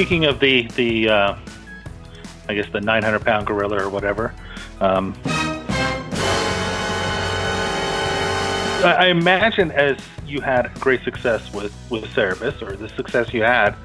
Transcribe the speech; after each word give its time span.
speaking 0.00 0.24
of 0.24 0.40
the 0.40 0.62
the, 0.76 1.10
uh, 1.10 1.36
I 2.48 2.54
guess 2.54 2.66
the 2.72 2.80
900 2.80 3.22
pound 3.22 3.46
gorilla 3.46 3.84
or 3.84 3.90
whatever. 3.90 4.32
Um, 4.80 5.14
I, 8.82 8.96
I 8.98 9.06
imagine 9.08 9.70
as 9.72 9.98
you 10.26 10.40
had 10.40 10.72
great 10.80 11.02
success 11.02 11.52
with 11.52 11.74
with 11.90 12.04
Cerebus, 12.14 12.62
or 12.62 12.76
the 12.76 12.88
success 12.88 13.34
you 13.34 13.42
had, 13.42 13.76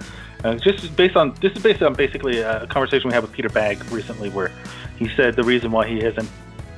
uh, 0.45 0.55
just 0.55 0.95
based 0.95 1.17
on 1.17 1.33
this 1.41 1.51
is 1.51 1.61
based 1.61 1.81
on 1.81 1.93
basically 1.95 2.39
a 2.39 2.65
conversation 2.67 3.09
we 3.09 3.13
had 3.13 3.21
with 3.21 3.33
Peter 3.33 3.49
Bagge 3.49 3.91
recently, 3.91 4.29
where 4.29 4.53
he 4.95 5.09
said 5.17 5.35
the 5.35 5.43
reason 5.43 5.69
why 5.69 5.85
he 5.85 5.99
hasn't 5.99 6.29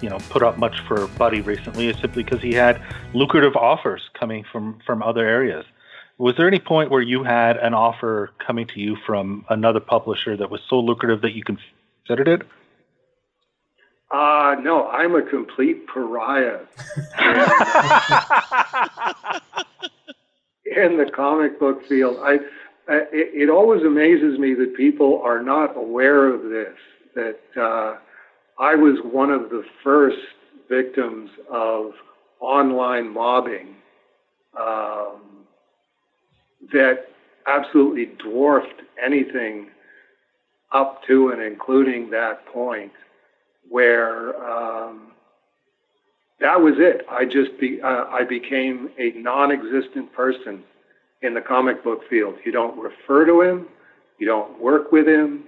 you 0.02 0.10
know 0.10 0.18
put 0.32 0.42
up 0.42 0.58
much 0.58 0.80
for 0.88 1.06
Buddy 1.10 1.42
recently 1.42 1.90
is 1.90 2.00
simply 2.00 2.24
because 2.24 2.42
he 2.42 2.54
had 2.56 2.82
lucrative 3.14 3.56
offers 3.56 4.02
coming 4.16 4.44
from 4.52 4.80
from 4.84 5.04
other 5.04 5.28
areas. 5.28 5.64
Was 6.20 6.36
there 6.36 6.48
any 6.48 6.60
point 6.60 6.90
where 6.90 7.02
you 7.02 7.24
had 7.24 7.58
an 7.58 7.76
offer 7.76 8.32
coming 8.46 8.68
to 8.68 8.80
you 8.80 8.98
from 9.06 9.46
another 9.50 9.80
publisher 9.80 10.36
that 10.36 10.50
was 10.50 10.62
so 10.68 10.80
lucrative 10.80 11.22
that 11.22 11.34
you 11.34 11.44
considered 11.44 12.28
it? 12.28 12.42
Uh, 14.10 14.56
no, 14.62 14.88
I'm 14.88 15.16
a 15.16 15.22
complete 15.22 15.86
pariah 15.88 16.60
in 20.66 20.98
the 20.98 21.12
comic 21.14 21.60
book 21.60 21.86
field. 21.88 22.18
I, 22.22 22.36
it, 22.88 23.10
it, 23.12 23.50
always 23.50 23.84
amazes 23.84 24.40
me 24.40 24.54
that 24.54 24.78
people 24.78 25.22
are 25.26 25.44
not 25.44 25.76
aware 25.76 26.34
of 26.34 26.44
this. 26.44 26.74
That 27.16 27.40
uh, 27.62 27.98
I 28.58 28.76
was 28.76 28.98
one 29.04 29.30
of 29.30 29.50
the 29.50 29.66
first 29.84 30.18
victims 30.70 31.30
of 31.52 31.92
online 32.40 33.14
mobbing 33.14 33.76
um, 34.58 35.37
that 36.74 37.08
absolutely 37.48 38.06
dwarfed 38.18 38.82
anything 39.04 39.70
up 40.74 41.02
to 41.08 41.30
and 41.30 41.42
including 41.42 42.10
that 42.10 42.46
point 42.48 42.92
where 43.70 44.36
um, 44.44 45.12
that 46.40 46.60
was 46.60 46.76
it. 46.78 47.06
I 47.10 47.26
just 47.26 47.60
be, 47.60 47.82
uh, 47.82 48.06
I 48.10 48.24
became 48.24 48.90
a 49.00 49.12
non-existent 49.12 50.14
person 50.14 50.64
in 51.22 51.34
the 51.34 51.42
comic 51.42 51.84
book 51.84 52.02
field. 52.10 52.36
You 52.46 52.52
don't 52.52 52.78
refer 52.78 53.26
to 53.26 53.42
him, 53.42 53.68
you 54.20 54.28
don't 54.28 54.60
work 54.62 54.92
with 54.92 55.08
him, 55.08 55.46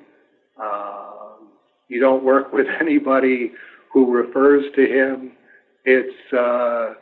uh, 0.61 1.11
you 1.89 1.99
don't 1.99 2.23
work 2.23 2.53
with 2.53 2.67
anybody 2.79 3.51
who 3.91 4.11
refers 4.11 4.63
to 4.75 4.85
him. 4.85 5.33
It's 5.85 6.33
uh, 6.33 6.93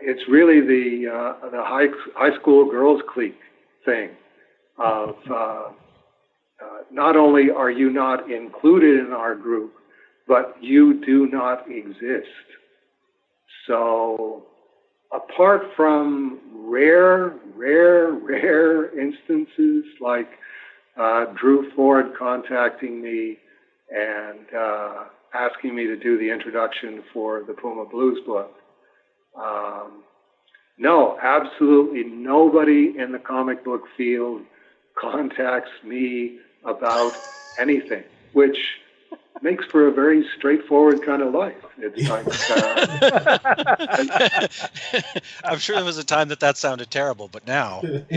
it's 0.00 0.22
really 0.28 0.60
the 0.60 1.08
uh, 1.08 1.50
the 1.50 1.62
high 1.62 1.88
high 2.14 2.34
school 2.40 2.70
girls 2.70 3.00
clique 3.12 3.38
thing 3.84 4.10
of 4.78 5.16
uh, 5.30 5.34
uh, 5.34 5.68
not 6.90 7.16
only 7.16 7.50
are 7.50 7.70
you 7.70 7.90
not 7.90 8.30
included 8.30 9.00
in 9.00 9.12
our 9.12 9.34
group, 9.34 9.74
but 10.26 10.56
you 10.60 11.04
do 11.04 11.28
not 11.28 11.70
exist. 11.70 12.28
So, 13.66 14.44
apart 15.12 15.62
from 15.76 16.40
rare, 16.52 17.34
rare, 17.54 18.12
rare 18.12 18.98
instances 18.98 19.84
like 20.00 20.28
uh, 20.96 21.26
Drew 21.34 21.70
Ford 21.74 22.12
contacting 22.18 23.02
me 23.02 23.38
and 23.90 24.46
uh, 24.56 25.04
asking 25.34 25.74
me 25.74 25.86
to 25.86 25.96
do 25.96 26.18
the 26.18 26.30
introduction 26.30 27.02
for 27.12 27.42
the 27.42 27.54
Puma 27.54 27.84
Blues 27.86 28.18
book, 28.26 28.54
um, 29.34 30.02
no, 30.78 31.18
absolutely 31.20 32.04
nobody 32.04 32.98
in 32.98 33.12
the 33.12 33.18
comic 33.18 33.64
book 33.64 33.84
field 33.96 34.42
contacts 34.98 35.70
me 35.82 36.38
about 36.64 37.12
anything, 37.58 38.04
which 38.32 38.58
makes 39.42 39.64
for 39.66 39.86
a 39.86 39.92
very 39.92 40.26
straightforward 40.36 41.02
kind 41.02 41.22
of 41.22 41.32
life. 41.34 41.54
It's 41.78 42.08
like. 42.08 42.26
Uh, 44.20 45.02
I'm 45.44 45.58
sure 45.58 45.76
there 45.76 45.84
was 45.84 45.98
a 45.98 46.04
time 46.04 46.28
that 46.28 46.40
that 46.40 46.56
sounded 46.56 46.90
terrible, 46.90 47.28
but 47.28 47.46
now. 47.46 47.80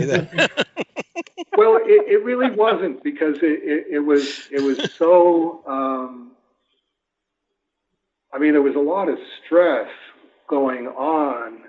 well, 1.56 1.76
it, 1.76 2.08
it, 2.08 2.24
really 2.24 2.50
wasn't 2.50 3.02
because 3.02 3.36
it, 3.38 3.60
it, 3.62 3.86
it 3.90 4.00
was 4.00 4.48
it 4.50 4.62
was 4.62 4.92
so. 4.94 5.62
Um, 5.66 6.32
I 8.32 8.38
mean, 8.38 8.52
there 8.52 8.62
was 8.62 8.76
a 8.76 8.80
lot 8.80 9.08
of 9.08 9.18
stress 9.44 9.88
going 10.48 10.86
on 10.88 11.60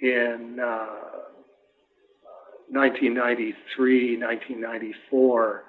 in 0.00 0.58
uh, 0.60 0.86
1993, 2.70 4.16
1994 4.18 5.64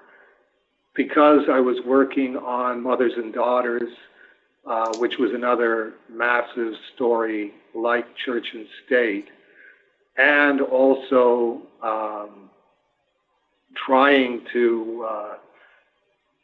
because 0.96 1.42
I 1.50 1.60
was 1.60 1.76
working 1.84 2.36
on 2.36 2.82
Mothers 2.82 3.12
and 3.16 3.32
Daughters, 3.32 3.92
uh, 4.66 4.92
which 4.94 5.18
was 5.18 5.30
another 5.32 5.94
massive 6.10 6.72
story 6.94 7.52
like 7.74 8.06
Church 8.24 8.46
and 8.54 8.66
State, 8.86 9.26
and 10.16 10.60
also 10.62 11.62
um, 11.82 12.50
trying 13.86 14.40
to 14.54 15.06
uh, 15.08 15.34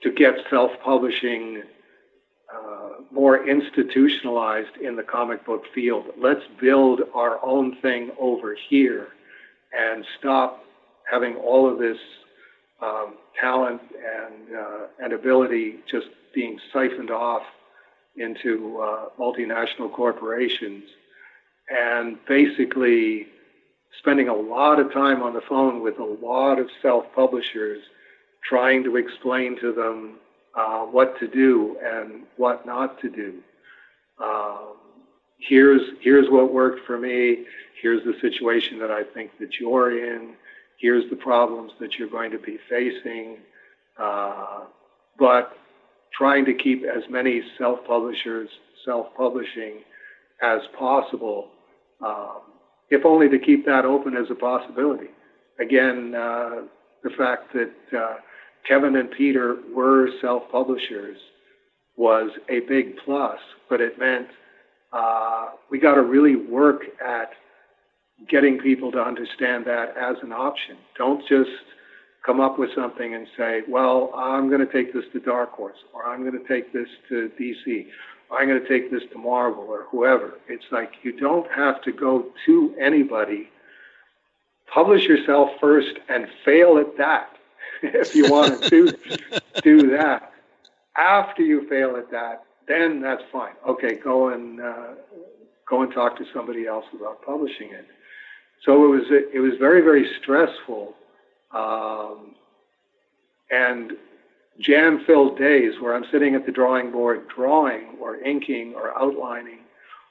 to 0.02 0.12
get 0.12 0.34
self-publishing 0.50 1.62
uh, 2.54 2.88
more 3.10 3.48
institutionalized 3.48 4.76
in 4.82 4.96
the 4.96 5.02
comic 5.02 5.44
book 5.44 5.64
field. 5.74 6.06
Let's 6.18 6.42
build 6.60 7.00
our 7.14 7.44
own 7.44 7.76
thing 7.76 8.10
over 8.20 8.56
here 8.68 9.08
and 9.76 10.04
stop 10.18 10.64
having 11.10 11.36
all 11.36 11.70
of 11.70 11.78
this 11.78 11.98
um, 12.82 13.14
talent 13.40 13.80
and 13.82 14.56
uh, 14.56 14.86
and 14.98 15.12
ability 15.12 15.76
just 15.90 16.08
being 16.34 16.58
siphoned 16.72 17.10
off 17.10 17.42
into 18.16 18.80
uh, 18.80 19.08
multinational 19.18 19.90
corporations, 19.92 20.84
and 21.70 22.18
basically 22.26 23.26
spending 23.98 24.28
a 24.28 24.34
lot 24.34 24.78
of 24.78 24.92
time 24.92 25.22
on 25.22 25.32
the 25.32 25.40
phone 25.48 25.82
with 25.82 25.98
a 25.98 26.04
lot 26.04 26.58
of 26.58 26.68
self-publishers, 26.80 27.82
trying 28.42 28.82
to 28.84 28.96
explain 28.96 29.58
to 29.60 29.72
them 29.72 30.16
uh, 30.56 30.82
what 30.82 31.18
to 31.20 31.28
do 31.28 31.76
and 31.82 32.24
what 32.36 32.66
not 32.66 33.00
to 33.00 33.10
do. 33.10 33.38
Um, 34.22 34.76
here's 35.38 35.82
here's 36.00 36.28
what 36.30 36.52
worked 36.52 36.86
for 36.86 36.98
me. 36.98 37.44
Here's 37.80 38.04
the 38.04 38.14
situation 38.20 38.78
that 38.78 38.90
I 38.90 39.02
think 39.02 39.38
that 39.40 39.58
you're 39.58 40.14
in 40.14 40.34
here's 40.82 41.08
the 41.08 41.16
problems 41.16 41.70
that 41.80 41.94
you're 41.94 42.10
going 42.10 42.32
to 42.32 42.38
be 42.38 42.58
facing. 42.68 43.38
Uh, 43.98 44.64
but 45.18 45.56
trying 46.12 46.44
to 46.44 46.52
keep 46.52 46.82
as 46.82 47.04
many 47.08 47.40
self-publishers 47.56 48.50
self-publishing 48.84 49.76
as 50.42 50.60
possible, 50.76 51.48
um, 52.04 52.40
if 52.90 53.06
only 53.06 53.28
to 53.28 53.38
keep 53.38 53.64
that 53.64 53.84
open 53.84 54.16
as 54.16 54.26
a 54.28 54.34
possibility. 54.34 55.06
Again, 55.60 56.14
uh, 56.16 56.62
the 57.04 57.10
fact 57.10 57.52
that 57.54 57.96
uh, 57.96 58.16
Kevin 58.66 58.96
and 58.96 59.10
Peter 59.10 59.56
were 59.74 60.08
self-publishers 60.20 61.18
was 61.96 62.30
a 62.48 62.60
big 62.60 62.96
plus, 63.04 63.38
but 63.68 63.80
it 63.80 63.98
meant 63.98 64.28
uh, 64.92 65.50
we 65.70 65.78
got 65.78 65.94
to 65.94 66.02
really 66.02 66.36
work 66.36 66.82
at 67.04 67.32
getting 68.28 68.58
people 68.58 68.92
to 68.92 69.00
understand 69.00 69.64
that 69.66 69.96
as 69.96 70.16
an 70.22 70.32
option. 70.32 70.76
Don't 70.96 71.26
just 71.28 71.50
come 72.24 72.40
up 72.40 72.58
with 72.58 72.70
something 72.74 73.14
and 73.14 73.26
say, 73.36 73.62
well, 73.68 74.12
I'm 74.14 74.48
going 74.48 74.64
to 74.64 74.72
take 74.72 74.92
this 74.92 75.04
to 75.12 75.20
Dark 75.20 75.52
Horse, 75.52 75.78
or 75.92 76.06
I'm 76.06 76.20
going 76.20 76.40
to 76.40 76.48
take 76.48 76.72
this 76.72 76.88
to 77.08 77.30
DC, 77.40 77.86
or 78.30 78.40
I'm 78.40 78.48
going 78.48 78.62
to 78.62 78.68
take 78.68 78.90
this 78.90 79.02
to 79.12 79.18
Marvel, 79.18 79.64
or 79.64 79.86
whoever. 79.90 80.34
It's 80.48 80.64
like 80.70 80.92
you 81.02 81.18
don't 81.18 81.50
have 81.50 81.82
to 81.82 81.92
go 81.92 82.26
to 82.46 82.74
anybody. 82.80 83.48
Publish 84.72 85.04
yourself 85.04 85.50
first 85.60 85.98
and 86.08 86.26
fail 86.44 86.78
at 86.78 86.96
that 86.96 87.36
if 87.94 88.14
you 88.14 88.30
want 88.30 88.62
to 88.64 88.96
do, 89.62 89.90
that. 89.90 90.32
After 90.96 91.42
you 91.42 91.68
fail 91.68 91.96
at 91.96 92.10
that, 92.10 92.44
then 92.68 93.00
that's 93.00 93.22
fine. 93.32 93.54
Okay, 93.66 93.96
go 93.96 94.28
and 94.28 94.60
uh, 94.60 94.94
go 95.68 95.82
and 95.82 95.92
talk 95.92 96.16
to 96.18 96.24
somebody 96.32 96.66
else 96.66 96.84
about 96.94 97.22
publishing 97.24 97.70
it. 97.70 97.86
So 98.64 98.84
it 98.84 98.88
was 98.88 99.02
it 99.10 99.40
was 99.40 99.54
very 99.58 99.80
very 99.80 100.08
stressful, 100.20 100.94
um, 101.52 102.34
and 103.50 103.92
jam-filled 104.60 105.38
days 105.38 105.72
where 105.80 105.94
I'm 105.94 106.04
sitting 106.12 106.34
at 106.34 106.46
the 106.46 106.52
drawing 106.52 106.92
board 106.92 107.26
drawing 107.34 107.96
or 108.00 108.18
inking 108.18 108.74
or 108.74 108.96
outlining 108.96 109.60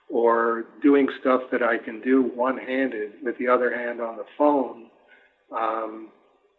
or 0.09 0.65
doing 0.81 1.07
stuff 1.21 1.43
that 1.51 1.63
I 1.63 1.77
can 1.77 2.01
do 2.01 2.23
one-handed 2.23 3.13
with 3.23 3.37
the 3.37 3.47
other 3.47 3.73
hand 3.73 4.01
on 4.01 4.17
the 4.17 4.25
phone, 4.37 4.87
um, 5.57 6.09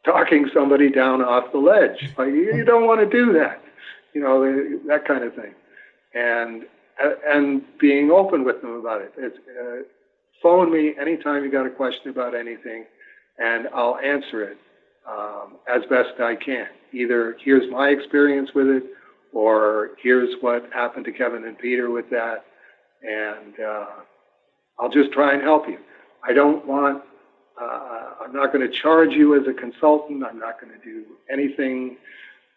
talking 0.05 0.49
somebody 0.55 0.91
down 0.91 1.23
off 1.23 1.53
the 1.53 1.59
ledge. 1.59 2.11
Like 2.19 2.29
you 2.29 2.65
don't 2.65 2.87
want 2.87 3.01
to 3.01 3.07
do 3.07 3.33
that, 3.35 3.63
you 4.15 4.21
know 4.21 4.79
that 4.89 5.07
kind 5.07 5.25
of 5.25 5.35
thing, 5.35 5.55
and 6.15 6.65
and 7.27 7.63
being 7.79 8.11
open 8.11 8.45
with 8.45 8.61
them 8.63 8.75
about 8.75 9.03
it. 9.03 9.13
It's, 9.17 9.39
uh, 9.39 9.83
phone 10.43 10.73
me 10.73 10.95
anytime 11.01 11.45
you 11.45 11.51
got 11.51 11.67
a 11.67 11.71
question 11.71 12.11
about 12.11 12.35
anything, 12.35 12.85
and 13.39 13.69
I'll 13.75 13.97
answer 13.99 14.43
it. 14.43 14.59
um, 15.09 15.57
as 15.69 15.83
best 15.91 16.21
I 16.21 16.37
can. 16.37 16.67
Either 16.93 17.37
here's 17.43 17.71
my 17.71 17.89
experience 17.89 18.51
with 18.55 18.69
it, 18.69 18.85
or 19.33 19.91
here's 20.03 20.35
what 20.41 20.69
happened 20.73 21.05
to 21.07 21.13
Kevin 21.13 21.45
and 21.45 21.59
Peter 21.59 21.91
with 21.91 22.09
that, 22.11 22.45
and 23.03 23.59
uh, 23.61 23.87
I'll 24.79 24.91
just 24.91 25.13
try 25.13 25.33
and 25.33 25.43
help 25.43 25.69
you. 25.69 25.79
I 26.27 26.33
don't 26.33 26.67
want, 26.67 27.03
uh, 27.61 28.25
I'm 28.25 28.33
not 28.33 28.53
going 28.53 28.69
to 28.69 28.83
charge 28.83 29.11
you 29.11 29.41
as 29.41 29.47
a 29.47 29.53
consultant. 29.53 30.25
I'm 30.25 30.39
not 30.39 30.61
going 30.61 30.73
to 30.73 30.85
do 30.85 31.05
anything 31.31 31.97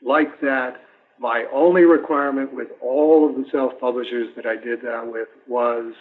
like 0.04 0.40
that. 0.42 0.82
My 1.20 1.46
only 1.54 1.84
requirement 1.84 2.54
with 2.54 2.68
all 2.82 3.30
of 3.30 3.36
the 3.36 3.46
self 3.52 3.80
publishers 3.80 4.30
that 4.36 4.46
I 4.46 4.56
did 4.56 4.82
that 4.82 5.06
with 5.06 5.30
was 5.48 5.94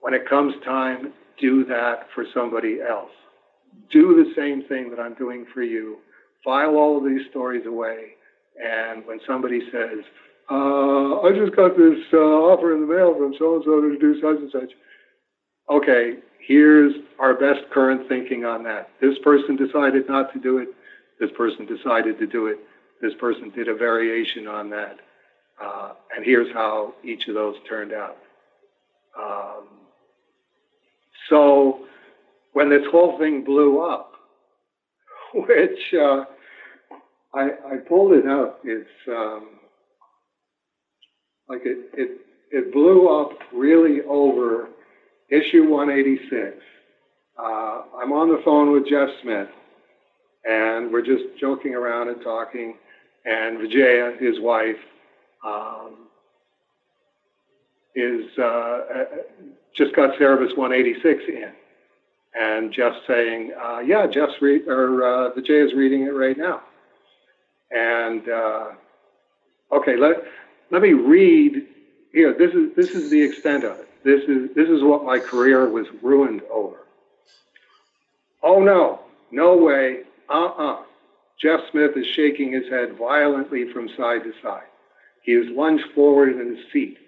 when 0.00 0.14
it 0.14 0.28
comes 0.28 0.54
time, 0.64 1.12
do 1.40 1.64
that 1.66 2.06
for 2.14 2.24
somebody 2.34 2.78
else. 2.80 3.10
Do 3.90 4.16
the 4.16 4.32
same 4.36 4.64
thing 4.68 4.90
that 4.90 5.00
I'm 5.00 5.14
doing 5.14 5.46
for 5.54 5.62
you. 5.62 5.98
File 6.44 6.76
all 6.76 6.98
of 6.98 7.04
these 7.04 7.22
stories 7.30 7.66
away. 7.66 8.16
And 8.62 9.06
when 9.06 9.20
somebody 9.26 9.60
says, 9.72 10.04
uh, 10.50 11.22
I 11.22 11.30
just 11.34 11.56
got 11.56 11.76
this 11.76 11.98
uh, 12.12 12.18
offer 12.18 12.74
in 12.74 12.82
the 12.82 12.86
mail 12.86 13.14
from 13.14 13.32
so 13.38 13.54
and 13.56 13.64
so 13.64 13.80
to 13.80 13.96
do 13.98 14.20
such 14.20 14.38
and 14.38 14.50
such. 14.52 14.70
Okay, 15.72 16.16
here's 16.38 16.92
our 17.18 17.32
best 17.32 17.60
current 17.70 18.06
thinking 18.06 18.44
on 18.44 18.62
that. 18.64 18.90
This 19.00 19.16
person 19.24 19.56
decided 19.56 20.06
not 20.06 20.30
to 20.34 20.38
do 20.38 20.58
it. 20.58 20.68
This 21.18 21.30
person 21.34 21.64
decided 21.64 22.18
to 22.18 22.26
do 22.26 22.48
it. 22.48 22.58
This 23.00 23.14
person 23.18 23.48
did 23.56 23.68
a 23.68 23.74
variation 23.74 24.46
on 24.46 24.68
that. 24.68 24.98
Uh, 25.58 25.92
and 26.14 26.26
here's 26.26 26.52
how 26.52 26.92
each 27.02 27.26
of 27.26 27.34
those 27.34 27.56
turned 27.66 27.94
out. 27.94 28.18
Um, 29.18 29.64
so 31.30 31.86
when 32.52 32.68
this 32.68 32.84
whole 32.90 33.18
thing 33.18 33.42
blew 33.42 33.80
up, 33.80 34.12
which 35.34 35.94
uh, 35.94 36.24
I, 37.32 37.44
I, 37.44 37.76
pulled 37.88 38.12
it 38.12 38.26
up, 38.26 38.60
it's 38.62 38.90
um, 39.08 39.48
like 41.48 41.62
it, 41.64 41.78
it, 41.94 42.20
it 42.50 42.72
blew 42.74 43.08
up 43.08 43.38
really 43.54 44.02
over 44.02 44.68
issue 45.28 45.64
186. 45.68 46.56
Uh, 47.38 47.42
I'm 47.96 48.12
on 48.12 48.28
the 48.28 48.40
phone 48.44 48.72
with 48.72 48.86
Jeff 48.86 49.08
Smith, 49.22 49.48
and 50.48 50.92
we're 50.92 51.02
just 51.02 51.24
joking 51.40 51.74
around 51.74 52.08
and 52.08 52.22
talking. 52.22 52.76
And 53.24 53.58
Vijaya, 53.58 54.16
his 54.18 54.40
wife, 54.40 54.76
um, 55.44 55.96
is 57.94 58.26
uh, 58.38 58.42
uh 58.42 59.04
just 59.76 59.94
got 59.96 60.18
Cerebus 60.18 60.56
186 60.56 61.24
in. 61.28 61.52
And 62.34 62.72
Jeff's 62.72 62.98
saying, 63.06 63.52
uh, 63.62 63.80
yeah, 63.80 64.06
Jeff's 64.06 64.40
re- 64.40 64.66
or 64.66 65.02
uh, 65.02 65.30
Vijaya's 65.34 65.74
reading 65.74 66.02
it 66.02 66.14
right 66.14 66.36
now. 66.36 66.62
And 67.70 68.28
uh, 68.28 68.64
okay, 69.72 69.96
let 69.96 70.22
let 70.70 70.82
me 70.82 70.92
read 70.92 71.66
here. 72.12 72.34
This 72.34 72.52
is 72.54 72.74
this 72.76 72.90
is 72.90 73.10
the 73.10 73.22
extent 73.22 73.64
of 73.64 73.78
it. 73.78 73.88
This 74.04 74.22
is 74.28 74.54
this 74.54 74.68
is 74.68 74.82
what 74.82 75.04
my 75.04 75.18
career 75.18 75.68
was 75.68 75.86
ruined 76.02 76.42
over. 76.50 76.78
Oh 78.42 78.60
no, 78.60 79.00
no 79.30 79.56
way, 79.56 80.02
uh-uh. 80.28 80.82
Jeff 81.40 81.60
Smith 81.70 81.96
is 81.96 82.06
shaking 82.06 82.52
his 82.52 82.68
head 82.68 82.96
violently 82.96 83.72
from 83.72 83.88
side 83.96 84.22
to 84.24 84.32
side. 84.42 84.66
He 85.22 85.32
is 85.32 85.46
lunged 85.50 85.84
forward 85.94 86.30
in 86.30 86.56
his 86.56 86.64
seat 86.72 86.98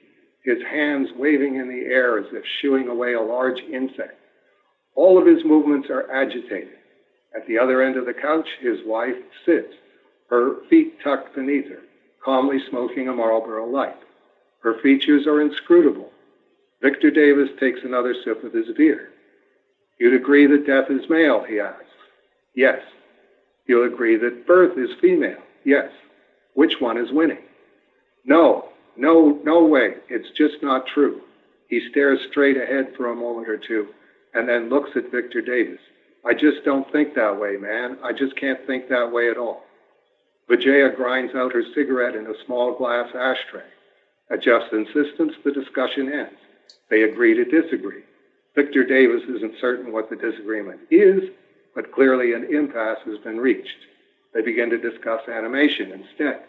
his 0.45 0.59
hands 0.71 1.09
waving 1.17 1.57
in 1.57 1.69
the 1.69 1.87
air 1.87 2.19
as 2.19 2.27
if 2.33 2.45
shooing 2.61 2.89
away 2.89 3.15
a 3.15 3.21
large 3.21 3.61
insect. 3.61 4.21
All 4.95 5.19
of 5.19 5.27
his 5.27 5.45
movements 5.45 5.89
are 5.91 6.11
agitated. 6.13 6.77
At 7.35 7.47
the 7.49 7.59
other 7.59 7.83
end 7.83 7.97
of 7.97 8.07
the 8.07 8.13
couch, 8.15 8.47
his 8.61 8.79
wife 8.87 9.17
sits, 9.45 9.73
her 10.29 10.65
feet 10.69 10.99
tucked 11.03 11.35
beneath 11.35 11.69
her, 11.69 11.81
calmly 12.23 12.59
smoking 12.69 13.09
a 13.09 13.13
Marlboro 13.13 13.67
Light. 13.67 13.97
Her 14.65 14.81
features 14.81 15.27
are 15.27 15.43
inscrutable. 15.43 16.11
Victor 16.81 17.11
Davis 17.11 17.51
takes 17.61 17.81
another 17.85 18.15
sip 18.25 18.43
of 18.43 18.55
his 18.55 18.75
beer. 18.75 19.11
You'd 20.01 20.15
agree 20.15 20.47
that 20.47 20.67
death 20.67 20.91
is 20.91 21.09
male, 21.11 21.45
he 21.45 21.61
asks. 21.61 21.85
Yes. 22.55 22.81
You'll 23.67 23.87
agree 23.87 24.17
that 24.17 24.47
birth 24.47 24.79
is 24.79 24.89
female. 25.03 25.43
Yes. 25.65 25.91
Which 26.55 26.81
one 26.81 26.97
is 26.97 27.13
winning? 27.13 27.43
No, 28.25 28.71
no, 28.97 29.39
no 29.45 29.65
way. 29.67 29.97
It's 30.09 30.31
just 30.31 30.63
not 30.63 30.87
true. 30.87 31.21
He 31.69 31.87
stares 31.91 32.21
straight 32.31 32.57
ahead 32.57 32.95
for 32.97 33.09
a 33.09 33.15
moment 33.15 33.51
or 33.51 33.59
two 33.59 33.89
and 34.33 34.49
then 34.49 34.71
looks 34.71 34.91
at 34.97 35.13
Victor 35.13 35.43
Davis. 35.43 35.81
I 36.25 36.33
just 36.33 36.65
don't 36.65 36.91
think 36.91 37.15
that 37.15 37.39
way, 37.39 37.59
man. 37.59 37.99
I 38.03 38.13
just 38.13 38.35
can't 38.37 38.67
think 38.67 38.89
that 38.89 39.13
way 39.13 39.29
at 39.29 39.37
all. 39.37 39.63
Vijaya 40.49 40.89
grinds 40.97 41.35
out 41.35 41.53
her 41.53 41.65
cigarette 41.75 42.17
in 42.17 42.27
a 42.27 42.45
small 42.47 42.77
glass 42.79 43.09
ashtray. 43.15 43.63
At 44.31 44.43
Jeff's 44.43 44.73
insistence, 44.73 45.35
the 45.45 45.53
discussion 45.53 46.13
ends. 46.13 46.39
They 46.91 47.03
agree 47.03 47.35
to 47.35 47.45
disagree. 47.45 48.03
Victor 48.55 48.85
Davis 48.85 49.23
isn't 49.29 49.59
certain 49.61 49.93
what 49.93 50.09
the 50.09 50.17
disagreement 50.17 50.81
is, 50.91 51.31
but 51.75 51.93
clearly 51.93 52.33
an 52.33 52.45
impasse 52.55 53.01
has 53.05 53.19
been 53.19 53.39
reached. 53.39 53.77
They 54.33 54.43
begin 54.43 54.71
to 54.71 54.79
discuss 54.79 55.29
animation 55.29 55.93
instead. 55.93 56.43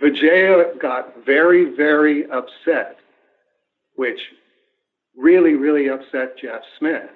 Vijaya 0.00 0.74
got 0.80 1.24
very, 1.24 1.76
very 1.76 2.28
upset, 2.30 2.98
which 3.96 4.20
really, 5.16 5.54
really 5.54 5.88
upset 5.88 6.38
Jeff 6.38 6.62
Smith. 6.78 7.10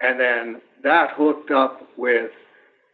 And 0.00 0.20
then 0.20 0.60
that 0.82 1.10
hooked 1.10 1.50
up 1.50 1.82
with 1.96 2.30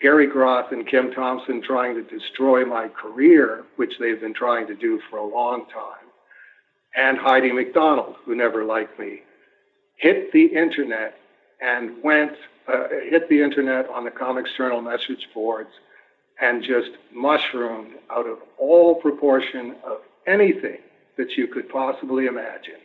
Gary 0.02 0.26
Groth 0.26 0.72
and 0.72 0.86
Kim 0.86 1.12
Thompson 1.12 1.62
trying 1.62 1.94
to 1.94 2.02
destroy 2.02 2.64
my 2.64 2.88
career, 2.88 3.64
which 3.76 3.94
they've 4.00 4.20
been 4.20 4.34
trying 4.34 4.66
to 4.66 4.74
do 4.74 5.00
for 5.08 5.18
a 5.18 5.24
long 5.24 5.64
time, 5.66 6.08
and 6.96 7.16
Heidi 7.16 7.52
MacDonald, 7.52 8.16
who 8.24 8.34
never 8.34 8.64
liked 8.64 8.98
me, 8.98 9.22
hit 9.96 10.32
the 10.32 10.44
internet 10.44 11.16
and 11.60 12.02
went, 12.02 12.32
uh, 12.66 12.88
hit 13.08 13.28
the 13.28 13.40
internet 13.40 13.88
on 13.88 14.04
the 14.04 14.10
Comics 14.10 14.50
Journal 14.56 14.82
message 14.82 15.28
boards 15.32 15.70
and 16.40 16.64
just 16.64 16.90
mushroomed 17.12 17.94
out 18.10 18.26
of 18.26 18.38
all 18.58 18.96
proportion 18.96 19.76
of 19.84 19.98
anything 20.26 20.78
that 21.16 21.36
you 21.36 21.46
could 21.46 21.68
possibly 21.68 22.26
imagine. 22.26 22.80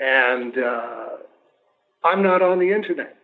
And 0.00 0.58
uh, 0.58 1.08
I'm 2.04 2.22
not 2.22 2.42
on 2.42 2.58
the 2.58 2.72
internet. 2.72 3.17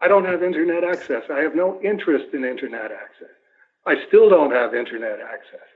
I 0.00 0.08
don't 0.08 0.24
have 0.24 0.42
internet 0.42 0.84
access. 0.84 1.22
I 1.30 1.40
have 1.40 1.54
no 1.54 1.80
interest 1.82 2.34
in 2.34 2.44
internet 2.44 2.92
access. 2.92 3.34
I 3.86 3.96
still 4.08 4.28
don't 4.28 4.50
have 4.50 4.74
internet 4.74 5.20
access. 5.20 5.66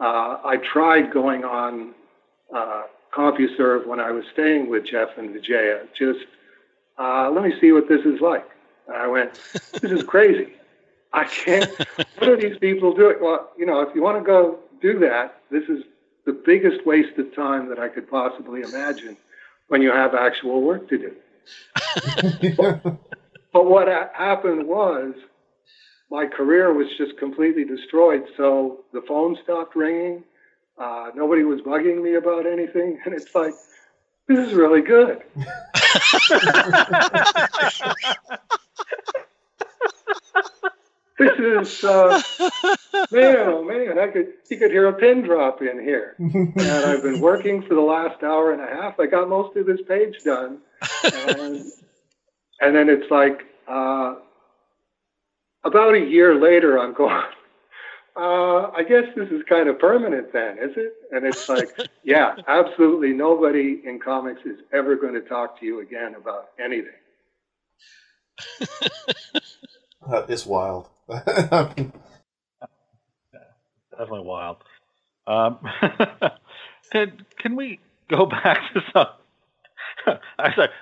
Uh, 0.00 0.38
I 0.44 0.58
tried 0.58 1.12
going 1.12 1.44
on 1.44 1.94
uh, 2.54 2.82
CompuServe 3.14 3.86
when 3.86 4.00
I 4.00 4.10
was 4.10 4.24
staying 4.32 4.68
with 4.68 4.84
Jeff 4.84 5.16
and 5.16 5.30
Vijaya. 5.30 5.84
Just 5.96 6.26
uh, 6.98 7.30
let 7.30 7.44
me 7.44 7.54
see 7.60 7.72
what 7.72 7.88
this 7.88 8.04
is 8.04 8.20
like. 8.20 8.48
And 8.86 8.96
I 8.96 9.06
went, 9.06 9.34
this 9.80 9.90
is 9.90 10.02
crazy. 10.02 10.52
I 11.12 11.24
can't. 11.24 11.70
what 12.18 12.28
are 12.28 12.36
these 12.36 12.58
people 12.58 12.94
doing? 12.94 13.16
Well, 13.20 13.50
you 13.56 13.66
know, 13.66 13.80
if 13.80 13.94
you 13.94 14.02
want 14.02 14.18
to 14.18 14.24
go 14.24 14.58
do 14.82 14.98
that, 15.00 15.40
this 15.50 15.64
is 15.68 15.84
the 16.26 16.32
biggest 16.32 16.84
waste 16.86 17.16
of 17.18 17.34
time 17.34 17.68
that 17.68 17.78
I 17.78 17.88
could 17.88 18.10
possibly 18.10 18.62
imagine 18.62 19.16
when 19.68 19.80
you 19.80 19.92
have 19.92 20.14
actual 20.14 20.62
work 20.62 20.88
to 20.88 20.98
do. 20.98 21.14
but, 23.54 23.64
what 23.66 23.88
happened 23.88 24.66
was 24.66 25.14
my 26.10 26.26
career 26.26 26.72
was 26.74 26.88
just 26.98 27.16
completely 27.18 27.64
destroyed. 27.64 28.24
So 28.36 28.84
the 28.92 29.02
phone 29.02 29.36
stopped 29.42 29.74
ringing. 29.74 30.24
Uh, 30.76 31.10
nobody 31.14 31.44
was 31.44 31.60
bugging 31.60 32.02
me 32.02 32.14
about 32.14 32.46
anything. 32.46 33.00
And 33.04 33.14
it's 33.14 33.34
like, 33.34 33.54
this 34.26 34.48
is 34.48 34.54
really 34.54 34.80
good. 34.80 35.22
this 41.18 41.38
is 41.38 41.84
uh, 41.84 42.20
man, 43.12 43.36
oh 43.36 43.62
man, 43.62 43.98
I 43.98 44.08
could 44.08 44.32
you 44.50 44.56
could 44.56 44.70
hear 44.70 44.88
a 44.88 44.94
pin 44.94 45.22
drop 45.22 45.60
in 45.60 45.80
here. 45.80 46.16
and 46.18 46.60
I've 46.60 47.02
been 47.02 47.20
working 47.20 47.62
for 47.62 47.74
the 47.74 47.80
last 47.80 48.22
hour 48.22 48.52
and 48.52 48.62
a 48.62 48.66
half. 48.66 48.98
I 48.98 49.06
got 49.06 49.28
most 49.28 49.56
of 49.56 49.66
this 49.66 49.80
page 49.86 50.22
done, 50.24 50.58
and, 51.04 51.70
and 52.60 52.74
then 52.74 52.88
it's 52.88 53.10
like 53.10 53.42
uh, 53.68 54.16
about 55.64 55.94
a 55.94 56.00
year 56.00 56.34
later, 56.34 56.78
I'm 56.78 56.94
going. 56.96 57.22
Uh, 58.16 58.70
I 58.70 58.84
guess 58.88 59.04
this 59.16 59.28
is 59.30 59.42
kind 59.48 59.68
of 59.68 59.80
permanent 59.80 60.32
then, 60.32 60.56
is 60.58 60.70
it? 60.76 60.94
And 61.10 61.26
it's 61.26 61.48
like, 61.50 61.68
yeah, 62.04 62.36
absolutely 62.46 63.12
nobody 63.12 63.82
in 63.84 63.98
comics 63.98 64.42
is 64.44 64.58
ever 64.72 64.94
going 64.96 65.14
to 65.14 65.20
talk 65.22 65.58
to 65.60 65.66
you 65.66 65.80
again 65.80 66.14
about 66.14 66.50
anything. 66.62 66.92
That 70.06 70.28
is 70.28 70.44
wild. 70.44 70.90
Definitely 71.08 71.94
wild. 74.20 74.58
Um, 75.26 75.58
can 76.92 77.24
can 77.38 77.56
we 77.56 77.80
go 78.10 78.26
back 78.26 78.58
to 78.74 78.82
some 78.92 79.06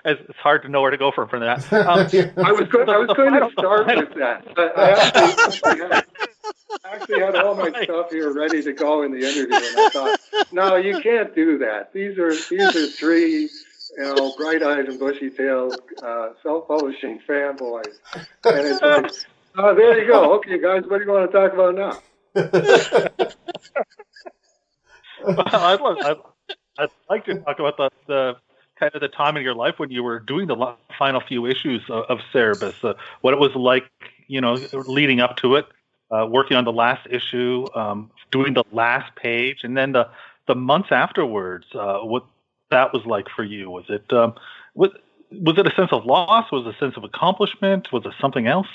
it's 0.04 0.38
hard 0.38 0.62
to 0.62 0.68
know 0.68 0.80
where 0.80 0.90
to 0.90 0.96
go 0.96 1.12
from 1.12 1.28
from 1.28 1.40
that. 1.40 1.72
Um, 1.72 1.86
I 2.44 2.52
was 2.52 2.68
going, 2.68 2.88
I 2.88 2.98
was 2.98 3.08
going 3.16 3.34
to 3.34 3.50
start 3.52 3.86
with 3.86 4.14
that. 4.16 4.46
I 4.56 4.90
actually, 4.90 5.78
had, 5.78 6.04
actually 6.84 7.20
had 7.20 7.36
all 7.36 7.54
my 7.54 7.70
stuff 7.84 8.10
here 8.10 8.32
ready 8.32 8.62
to 8.62 8.72
go 8.72 9.02
in 9.02 9.12
the 9.12 9.18
interview, 9.18 9.54
and 9.54 9.78
I 9.78 9.88
thought, 9.90 10.20
no, 10.52 10.76
you 10.76 11.00
can't 11.00 11.34
do 11.34 11.58
that. 11.58 11.92
These 11.92 12.18
are 12.18 12.34
these 12.34 12.76
are 12.76 12.86
three, 12.86 13.50
you 13.98 14.04
know, 14.04 14.34
bright-eyed 14.36 14.86
and 14.86 14.98
bushy-tailed 14.98 15.80
uh, 16.02 16.28
self-publishing 16.42 17.20
fanboys, 17.28 17.94
and 18.14 18.26
it's 18.44 18.82
like, 18.82 19.10
oh, 19.56 19.74
there 19.74 20.00
you 20.00 20.06
go. 20.06 20.34
Okay, 20.36 20.58
guys, 20.60 20.82
what 20.88 20.98
do 20.98 21.04
you 21.04 21.10
want 21.10 21.30
to 21.30 21.38
talk 21.38 21.52
about 21.52 21.74
now? 21.74 21.98
well, 25.24 25.44
I'd, 25.46 25.80
love, 25.80 25.96
I'd, 26.02 26.16
I'd 26.78 26.88
like 27.08 27.24
to 27.26 27.34
talk 27.40 27.58
about 27.58 27.76
the, 27.76 27.90
the 28.06 28.36
kind 28.82 28.94
of 28.96 29.00
the 29.00 29.08
time 29.08 29.36
in 29.36 29.44
your 29.44 29.54
life 29.54 29.78
when 29.78 29.90
you 29.90 30.02
were 30.02 30.18
doing 30.18 30.48
the 30.48 30.74
final 30.98 31.20
few 31.20 31.46
issues 31.46 31.82
of, 31.88 32.04
of 32.08 32.18
Cerebus, 32.34 32.74
uh, 32.82 32.94
what 33.20 33.32
it 33.32 33.38
was 33.38 33.54
like, 33.54 33.84
you 34.26 34.40
know, 34.40 34.66
leading 34.72 35.20
up 35.20 35.36
to 35.36 35.54
it, 35.54 35.66
uh, 36.10 36.26
working 36.28 36.56
on 36.56 36.64
the 36.64 36.72
last 36.72 37.06
issue, 37.08 37.64
um, 37.76 38.10
doing 38.32 38.54
the 38.54 38.64
last 38.72 39.14
page, 39.14 39.58
and 39.62 39.76
then 39.76 39.92
the 39.92 40.08
the 40.48 40.56
months 40.56 40.88
afterwards. 40.90 41.66
Uh, 41.72 41.98
what 41.98 42.24
that 42.70 42.92
was 42.92 43.06
like 43.06 43.26
for 43.36 43.44
you? 43.44 43.70
Was 43.70 43.84
it 43.88 44.12
um, 44.12 44.34
was 44.74 44.90
was 45.30 45.56
it 45.58 45.66
a 45.66 45.74
sense 45.76 45.92
of 45.92 46.04
loss? 46.04 46.50
Was 46.50 46.66
it 46.66 46.74
a 46.74 46.78
sense 46.78 46.96
of 46.96 47.04
accomplishment? 47.04 47.86
Was 47.92 48.04
it 48.04 48.14
something 48.20 48.48
else? 48.48 48.66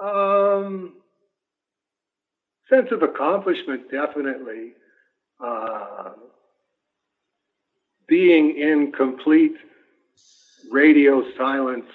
Um, 0.00 0.94
sense 2.70 2.92
of 2.92 3.02
accomplishment, 3.02 3.90
definitely. 3.90 4.74
Uh, 5.44 6.10
being 8.12 8.54
in 8.58 8.92
complete 8.92 9.54
radio 10.70 11.24
silence, 11.34 11.86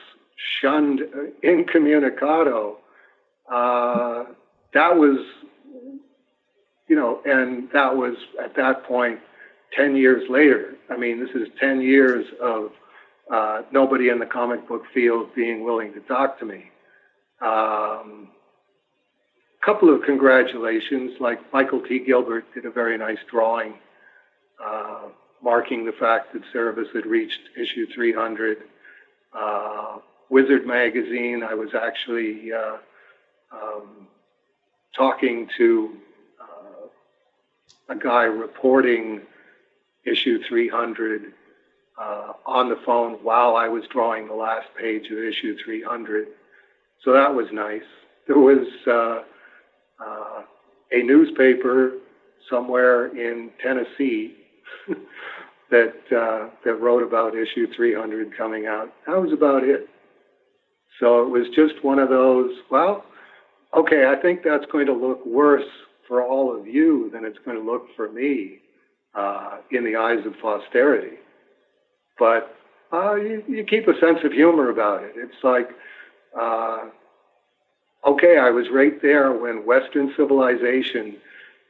shunned 0.60 1.02
incommunicado, 1.44 2.78
uh, 3.54 4.24
that 4.74 4.98
was, 4.98 5.20
you 6.88 6.96
know, 6.96 7.22
and 7.24 7.70
that 7.72 7.96
was 7.96 8.16
at 8.44 8.56
that 8.56 8.84
point 8.86 9.20
10 9.74 9.96
years 9.96 10.28
later. 10.28 10.74
I 10.90 10.98
mean, 10.98 11.24
this 11.24 11.36
is 11.36 11.50
10 11.60 11.82
years 11.82 12.26
of 12.42 12.72
uh, 13.32 13.62
nobody 13.72 14.10
in 14.10 14.18
the 14.18 14.26
comic 14.26 14.68
book 14.68 14.86
field 14.96 15.36
being 15.36 15.64
willing 15.64 15.94
to 15.94 16.00
talk 16.00 16.40
to 16.40 16.46
me. 16.46 16.72
Um, 17.42 18.30
couple 19.64 19.94
of 19.94 20.02
congratulations, 20.02 21.12
like 21.20 21.38
Michael 21.54 21.84
T. 21.88 22.00
Gilbert 22.00 22.46
did 22.56 22.66
a 22.66 22.72
very 22.72 22.98
nice 22.98 23.20
drawing 23.30 23.76
uh, 24.66 25.10
marking 25.44 25.86
the 25.86 25.92
fact 25.92 26.34
that 26.34 26.42
Cerebus 26.54 26.94
had 26.94 27.06
reached 27.06 27.40
issue 27.60 27.86
300. 27.94 28.64
Uh, 29.34 29.98
Wizard 30.30 30.66
magazine, 30.66 31.44
I 31.44 31.54
was 31.54 31.70
actually 31.74 32.52
uh, 32.52 32.78
um, 33.52 34.08
talking 34.96 35.48
to 35.58 35.96
uh, 36.42 37.94
a 37.94 37.96
guy 37.96 38.24
reporting 38.24 39.22
issue 40.06 40.40
300 40.48 41.34
uh, 41.98 42.34
on 42.46 42.70
the 42.70 42.78
phone 42.86 43.14
while 43.24 43.56
I 43.56 43.68
was 43.68 43.84
drawing 43.92 44.28
the 44.28 44.34
last 44.34 44.68
page 44.78 45.10
of 45.12 45.18
issue 45.18 45.56
300. 45.64 46.28
So 47.04 47.14
that 47.14 47.34
was 47.34 47.48
nice. 47.52 47.82
There 48.28 48.38
was 48.38 48.68
uh, 48.86 49.24
uh, 50.04 50.42
a 50.92 51.04
newspaper 51.04 51.94
somewhere 52.50 53.08
in 53.08 53.52
Tennessee 53.62 54.36
that 55.72 55.94
uh, 56.16 56.50
that 56.64 56.76
wrote 56.76 57.04
about 57.04 57.36
issue 57.36 57.68
300 57.76 58.36
coming 58.38 58.68
out. 58.68 58.94
That 59.06 59.22
was 59.22 59.32
about 59.32 59.64
it. 59.64 59.90
So 61.00 61.24
it 61.24 61.30
was 61.30 61.48
just 61.56 61.84
one 61.84 62.00
of 62.00 62.10
those. 62.10 62.52
Well, 62.72 63.06
okay, 63.76 64.06
I 64.08 64.16
think 64.22 64.44
that's 64.44 64.66
going 64.72 64.88
to 64.88 64.94
look 64.94 65.26
worse 65.26 65.68
for 66.08 66.24
all 66.24 66.58
of 66.58 66.68
you 66.68 67.10
than 67.12 67.26
it's 67.26 67.38
going 67.46 67.58
to 67.58 67.64
look 67.64 67.88
for 67.96 68.12
me 68.12 68.60
uh, 69.14 69.58
in 69.72 69.84
the 69.84 69.96
eyes 69.96 70.26
of 70.26 70.34
posterity. 70.42 71.18
But 72.18 72.56
uh, 72.92 73.16
you, 73.16 73.44
you 73.48 73.64
keep 73.64 73.88
a 73.88 74.00
sense 74.00 74.20
of 74.24 74.32
humor 74.32 74.70
about 74.70 75.04
it. 75.04 75.14
It's 75.16 75.44
like 75.44 75.70
uh, 76.40 76.86
okay, 78.06 78.38
I 78.38 78.50
was 78.50 78.68
right 78.72 79.02
there 79.02 79.34
when 79.34 79.66
Western 79.66 80.14
civilization 80.16 81.18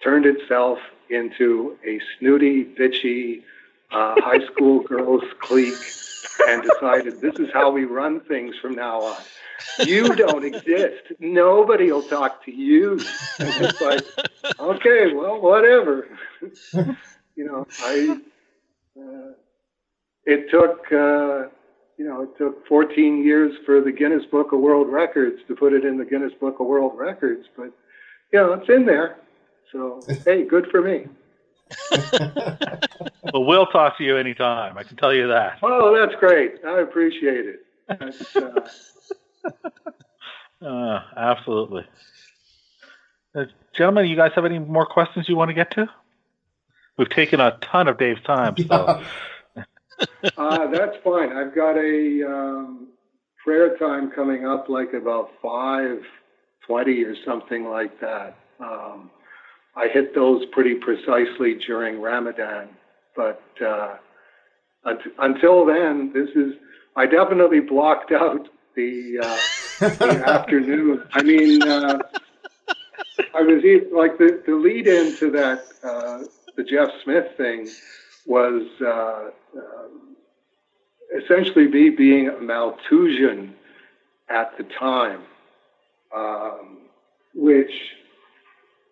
turned 0.03 0.25
itself 0.25 0.77
into 1.09 1.77
a 1.85 1.99
snooty, 2.17 2.63
bitchy 2.63 3.43
uh, 3.91 4.15
high 4.17 4.45
school 4.47 4.79
girls 4.83 5.23
clique 5.39 5.73
and 6.47 6.63
decided 6.63 7.21
this 7.21 7.35
is 7.35 7.49
how 7.53 7.71
we 7.71 7.85
run 7.85 8.19
things 8.21 8.55
from 8.61 8.75
now 8.75 9.01
on. 9.01 9.21
You 9.79 10.15
don't 10.15 10.45
exist. 10.45 11.13
Nobody 11.19 11.91
will 11.91 12.03
talk 12.03 12.45
to 12.45 12.51
you. 12.51 12.99
And 13.39 13.65
it's 13.65 13.81
like, 13.81 14.05
okay, 14.59 15.13
well, 15.13 15.41
whatever. 15.41 16.07
you 16.73 17.45
know, 17.45 17.65
I. 17.79 18.19
Uh, 18.99 19.33
it 20.25 20.51
took 20.51 20.91
uh, 20.91 21.47
you 21.97 22.05
know, 22.05 22.21
it 22.21 22.37
took 22.37 22.67
14 22.67 23.23
years 23.23 23.55
for 23.65 23.81
the 23.81 23.91
Guinness 23.91 24.25
Book 24.25 24.51
of 24.51 24.59
World 24.59 24.87
Records 24.87 25.37
to 25.47 25.55
put 25.55 25.73
it 25.73 25.83
in 25.83 25.97
the 25.97 26.05
Guinness 26.05 26.33
Book 26.39 26.59
of 26.59 26.67
World 26.67 26.93
Records, 26.95 27.47
but 27.57 27.71
you 28.31 28.39
know, 28.39 28.53
it's 28.53 28.69
in 28.69 28.85
there. 28.85 29.17
So 29.71 30.01
hey, 30.25 30.43
good 30.43 30.67
for 30.71 30.81
me. 30.81 31.07
well, 33.33 33.45
we'll 33.45 33.65
talk 33.67 33.97
to 33.97 34.03
you 34.03 34.17
anytime. 34.17 34.77
I 34.77 34.83
can 34.83 34.97
tell 34.97 35.13
you 35.13 35.27
that. 35.27 35.59
Oh, 35.61 35.95
that's 35.95 36.17
great. 36.19 36.55
I 36.65 36.79
appreciate 36.79 37.45
it. 37.45 37.59
Uh... 40.61 40.65
uh, 40.65 40.99
absolutely. 41.17 41.85
Uh, 43.35 43.45
gentlemen, 43.75 44.07
you 44.07 44.15
guys 44.15 44.31
have 44.35 44.45
any 44.45 44.59
more 44.59 44.85
questions 44.85 45.27
you 45.27 45.35
want 45.35 45.49
to 45.49 45.53
get 45.53 45.71
to? 45.71 45.87
We've 46.97 47.09
taken 47.09 47.39
a 47.39 47.57
ton 47.61 47.87
of 47.87 47.97
Dave's 47.97 48.21
time, 48.23 48.55
so. 48.57 49.03
uh, 50.37 50.67
that's 50.67 50.97
fine. 51.03 51.31
I've 51.31 51.53
got 51.53 51.77
a 51.77 52.23
um, 52.27 52.87
prayer 53.43 53.77
time 53.77 54.09
coming 54.11 54.47
up, 54.47 54.69
like 54.69 54.93
about 54.93 55.31
five 55.41 55.99
twenty 56.65 57.03
or 57.03 57.15
something 57.23 57.65
like 57.65 57.99
that. 58.01 58.35
Um, 58.59 59.11
I 59.77 59.87
hit 59.87 60.15
those 60.15 60.43
pretty 60.47 60.75
precisely 60.75 61.53
during 61.65 62.01
Ramadan, 62.01 62.69
but 63.15 63.43
uh, 63.63 63.97
until 65.19 65.65
then, 65.65 66.11
this 66.13 66.29
is. 66.35 66.53
I 66.95 67.05
definitely 67.05 67.59
blocked 67.59 68.11
out 68.11 68.49
the, 68.75 69.19
uh, 69.21 69.87
the 69.87 70.23
afternoon. 70.27 71.03
I 71.13 71.21
mean, 71.21 71.61
uh, 71.61 71.99
I 73.35 73.41
was 73.41 73.63
like 73.91 74.17
the, 74.17 74.41
the 74.47 74.55
lead 74.55 74.87
into 74.87 75.29
that 75.31 75.63
uh, 75.83 76.23
the 76.55 76.63
Jeff 76.63 76.89
Smith 77.03 77.27
thing 77.37 77.69
was 78.25 78.63
uh, 78.81 79.29
uh, 79.59 79.87
essentially 81.21 81.67
me 81.67 81.91
being 81.91 82.29
a 82.29 82.41
Malthusian 82.41 83.53
at 84.29 84.57
the 84.57 84.63
time, 84.63 85.21
um, 86.15 86.79
which 87.35 87.71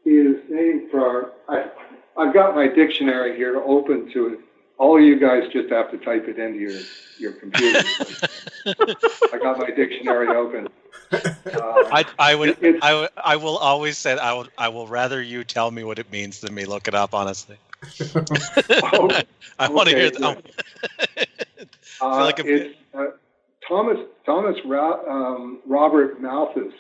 is 0.06 0.38
named 0.50 0.92
for. 0.92 1.32
I, 1.50 1.66
I've 2.18 2.34
got 2.34 2.56
my 2.56 2.68
dictionary 2.68 3.36
here 3.36 3.58
open 3.58 4.12
to 4.14 4.28
it. 4.34 4.40
All 4.78 5.00
you 5.00 5.20
guys 5.20 5.44
just 5.52 5.70
have 5.72 5.92
to 5.92 5.98
type 5.98 6.28
it 6.28 6.38
into 6.38 6.60
your, 6.60 6.82
your 7.20 7.32
computer. 7.34 7.84
I 9.34 9.38
got 9.38 9.58
my 9.58 9.72
dictionary 9.72 10.36
open. 10.36 10.68
Uh, 11.12 11.18
I, 11.56 12.06
I 12.20 12.36
would 12.36 12.58
it, 12.62 12.80
I, 12.82 13.10
I 13.18 13.36
will 13.38 13.58
always 13.58 13.98
say 13.98 14.18
I 14.18 14.34
will 14.34 14.48
I 14.58 14.70
will 14.70 14.88
rather 14.88 15.22
you 15.22 15.44
tell 15.44 15.72
me 15.72 15.84
what 15.84 16.00
it 16.00 16.12
means 16.12 16.42
than 16.42 16.54
me 16.54 16.66
look 16.66 16.88
it 16.88 16.96
up 16.96 17.14
honestly. 17.14 17.58
oh, 18.16 19.22
I 19.60 19.70
want 19.70 19.90
to 19.90 19.96
hear 19.96 20.10
that. 20.10 20.44
uh, 22.02 22.24
like 22.24 22.40
it's, 22.40 22.76
uh, 22.94 23.06
Thomas 23.68 23.98
Thomas 24.26 24.58
Ra- 24.66 25.04
um, 25.08 25.62
Robert 25.66 26.22
Malthus. 26.22 26.74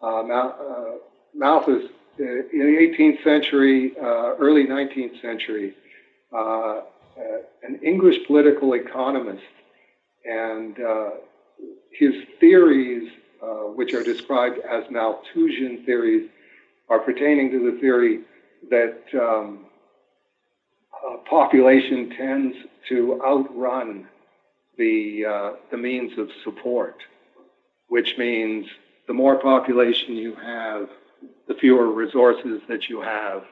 Uh, 0.00 0.22
Mal- 0.24 0.56
uh, 0.60 0.98
Malthus 1.34 1.88
in 2.18 2.44
the 2.52 2.94
18th 2.98 3.22
century, 3.24 3.92
uh, 4.00 4.36
early 4.36 4.66
19th 4.66 5.20
century, 5.20 5.74
an 6.32 7.78
English 7.82 8.26
political 8.26 8.74
economist, 8.74 9.42
and 10.24 10.76
his 11.90 12.14
theories, 12.40 13.10
which 13.74 13.94
are 13.94 14.02
described 14.02 14.58
as 14.58 14.84
Malthusian 14.90 15.84
theories, 15.84 16.28
are 16.88 16.98
pertaining 16.98 17.50
to 17.50 17.70
the 17.70 17.78
theory 17.80 18.20
that 18.70 18.98
um, 19.14 19.66
uh, 20.92 21.16
population 21.28 22.10
tends 22.10 22.56
to 22.88 23.20
outrun 23.24 24.06
the, 24.78 25.24
uh, 25.24 25.52
the 25.70 25.76
means 25.76 26.16
of 26.18 26.28
support, 26.44 26.96
which 27.88 28.16
means 28.18 28.66
the 29.06 29.12
more 29.12 29.36
population 29.36 30.14
you 30.16 30.34
have, 30.36 30.88
the 31.48 31.54
fewer 31.54 31.90
resources 31.90 32.60
that 32.68 32.88
you 32.88 33.00
have. 33.00 33.44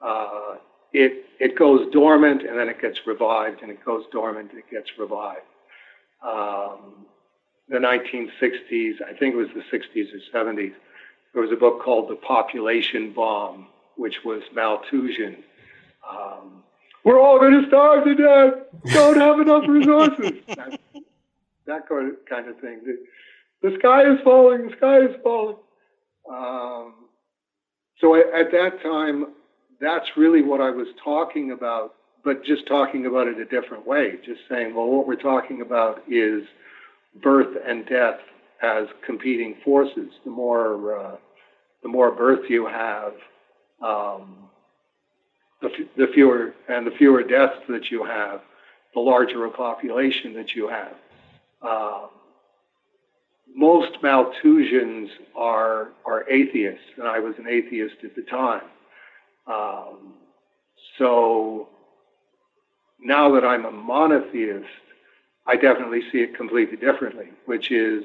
Uh, 0.00 0.56
it 0.92 1.24
it 1.40 1.56
goes 1.56 1.90
dormant 1.92 2.42
and 2.42 2.58
then 2.58 2.68
it 2.68 2.80
gets 2.80 3.06
revived, 3.06 3.62
and 3.62 3.70
it 3.70 3.84
goes 3.84 4.04
dormant 4.12 4.50
and 4.50 4.58
it 4.58 4.70
gets 4.70 4.90
revived. 4.98 5.40
Um, 6.22 7.06
the 7.68 7.78
1960s, 7.78 9.02
I 9.02 9.14
think 9.18 9.34
it 9.34 9.36
was 9.36 9.48
the 9.54 9.76
60s 9.76 10.08
or 10.12 10.44
70s, 10.44 10.74
there 11.32 11.42
was 11.42 11.50
a 11.50 11.56
book 11.56 11.82
called 11.82 12.08
The 12.08 12.16
Population 12.16 13.12
Bomb, 13.12 13.66
which 13.96 14.24
was 14.24 14.42
Malthusian. 14.54 15.42
Um, 16.08 16.62
We're 17.02 17.20
all 17.20 17.38
going 17.38 17.60
to 17.60 17.66
starve 17.68 18.04
to 18.04 18.14
death. 18.14 18.54
Don't 18.92 19.18
have 19.18 19.40
enough 19.40 19.64
resources. 19.66 20.32
that, 20.48 20.78
that 21.66 21.88
kind 22.28 22.48
of 22.48 22.58
thing. 22.60 22.82
The, 22.84 23.68
the, 23.68 23.76
sky 23.78 24.10
is 24.12 24.20
falling. 24.22 24.68
The 24.68 24.76
sky 24.76 24.98
is 25.00 25.16
falling. 25.22 25.56
Um, 26.30 26.94
so 28.04 28.16
at 28.16 28.52
that 28.52 28.82
time, 28.82 29.28
that's 29.80 30.04
really 30.14 30.42
what 30.42 30.60
I 30.60 30.68
was 30.68 30.88
talking 31.02 31.52
about, 31.52 31.94
but 32.22 32.44
just 32.44 32.66
talking 32.66 33.06
about 33.06 33.28
it 33.28 33.38
a 33.38 33.46
different 33.46 33.86
way. 33.86 34.18
Just 34.22 34.40
saying, 34.46 34.74
well, 34.74 34.88
what 34.88 35.06
we're 35.06 35.16
talking 35.16 35.62
about 35.62 36.02
is 36.06 36.42
birth 37.22 37.56
and 37.66 37.86
death 37.86 38.20
as 38.62 38.88
competing 39.06 39.56
forces. 39.64 40.10
The 40.22 40.30
more 40.30 40.98
uh, 40.98 41.16
the 41.82 41.88
more 41.88 42.10
birth 42.10 42.50
you 42.50 42.66
have, 42.66 43.14
um, 43.82 44.36
the, 45.62 45.68
f- 45.68 45.88
the 45.96 46.08
fewer 46.12 46.52
and 46.68 46.86
the 46.86 46.90
fewer 46.90 47.22
deaths 47.22 47.56
that 47.70 47.90
you 47.90 48.04
have, 48.04 48.42
the 48.92 49.00
larger 49.00 49.46
a 49.46 49.50
population 49.50 50.34
that 50.34 50.54
you 50.54 50.68
have. 50.68 50.94
Um, 51.62 52.08
most 53.54 54.02
Malthusians 54.02 55.08
are 55.36 55.90
are 56.04 56.28
atheists, 56.28 56.84
and 56.96 57.06
I 57.06 57.20
was 57.20 57.34
an 57.38 57.46
atheist 57.48 57.96
at 58.02 58.14
the 58.16 58.22
time. 58.22 58.64
Um, 59.46 60.14
so 60.98 61.68
now 63.00 63.32
that 63.34 63.44
I'm 63.44 63.64
a 63.64 63.70
monotheist, 63.70 64.66
I 65.46 65.56
definitely 65.56 66.02
see 66.10 66.18
it 66.18 66.36
completely 66.36 66.76
differently, 66.76 67.28
which 67.46 67.70
is 67.70 68.04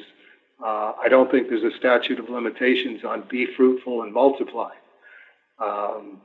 uh, 0.64 0.94
I 1.02 1.08
don't 1.10 1.32
think 1.32 1.50
there's 1.50 1.64
a 1.64 1.78
statute 1.78 2.20
of 2.20 2.30
limitations 2.30 3.04
on 3.04 3.24
be 3.30 3.46
fruitful 3.46 4.04
and 4.04 4.14
multiply. 4.14 4.72
Um, 5.60 6.22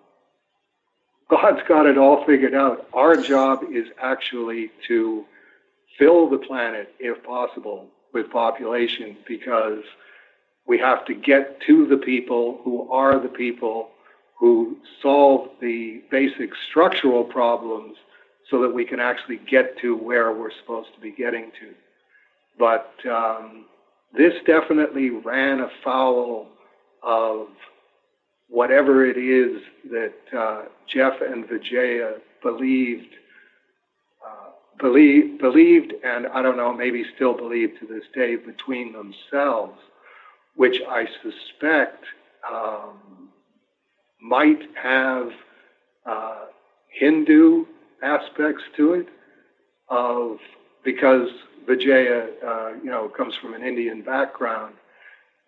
God's 1.31 1.62
got 1.66 1.87
it 1.87 1.97
all 1.97 2.25
figured 2.26 2.54
out. 2.54 2.87
Our 2.93 3.16
job 3.16 3.64
is 3.73 3.87
actually 4.00 4.71
to 4.88 5.25
fill 5.99 6.28
the 6.28 6.38
planet, 6.38 6.95
if 6.99 7.23
possible, 7.25 7.88
with 8.14 8.30
population 8.30 9.16
because 9.26 9.83
we 10.66 10.78
have 10.78 11.04
to 11.06 11.14
get 11.14 11.61
to 11.66 11.87
the 11.87 11.99
people 11.99 12.61
who 12.64 12.90
are 12.90 13.21
the 13.21 13.28
people 13.28 13.90
who 14.38 14.76
solve 15.02 15.49
the 15.61 16.02
basic 16.11 16.50
structural 16.71 17.25
problems 17.25 17.97
so 18.50 18.61
that 18.62 18.75
we 18.75 18.85
can 18.85 19.00
actually 19.00 19.40
get 19.50 19.78
to 19.78 19.97
where 19.97 20.33
we're 20.33 20.50
supposed 20.61 20.88
to 20.94 21.00
be 21.00 21.11
getting 21.11 21.50
to. 21.61 21.75
But 22.59 22.92
um, 23.11 23.66
this 24.16 24.35
definitely 24.47 25.11
ran 25.11 25.61
afoul 25.61 26.49
of 27.02 27.49
whatever 28.49 29.04
it 29.06 29.16
is 29.16 29.62
that 29.90 30.14
uh, 30.37 30.62
Jeff 30.87 31.14
and 31.21 31.49
Vijaya 31.49 32.14
believed, 32.42 33.14
believe, 34.78 35.38
believed, 35.38 35.93
and 36.04 36.26
I 36.28 36.43
don't 36.43 36.57
know, 36.57 36.73
maybe 36.73 37.04
still 37.14 37.35
believe 37.35 37.78
to 37.81 37.87
this 37.87 38.04
day 38.14 38.37
between 38.37 38.93
themselves, 38.93 39.78
which 40.57 40.81
I 40.88 41.07
suspect 41.23 42.04
um, 42.50 43.28
might 44.21 44.62
have 44.81 45.31
uh, 46.07 46.47
Hindu 46.88 47.66
aspects 48.02 48.62
to 48.76 48.95
it, 48.95 49.09
of 49.88 50.38
because 50.85 51.28
Vijaya, 51.66 52.28
uh, 52.47 52.69
you 52.82 52.91
know, 52.91 53.08
comes 53.08 53.34
from 53.37 53.54
an 53.54 53.63
Indian 53.63 54.02
background, 54.02 54.75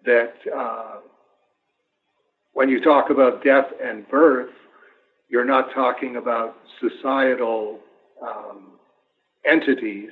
that 0.05 0.35
uh, 0.55 0.97
when 2.55 2.69
you 2.69 2.81
talk 2.81 3.11
about 3.11 3.45
death 3.45 3.67
and 3.83 4.09
birth, 4.09 4.51
you're 5.29 5.45
not 5.45 5.73
talking 5.75 6.17
about 6.17 6.57
societal 6.81 7.81
um, 8.23 8.76
entities. 9.47 10.11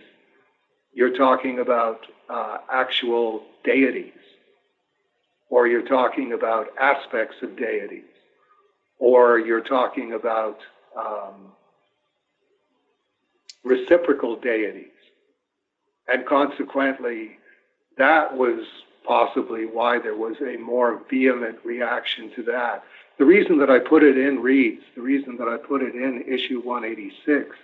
You're 0.92 1.16
talking 1.16 1.58
about 1.58 2.06
uh, 2.30 2.58
actual 2.70 3.44
deities, 3.64 4.12
or 5.50 5.66
you're 5.66 5.86
talking 5.86 6.32
about 6.32 6.68
aspects 6.78 7.36
of 7.42 7.56
deities 7.56 8.04
or 8.98 9.38
you're 9.38 9.60
talking 9.60 10.12
about 10.12 10.58
um, 10.96 11.52
reciprocal 13.64 14.36
deities. 14.36 14.86
And 16.08 16.26
consequently, 16.26 17.38
that 17.98 18.36
was 18.36 18.64
possibly 19.06 19.66
why 19.66 19.98
there 19.98 20.16
was 20.16 20.36
a 20.40 20.56
more 20.58 21.02
vehement 21.10 21.58
reaction 21.64 22.30
to 22.36 22.42
that. 22.44 22.84
The 23.18 23.24
reason 23.24 23.58
that 23.58 23.70
I 23.70 23.78
put 23.78 24.02
it 24.02 24.18
in 24.18 24.40
reads, 24.40 24.82
the 24.94 25.02
reason 25.02 25.36
that 25.36 25.48
I 25.48 25.56
put 25.56 25.82
it 25.82 25.94
in 25.94 26.24
issue 26.26 26.60
186 26.60 27.54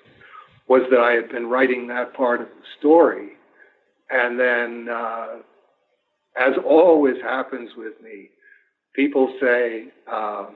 was 0.70 0.82
that 0.88 1.00
I 1.00 1.14
had 1.14 1.28
been 1.30 1.48
writing 1.48 1.88
that 1.88 2.14
part 2.14 2.40
of 2.40 2.46
the 2.46 2.62
story. 2.78 3.30
And 4.08 4.38
then, 4.38 4.88
uh, 4.88 5.38
as 6.40 6.52
always 6.64 7.20
happens 7.20 7.70
with 7.76 8.00
me, 8.00 8.30
people 8.94 9.34
say, 9.40 9.86
um, 10.06 10.54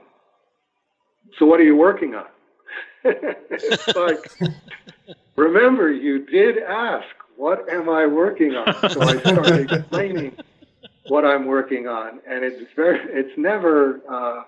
so 1.37 1.45
what 1.45 1.59
are 1.59 1.65
you 1.65 1.75
working 1.75 2.15
on? 2.15 2.27
it's 3.03 3.87
like, 3.93 4.55
remember, 5.35 5.91
you 5.91 6.25
did 6.25 6.59
ask, 6.59 7.05
what 7.35 7.67
am 7.69 7.89
I 7.89 8.05
working 8.05 8.55
on? 8.55 8.89
So 8.91 9.01
I 9.01 9.19
started 9.19 9.69
explaining 9.79 10.37
what 11.09 11.25
I'm 11.25 11.45
working 11.45 11.89
on, 11.89 12.21
and 12.25 12.45
it's 12.45 12.71
very, 12.73 12.99
it's 13.09 13.37
never, 13.37 13.99
uh, 14.09 14.43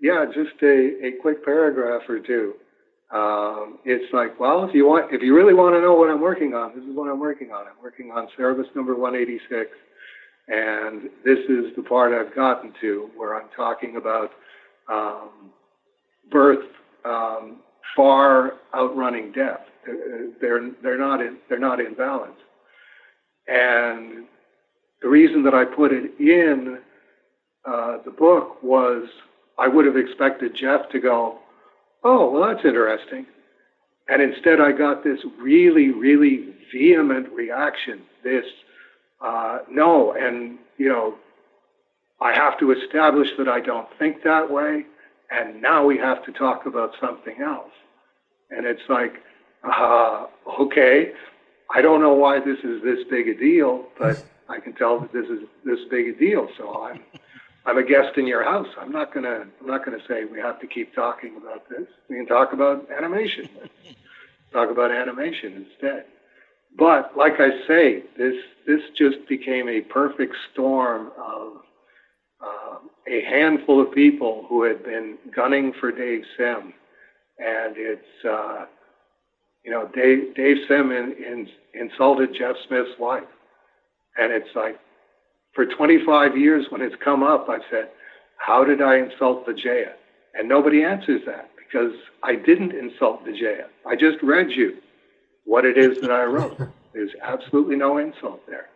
yeah, 0.00 0.24
just 0.26 0.60
a, 0.60 1.06
a 1.06 1.12
quick 1.22 1.44
paragraph 1.44 2.02
or 2.08 2.18
two. 2.18 2.54
Um, 3.14 3.78
it's 3.84 4.12
like, 4.12 4.38
well, 4.40 4.64
if 4.64 4.74
you 4.74 4.86
want, 4.86 5.14
if 5.14 5.22
you 5.22 5.36
really 5.36 5.54
want 5.54 5.76
to 5.76 5.80
know 5.80 5.94
what 5.94 6.10
I'm 6.10 6.20
working 6.20 6.54
on, 6.54 6.74
this 6.74 6.84
is 6.84 6.96
what 6.96 7.08
I'm 7.08 7.20
working 7.20 7.52
on. 7.52 7.66
I'm 7.68 7.80
working 7.80 8.10
on 8.10 8.26
Cerebus 8.36 8.66
number 8.74 8.96
186, 8.96 9.70
and 10.48 11.02
this 11.24 11.38
is 11.48 11.76
the 11.76 11.82
part 11.82 12.12
I've 12.12 12.34
gotten 12.34 12.72
to 12.80 13.10
where 13.16 13.40
I'm 13.40 13.48
talking 13.56 13.96
about 13.96 14.30
um, 14.92 15.52
birth 16.32 16.66
um, 17.04 17.58
far 17.94 18.54
outrunning 18.74 19.30
death. 19.32 19.60
They're 20.40 20.70
they're 20.82 20.98
not 20.98 21.20
in 21.20 21.36
they're 21.48 21.58
not 21.58 21.78
in 21.78 21.94
balance. 21.94 22.40
And 23.46 24.24
the 25.02 25.08
reason 25.08 25.44
that 25.44 25.54
I 25.54 25.64
put 25.64 25.92
it 25.92 26.18
in 26.18 26.78
uh, 27.64 27.98
the 28.04 28.10
book 28.10 28.62
was 28.62 29.06
I 29.58 29.68
would 29.68 29.84
have 29.86 29.96
expected 29.96 30.56
Jeff 30.58 30.88
to 30.90 30.98
go, 30.98 31.38
oh 32.04 32.30
well 32.30 32.48
that's 32.48 32.64
interesting, 32.64 33.26
and 34.08 34.22
instead 34.22 34.60
I 34.60 34.72
got 34.72 35.02
this 35.02 35.20
really 35.40 35.90
really 35.90 36.54
vehement 36.72 37.30
reaction. 37.32 38.02
This 38.22 38.44
uh, 39.20 39.58
no, 39.70 40.12
and 40.12 40.58
you 40.78 40.88
know 40.88 41.14
I 42.20 42.32
have 42.34 42.58
to 42.60 42.72
establish 42.72 43.28
that 43.38 43.48
I 43.48 43.60
don't 43.60 43.88
think 43.98 44.22
that 44.22 44.50
way 44.50 44.84
and 45.30 45.60
now 45.60 45.84
we 45.84 45.98
have 45.98 46.24
to 46.24 46.32
talk 46.32 46.66
about 46.66 46.92
something 47.00 47.40
else. 47.40 47.70
And 48.50 48.66
it's 48.66 48.82
like, 48.88 49.14
uh, 49.64 50.26
okay, 50.60 51.12
I 51.74 51.80
don't 51.80 52.00
know 52.00 52.12
why 52.12 52.40
this 52.40 52.58
is 52.58 52.82
this 52.82 52.98
big 53.10 53.28
a 53.28 53.34
deal, 53.34 53.86
but 53.98 54.24
I 54.48 54.60
can 54.60 54.74
tell 54.74 55.00
that 55.00 55.12
this 55.12 55.26
is 55.26 55.40
this 55.64 55.78
big 55.90 56.08
a 56.08 56.12
deal. 56.18 56.48
So 56.58 56.84
I'm 56.84 57.00
I'm 57.66 57.78
a 57.78 57.82
guest 57.82 58.18
in 58.18 58.26
your 58.26 58.44
house. 58.44 58.68
I'm 58.78 58.92
not 58.92 59.14
gonna 59.14 59.46
I'm 59.60 59.66
not 59.66 59.84
gonna 59.84 60.02
say 60.06 60.24
we 60.24 60.38
have 60.38 60.60
to 60.60 60.66
keep 60.66 60.94
talking 60.94 61.36
about 61.36 61.68
this. 61.68 61.86
We 62.08 62.16
can 62.16 62.26
talk 62.26 62.52
about 62.52 62.90
animation. 62.90 63.48
talk 64.52 64.70
about 64.70 64.90
animation 64.90 65.66
instead. 65.66 66.04
But 66.76 67.16
like 67.16 67.34
I 67.38 67.66
say, 67.66 68.02
this 68.18 68.34
this 68.66 68.80
just 68.96 69.28
became 69.28 69.68
a 69.68 69.80
perfect 69.80 70.34
storm 70.52 71.12
of 71.16 71.52
um, 72.42 72.90
a 73.06 73.22
handful 73.22 73.80
of 73.80 73.92
people 73.92 74.44
who 74.48 74.64
had 74.64 74.84
been 74.84 75.16
gunning 75.34 75.72
for 75.80 75.90
Dave 75.90 76.22
Sim, 76.36 76.74
and 77.38 77.76
it's 77.76 78.24
uh, 78.28 78.66
you 79.64 79.70
know 79.70 79.88
Dave 79.94 80.34
Dave 80.34 80.58
Sim 80.68 80.90
in, 80.90 81.12
in, 81.12 81.48
insulted 81.74 82.34
Jeff 82.38 82.56
Smith's 82.66 82.98
wife, 82.98 83.24
and 84.18 84.32
it's 84.32 84.54
like 84.54 84.78
for 85.54 85.66
25 85.66 86.36
years 86.36 86.66
when 86.70 86.80
it's 86.80 86.96
come 87.02 87.22
up, 87.22 87.48
I've 87.48 87.62
said, 87.70 87.90
how 88.36 88.64
did 88.64 88.82
I 88.82 88.98
insult 88.98 89.46
Vijaya? 89.46 89.94
And 90.34 90.48
nobody 90.48 90.82
answers 90.82 91.22
that 91.26 91.50
because 91.56 91.92
I 92.22 92.34
didn't 92.34 92.72
insult 92.72 93.24
Vijaya. 93.24 93.66
I 93.86 93.96
just 93.96 94.22
read 94.22 94.50
you 94.50 94.76
what 95.44 95.64
it 95.64 95.78
is 95.78 96.00
that 96.00 96.10
I 96.10 96.24
wrote. 96.24 96.58
There's 96.92 97.12
absolutely 97.22 97.76
no 97.76 97.98
insult 97.98 98.44
there. 98.46 98.68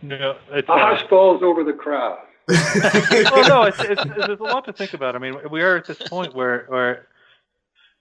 No, 0.00 0.36
uh, 0.52 0.62
a 0.62 0.62
hush 0.66 1.08
falls 1.08 1.42
over 1.42 1.64
the 1.64 1.72
crowd. 1.72 2.18
well, 2.48 3.48
no, 3.48 3.62
it's, 3.64 3.80
it's, 3.80 4.04
it's, 4.04 4.26
there's 4.26 4.40
a 4.40 4.44
lot 4.44 4.64
to 4.66 4.72
think 4.72 4.94
about. 4.94 5.16
I 5.16 5.18
mean, 5.18 5.36
we 5.50 5.62
are 5.62 5.76
at 5.76 5.86
this 5.86 5.98
point 6.08 6.34
where, 6.34 6.66
where 6.68 7.06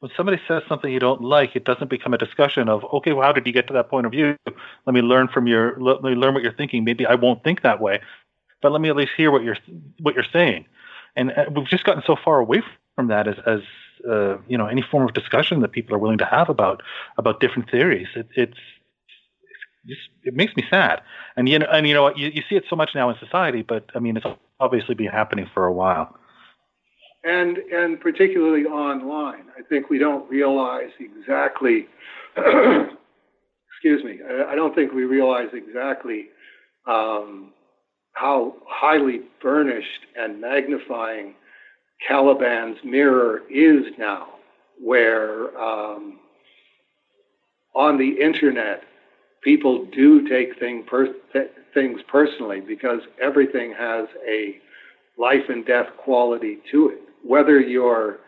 when 0.01 0.11
somebody 0.17 0.41
says 0.47 0.63
something 0.67 0.91
you 0.91 0.99
don't 0.99 1.21
like, 1.21 1.55
it 1.55 1.63
doesn't 1.63 1.89
become 1.89 2.11
a 2.11 2.17
discussion 2.17 2.67
of, 2.67 2.83
okay, 2.91 3.13
well, 3.13 3.23
how 3.23 3.31
did 3.31 3.45
you 3.45 3.53
get 3.53 3.67
to 3.67 3.73
that 3.73 3.87
point 3.87 4.07
of 4.07 4.11
view? 4.11 4.35
Let 4.87 4.93
me 4.93 5.01
learn 5.01 5.27
from 5.27 5.45
your, 5.45 5.79
let 5.79 6.01
me 6.01 6.15
learn 6.15 6.33
what 6.33 6.41
you're 6.41 6.53
thinking. 6.53 6.83
Maybe 6.83 7.05
I 7.05 7.13
won't 7.13 7.43
think 7.43 7.61
that 7.61 7.79
way, 7.79 8.01
but 8.63 8.71
let 8.71 8.81
me 8.81 8.89
at 8.89 8.95
least 8.95 9.11
hear 9.15 9.29
what 9.29 9.43
you're, 9.43 9.57
what 9.99 10.15
you're 10.15 10.25
saying. 10.33 10.65
And 11.15 11.31
uh, 11.31 11.45
we've 11.55 11.67
just 11.67 11.83
gotten 11.83 12.01
so 12.05 12.15
far 12.15 12.39
away 12.39 12.63
from 12.95 13.09
that 13.09 13.27
as, 13.27 13.35
as 13.45 13.59
uh, 14.09 14.37
you 14.47 14.57
know, 14.57 14.65
any 14.65 14.81
form 14.81 15.07
of 15.07 15.13
discussion 15.13 15.61
that 15.61 15.71
people 15.71 15.93
are 15.95 15.99
willing 15.99 16.17
to 16.17 16.25
have 16.25 16.49
about, 16.49 16.81
about 17.19 17.39
different 17.39 17.69
theories. 17.69 18.07
It, 18.15 18.27
it's, 18.35 18.57
just 19.85 20.01
it 20.23 20.35
makes 20.35 20.55
me 20.55 20.63
sad. 20.69 21.01
And 21.35 21.47
you 21.49 21.57
know, 21.57 21.65
and 21.71 21.87
you 21.87 21.95
know 21.95 22.15
you, 22.15 22.29
you 22.29 22.43
see 22.47 22.55
it 22.55 22.65
so 22.69 22.75
much 22.75 22.91
now 22.93 23.09
in 23.09 23.15
society, 23.17 23.63
but 23.63 23.89
I 23.95 23.99
mean, 23.99 24.15
it's 24.15 24.25
obviously 24.59 24.93
been 24.93 25.07
happening 25.07 25.49
for 25.55 25.65
a 25.65 25.73
while. 25.73 26.15
And 27.23 27.57
and 27.57 27.99
particularly 27.99 28.65
online, 28.65 29.45
I 29.57 29.61
think 29.69 29.89
we 29.89 29.99
don't 29.99 30.29
realize 30.29 30.89
exactly. 30.99 31.87
excuse 33.81 34.03
me. 34.03 34.19
I, 34.47 34.55
don't 34.55 34.75
think 34.75 34.91
we 34.93 35.05
realize 35.05 35.47
exactly 35.53 36.27
um, 36.87 37.51
how 38.13 38.55
highly 38.67 39.21
burnished 39.41 40.05
and 40.15 40.39
magnifying 40.39 41.33
Caliban's 42.07 42.77
mirror 42.83 43.41
is 43.49 43.85
now, 43.97 44.27
where 44.79 45.57
um, 45.59 46.19
on 47.75 47.97
the 47.97 48.21
internet 48.23 48.83
people 49.43 49.85
do 49.85 50.27
take 50.27 50.59
thing 50.59 50.83
per- 50.87 51.15
things 51.73 51.99
personally 52.07 52.61
because 52.61 52.99
everything 53.21 53.73
has 53.77 54.05
a 54.27 54.57
life 55.17 55.49
and 55.49 55.65
death 55.65 55.87
quality 55.97 56.59
to 56.71 56.89
it. 56.89 57.01
Whether 57.23 57.59
you're 57.59 58.19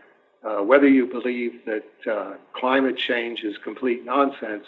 uh, 0.43 0.61
whether 0.61 0.87
you 0.87 1.05
believe 1.05 1.63
that 1.65 2.11
uh, 2.11 2.33
climate 2.53 2.97
change 2.97 3.43
is 3.43 3.55
complete 3.63 4.03
nonsense, 4.03 4.65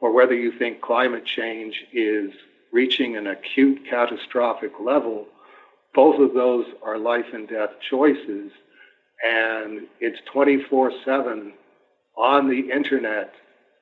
or 0.00 0.12
whether 0.12 0.34
you 0.34 0.50
think 0.58 0.80
climate 0.80 1.26
change 1.26 1.84
is 1.92 2.32
reaching 2.72 3.16
an 3.16 3.26
acute 3.26 3.82
catastrophic 3.88 4.72
level, 4.80 5.26
both 5.94 6.20
of 6.20 6.32
those 6.32 6.64
are 6.82 6.96
life 6.96 7.26
and 7.34 7.48
death 7.48 7.70
choices. 7.90 8.50
And 9.22 9.82
it's 10.00 10.18
24 10.32 10.92
7 11.04 11.52
on 12.16 12.48
the 12.48 12.70
internet 12.74 13.34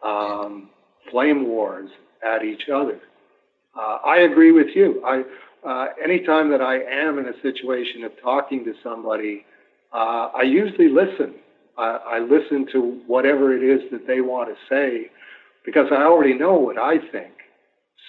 um, 0.04 0.70
flame 1.10 1.46
wars 1.46 1.90
at 2.26 2.44
each 2.44 2.68
other. 2.68 2.98
Uh, 3.78 3.98
I 4.04 4.18
agree 4.20 4.50
with 4.50 4.74
you. 4.74 5.02
I, 5.04 5.22
uh, 5.64 5.86
anytime 6.02 6.50
that 6.50 6.60
I 6.60 6.80
am 6.80 7.18
in 7.18 7.26
a 7.26 7.40
situation 7.42 8.02
of 8.04 8.12
talking 8.20 8.64
to 8.64 8.74
somebody, 8.82 9.44
uh, 9.92 10.30
I 10.34 10.42
usually 10.42 10.88
listen. 10.88 11.34
I, 11.76 11.98
I 12.06 12.18
listen 12.18 12.66
to 12.72 13.00
whatever 13.06 13.56
it 13.56 13.62
is 13.62 13.90
that 13.92 14.06
they 14.06 14.20
want 14.20 14.48
to 14.48 14.56
say 14.68 15.10
because 15.64 15.86
I 15.90 16.02
already 16.02 16.34
know 16.34 16.54
what 16.54 16.78
I 16.78 16.98
think. 17.12 17.32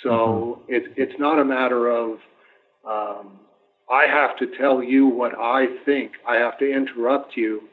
So 0.04 0.62
mm-hmm. 0.64 0.74
it, 0.74 0.84
it's 0.98 1.20
not 1.20 1.40
a 1.40 1.46
matter 1.46 1.90
of 1.90 2.20
um, 2.88 3.40
I 3.92 4.06
have 4.06 4.38
to 4.38 4.48
tell 4.58 4.84
you 4.84 5.08
what 5.08 5.34
I 5.38 5.68
think. 5.86 6.14
I 6.28 6.36
have 6.36 6.58
to 6.60 6.72
interrupt 6.72 7.36
you 7.36 7.64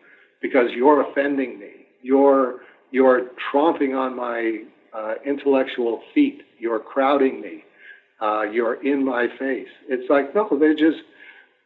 because 0.40 0.70
you're 0.74 1.08
offending 1.10 1.58
me. 1.58 1.86
You're 2.02 2.60
you're 2.90 3.30
tromping 3.52 3.96
on 3.96 4.16
my 4.16 4.62
uh, 4.94 5.14
intellectual 5.24 6.02
feet. 6.14 6.42
You're 6.58 6.78
crowding 6.78 7.40
me. 7.40 7.64
Uh, 8.20 8.42
you're 8.42 8.82
in 8.82 9.04
my 9.04 9.26
face. 9.38 9.68
It's 9.88 10.08
like, 10.08 10.34
no, 10.34 10.48
they 10.58 10.74
just, 10.74 11.02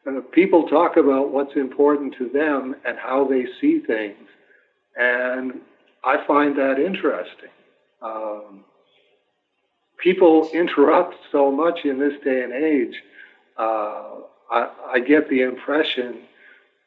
uh, 0.06 0.20
people 0.32 0.66
talk 0.68 0.96
about 0.96 1.30
what's 1.30 1.56
important 1.56 2.14
to 2.18 2.28
them 2.28 2.74
and 2.86 2.98
how 2.98 3.26
they 3.26 3.46
see 3.60 3.80
things. 3.80 4.28
And 4.96 5.60
I 6.04 6.24
find 6.26 6.56
that 6.56 6.78
interesting. 6.78 7.50
Um, 8.02 8.64
people 9.98 10.48
interrupt 10.52 11.14
so 11.30 11.50
much 11.50 11.80
in 11.84 11.98
this 11.98 12.14
day 12.24 12.42
and 12.42 12.52
age. 12.52 12.94
Uh, 13.58 14.20
I, 14.50 14.70
I 14.94 15.00
get 15.00 15.28
the 15.28 15.42
impression 15.42 16.22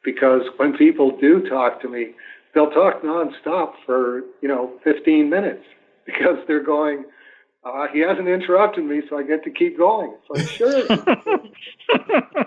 because 0.04 0.42
when 0.56 0.76
people 0.76 1.16
do 1.16 1.48
talk 1.48 1.80
to 1.82 1.88
me, 1.88 2.10
they'll 2.54 2.70
talk 2.70 3.02
nonstop 3.02 3.74
for 3.86 4.22
you 4.42 4.48
know 4.48 4.72
15 4.82 5.30
minutes 5.30 5.64
because 6.06 6.38
they're 6.46 6.62
going, 6.62 7.04
uh, 7.64 7.86
he 7.92 8.00
hasn't 8.00 8.28
interrupted 8.28 8.84
me, 8.84 9.02
so 9.08 9.18
I 9.18 9.22
get 9.22 9.44
to 9.44 9.50
keep 9.50 9.78
going. 9.78 10.14
So 10.26 10.34
like, 10.34 10.48
sure. 10.48 10.86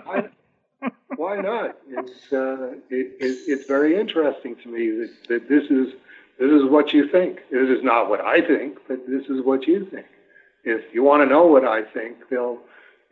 I, 0.06 0.28
why 1.16 1.36
not? 1.40 1.76
It's, 1.88 2.32
uh, 2.32 2.72
it, 2.90 3.16
it, 3.20 3.38
it's 3.46 3.66
very 3.66 3.98
interesting 3.98 4.56
to 4.62 4.68
me 4.68 4.90
that, 4.90 5.10
that 5.28 5.48
this 5.48 5.64
is 5.70 5.94
this 6.38 6.52
is 6.52 6.70
what 6.70 6.92
you 6.92 7.08
think. 7.08 7.40
This 7.50 7.68
is 7.68 7.82
not 7.82 8.08
what 8.08 8.20
I 8.20 8.40
think, 8.40 8.78
but 8.86 9.00
this 9.08 9.24
is 9.24 9.44
what 9.44 9.66
you 9.66 9.86
think. 9.90 10.06
If 10.62 10.94
you 10.94 11.02
want 11.02 11.22
to 11.22 11.26
know 11.26 11.46
what 11.46 11.64
I 11.64 11.82
think, 11.82 12.16
they'll, 12.30 12.58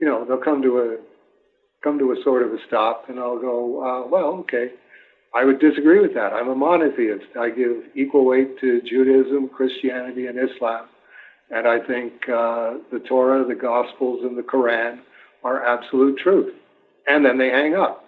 you 0.01 0.07
know, 0.07 0.25
they'll 0.25 0.39
come 0.39 0.63
to 0.63 0.79
a 0.79 0.97
come 1.83 1.99
to 1.99 2.13
a 2.13 2.23
sort 2.23 2.43
of 2.43 2.53
a 2.53 2.59
stop, 2.67 3.09
and 3.09 3.19
I'll 3.19 3.39
go, 3.39 3.83
uh, 3.83 4.09
well, 4.09 4.29
okay, 4.41 4.71
I 5.35 5.45
would 5.45 5.61
disagree 5.61 6.01
with 6.01 6.15
that. 6.15 6.33
I'm 6.33 6.49
a 6.49 6.55
monotheist. 6.55 7.37
I 7.39 7.51
give 7.51 7.83
equal 7.95 8.25
weight 8.25 8.59
to 8.61 8.81
Judaism, 8.83 9.49
Christianity, 9.49 10.27
and 10.27 10.39
Islam. 10.39 10.87
And 11.51 11.67
I 11.69 11.79
think 11.79 12.13
uh, 12.29 12.79
the 12.91 13.01
Torah, 13.09 13.45
the 13.45 13.55
Gospels, 13.55 14.25
and 14.25 14.37
the 14.37 14.43
Quran 14.43 15.01
are 15.45 15.65
absolute 15.65 16.19
truth. 16.19 16.55
And 17.07 17.25
then 17.25 17.39
they 17.39 17.51
hang 17.51 17.75
up. 17.75 18.03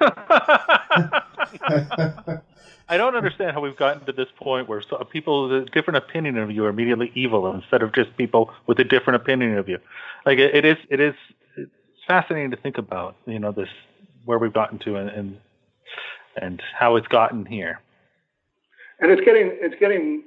I 2.90 2.96
don't 2.96 3.14
understand 3.14 3.52
how 3.52 3.60
we've 3.60 3.76
gotten 3.76 4.04
to 4.06 4.12
this 4.12 4.26
point 4.36 4.68
where 4.68 4.82
so 4.82 4.96
people 5.04 5.48
with 5.48 5.62
a 5.62 5.64
different 5.66 5.98
opinion 5.98 6.38
of 6.38 6.50
you 6.50 6.64
are 6.64 6.70
immediately 6.70 7.12
evil 7.14 7.52
instead 7.54 7.82
of 7.82 7.94
just 7.94 8.16
people 8.16 8.50
with 8.66 8.80
a 8.80 8.84
different 8.84 9.22
opinion 9.22 9.56
of 9.58 9.68
you. 9.68 9.78
Like 10.26 10.38
it, 10.38 10.54
it 10.54 10.64
is, 10.64 10.76
it 10.90 10.98
is 10.98 11.14
it's 11.56 11.70
fascinating 12.08 12.50
to 12.50 12.56
think 12.56 12.78
about. 12.78 13.14
You 13.26 13.38
know, 13.38 13.52
this 13.52 13.68
where 14.24 14.38
we've 14.38 14.52
gotten 14.52 14.80
to, 14.80 14.96
and 14.96 15.38
and 16.36 16.60
how 16.76 16.96
it's 16.96 17.06
gotten 17.06 17.46
here. 17.46 17.80
And 18.98 19.12
it's 19.12 19.24
getting 19.24 19.56
it's 19.60 19.78
getting 19.78 20.24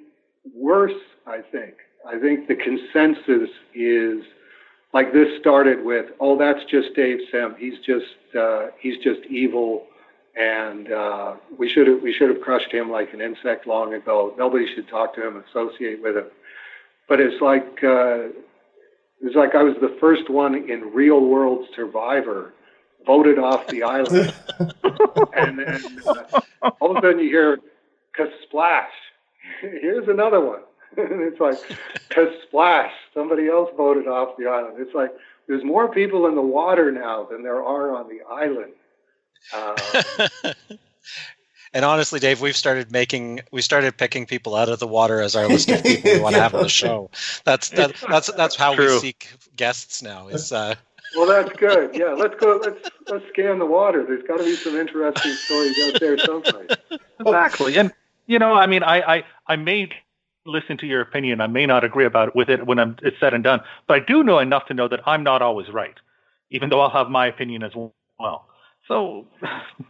worse. 0.56 0.94
I 1.28 1.42
think. 1.52 1.74
I 2.08 2.20
think 2.20 2.48
the 2.48 2.56
consensus 2.56 3.50
is 3.74 4.24
like 4.94 5.12
this 5.12 5.40
started 5.40 5.84
with, 5.84 6.12
oh, 6.20 6.38
that's 6.38 6.64
just 6.70 6.94
Dave 6.96 7.20
Sim. 7.32 7.56
He's 7.58 7.80
just 7.80 8.36
uh, 8.38 8.68
he's 8.80 8.98
just 9.04 9.22
evil, 9.30 9.88
and 10.36 10.92
uh, 10.92 11.36
we 11.58 11.68
should 11.68 11.88
have 11.88 12.02
we 12.02 12.14
should 12.14 12.30
have 12.30 12.42
crushed 12.42 12.72
him 12.72 12.92
like 12.92 13.14
an 13.14 13.22
insect 13.22 13.68
long 13.68 13.94
ago. 13.94 14.34
Nobody 14.38 14.68
should 14.74 14.88
talk 14.88 15.16
to 15.16 15.28
him, 15.28 15.44
associate 15.50 16.02
with 16.02 16.18
him. 16.18 16.28
But 17.10 17.20
it's 17.20 17.42
like 17.42 17.84
uh, 17.84 18.30
it's 19.22 19.36
like 19.36 19.56
I 19.56 19.64
was 19.64 19.76
the 19.82 19.98
first 20.00 20.30
one 20.30 20.70
in 20.70 20.92
Real 20.94 21.22
World 21.22 21.68
Survivor 21.76 22.54
voted 23.06 23.40
off 23.40 23.68
the 23.68 23.84
island. 23.84 24.34
and 25.36 25.60
then 25.60 25.84
uh, 26.06 26.72
all 26.80 26.92
of 26.92 26.98
a 26.98 27.08
sudden 27.08 27.20
you 27.20 27.30
hear 27.30 27.60
splash. 28.44 28.92
Here's 29.62 30.08
another 30.08 30.40
one. 30.40 30.62
And 30.98 31.22
it's 31.22 31.40
like 31.40 31.58
splash. 32.48 32.94
Somebody 33.14 33.48
else 33.48 33.70
voted 33.76 34.08
off 34.08 34.38
the 34.38 34.48
island. 34.48 34.76
It's 34.80 34.94
like 34.94 35.12
there's 35.48 35.64
more 35.64 35.88
people 35.88 36.28
in 36.28 36.36
the 36.36 36.42
water 36.42 36.92
now 36.92 37.26
than 37.26 37.44
there 37.44 37.64
are 37.64 37.96
on 37.96 38.08
the 38.10 38.22
island. 38.30 38.74
Uh, 39.54 40.54
and 41.74 41.84
honestly, 41.84 42.20
Dave, 42.20 42.42
we've 42.42 42.56
started 42.56 42.92
making 42.92 43.42
we 43.52 43.62
started 43.62 43.98
picking 43.98 44.26
people 44.26 44.56
out 44.56 44.70
of 44.70 44.80
the 44.80 44.88
water 44.88 45.22
as 45.22 45.36
our 45.36 45.48
list 45.48 45.70
of 45.70 45.84
people 45.84 46.12
we 46.14 46.20
want 46.20 46.36
to 46.36 46.42
have 46.42 46.56
on 46.56 46.64
the 46.64 46.70
show. 46.70 47.10
That's 47.44 47.70
that, 47.70 47.94
that's 48.10 48.32
that's 48.34 48.56
how 48.56 48.76
True. 48.76 48.94
we 48.94 49.00
seek 49.00 49.30
guests 49.56 50.02
now. 50.02 50.30
Is 50.30 50.52
uh, 50.52 50.76
well, 51.16 51.28
that's 51.28 51.56
good. 51.58 51.96
Yeah, 51.96 52.14
let's 52.14 52.36
go. 52.36 52.60
Let's 52.64 52.90
let's 53.10 53.28
scan 53.30 53.60
the 53.60 53.66
water. 53.66 54.04
There's 54.06 54.24
got 54.24 54.38
to 54.38 54.44
be 54.44 54.56
some 54.56 54.76
interesting 54.76 55.34
stories 55.34 55.78
out 55.88 56.00
there 56.00 56.18
someplace. 56.18 56.70
Exactly, 57.20 57.78
and 57.78 57.92
you 58.28 58.40
know, 58.40 58.54
I 58.54 58.68
mean, 58.68 58.84
I 58.84 59.18
I 59.18 59.24
I 59.48 59.56
may 59.58 59.90
listen 60.46 60.78
to 60.78 60.86
your 60.86 61.02
opinion. 61.02 61.42
I 61.42 61.48
may 61.48 61.66
not 61.66 61.84
agree 61.84 62.06
about 62.06 62.30
it 62.30 62.36
with 62.36 62.50
it 62.50 62.66
when 62.66 62.80
I'm, 62.80 62.98
it's 63.02 63.20
said 63.20 63.34
and 63.34 63.44
done, 63.44 63.62
but 63.88 64.02
I 64.02 64.06
do 64.06 64.24
know 64.24 64.40
enough 64.40 64.66
to 64.68 64.74
know 64.74 64.88
that 64.88 65.02
I'm 65.08 65.24
not 65.24 65.42
always 65.42 65.70
right, 65.70 65.96
even 66.50 66.70
though 66.70 66.82
I'll 66.82 66.90
have 66.90 67.10
my 67.10 67.28
opinion 67.28 67.64
as 67.64 67.72
well. 68.20 68.48
So, 68.88 69.28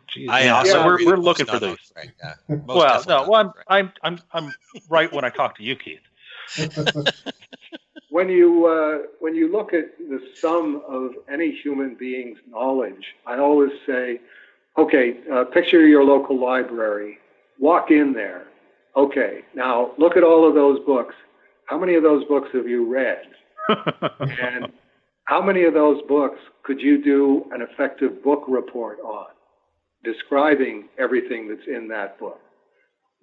geez, 0.08 0.30
I 0.30 0.46
yeah, 0.46 0.58
also 0.58 0.86
we're, 0.86 1.06
we're 1.06 1.18
looking 1.18 1.46
for 1.46 1.60
those. 1.60 1.78
Right, 1.96 2.12
yeah. 2.24 2.56
well, 2.66 3.04
no, 3.08 3.28
well, 3.28 3.42
I'm, 3.42 3.48
right. 3.48 3.66
I'm 3.70 3.92
I'm 4.04 4.20
I'm 4.34 4.54
right 4.88 5.12
when 5.12 5.26
I 5.26 5.30
talk 5.30 5.58
to 5.58 5.64
you, 5.64 5.76
Keith. 5.76 6.00
when 8.10 8.30
you 8.30 8.68
uh, 8.68 9.08
when 9.20 9.34
you 9.34 9.52
look 9.52 9.74
at 9.74 9.98
the 9.98 10.22
sum 10.40 10.84
of 10.88 11.14
any 11.32 11.52
human 11.52 11.96
being's 11.96 12.38
knowledge, 12.48 13.16
I 13.26 13.40
always 13.40 13.72
say, 13.88 14.22
okay, 14.78 15.18
uh, 15.32 15.46
picture 15.46 15.88
your 15.88 16.04
local 16.04 16.40
library. 16.40 17.18
Walk 17.60 17.90
in 17.90 18.14
there. 18.14 18.46
Okay, 18.96 19.40
now 19.56 19.92
look 19.98 20.16
at 20.18 20.24
all 20.24 20.48
of 20.48 20.54
those 20.54 20.80
books. 20.86 21.16
How 21.66 21.80
many 21.80 21.96
of 21.96 22.04
those 22.04 22.24
books 22.26 22.50
have 22.54 22.68
you 22.68 22.92
read? 22.92 23.24
and 24.20 24.72
How 25.26 25.42
many 25.42 25.64
of 25.64 25.74
those 25.74 26.02
books 26.08 26.38
could 26.64 26.82
you 26.82 27.04
do 27.04 27.46
an 27.52 27.62
effective 27.62 28.24
book 28.24 28.44
report 28.48 29.00
on, 29.00 29.28
describing 30.04 30.90
everything 31.00 31.48
that's 31.48 31.68
in 31.68 31.88
that 31.88 32.20
book? 32.20 32.40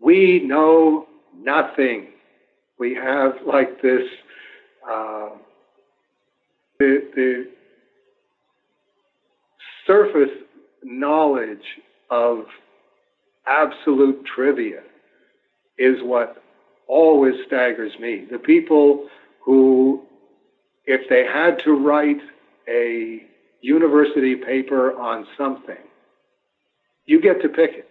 We 0.00 0.42
know 0.44 1.06
nothing. 1.36 2.08
We 2.78 2.94
have 2.94 3.32
like 3.46 3.82
this, 3.82 4.02
uh, 4.90 5.28
the, 6.78 7.10
the 7.14 7.44
surface 9.86 10.30
knowledge 10.82 11.58
of 12.10 12.44
absolute 13.46 14.24
trivia 14.34 14.80
is 15.80 16.02
what 16.02 16.42
always 16.86 17.34
staggers 17.46 17.98
me. 17.98 18.26
The 18.30 18.38
people 18.38 19.08
who, 19.42 20.02
if 20.84 21.08
they 21.08 21.24
had 21.24 21.58
to 21.60 21.72
write 21.72 22.20
a 22.68 23.22
university 23.62 24.36
paper 24.36 24.92
on 24.98 25.26
something, 25.38 25.78
you 27.06 27.20
get 27.20 27.40
to 27.42 27.48
pick 27.48 27.70
it. 27.72 27.88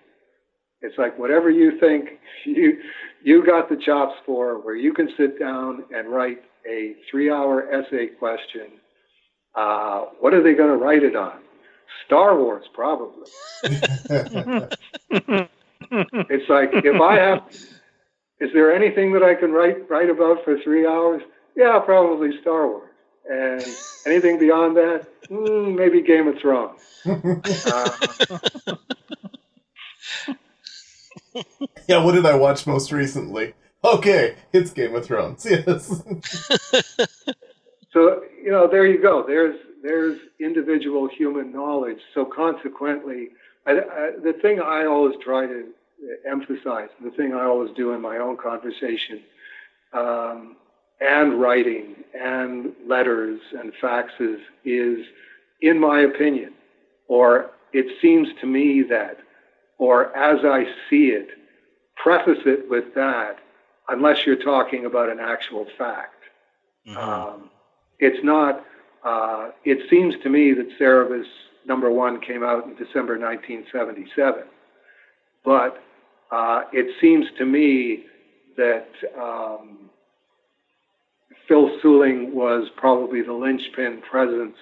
It's 0.81 0.97
like 0.97 1.17
whatever 1.17 1.49
you 1.49 1.79
think 1.79 2.19
you 2.45 2.79
you 3.21 3.45
got 3.45 3.67
the 3.69 3.75
chops 3.75 4.15
for, 4.25 4.59
where 4.59 4.75
you 4.75 4.93
can 4.93 5.09
sit 5.17 5.37
down 5.39 5.83
and 5.93 6.07
write 6.07 6.41
a 6.69 6.95
three-hour 7.09 7.69
essay 7.69 8.07
question. 8.07 8.67
Uh, 9.55 10.05
what 10.21 10.33
are 10.33 10.41
they 10.41 10.53
going 10.53 10.69
to 10.69 10.77
write 10.77 11.03
it 11.03 11.17
on? 11.17 11.39
Star 12.05 12.37
Wars, 12.37 12.63
probably. 12.73 13.29
it's 15.89 16.49
like 16.49 16.69
if 16.73 17.01
I 17.01 17.15
have, 17.15 17.43
is 18.39 18.51
there 18.53 18.73
anything 18.73 19.11
that 19.13 19.23
I 19.23 19.35
can 19.35 19.51
write 19.51 19.89
write 19.89 20.09
about 20.09 20.43
for 20.43 20.57
three 20.63 20.87
hours? 20.87 21.21
Yeah, 21.55 21.79
probably 21.79 22.39
Star 22.41 22.67
Wars. 22.67 22.89
And 23.29 23.63
anything 24.05 24.39
beyond 24.39 24.77
that, 24.77 25.07
mm, 25.29 25.75
maybe 25.75 26.01
Game 26.01 26.27
of 26.27 26.39
Thrones. 26.39 26.79
Uh, 27.05 27.89
yeah, 31.87 32.03
what 32.03 32.13
did 32.13 32.25
I 32.25 32.35
watch 32.35 32.65
most 32.65 32.91
recently? 32.91 33.53
Okay, 33.83 34.35
it's 34.51 34.71
Game 34.71 34.95
of 34.95 35.05
Thrones. 35.05 35.45
Yes. 35.49 36.01
so 37.91 38.23
you 38.43 38.51
know, 38.51 38.67
there 38.67 38.87
you 38.87 39.01
go. 39.01 39.23
There's 39.27 39.59
there's 39.83 40.19
individual 40.39 41.07
human 41.07 41.51
knowledge. 41.51 41.99
So 42.13 42.25
consequently, 42.25 43.29
I, 43.65 43.71
I, 43.71 44.11
the 44.23 44.33
thing 44.41 44.59
I 44.59 44.85
always 44.85 45.15
try 45.23 45.45
to 45.45 45.67
emphasize, 46.29 46.89
the 47.03 47.11
thing 47.11 47.33
I 47.33 47.43
always 47.43 47.71
do 47.75 47.93
in 47.93 48.01
my 48.01 48.17
own 48.17 48.37
conversation, 48.37 49.21
um, 49.93 50.55
and 51.01 51.39
writing 51.39 51.95
and 52.13 52.73
letters 52.85 53.39
and 53.57 53.71
faxes 53.81 54.39
is, 54.65 55.05
in 55.61 55.79
my 55.79 56.01
opinion, 56.01 56.53
or 57.07 57.51
it 57.73 57.85
seems 58.01 58.27
to 58.41 58.47
me 58.47 58.83
that, 58.89 59.17
or 59.77 60.15
as 60.17 60.43
I 60.43 60.65
see 60.89 61.07
it, 61.07 61.29
preface 61.95 62.39
it 62.45 62.69
with 62.69 62.93
that, 62.95 63.37
unless 63.87 64.25
you're 64.25 64.35
talking 64.35 64.85
about 64.85 65.09
an 65.09 65.19
actual 65.19 65.65
fact. 65.77 66.15
Mm-hmm. 66.87 66.97
Um, 66.97 67.49
it's 67.99 68.23
not 68.23 68.63
uh, 69.03 69.49
it 69.63 69.89
seems 69.89 70.15
to 70.23 70.29
me 70.29 70.53
that 70.53 70.67
Cerebus 70.79 71.25
number 71.65 71.89
one 71.91 72.19
came 72.19 72.43
out 72.43 72.65
in 72.65 72.75
December 72.75 73.17
1977, 73.17 74.43
but 75.45 75.81
uh, 76.31 76.61
it 76.71 76.95
seems 77.01 77.25
to 77.37 77.45
me 77.45 78.05
that 78.57 78.89
um, 79.19 79.89
Phil 81.47 81.69
Seuling 81.81 82.33
was 82.35 82.69
probably 82.77 83.21
the 83.21 83.33
linchpin 83.33 84.01
presence 84.09 84.57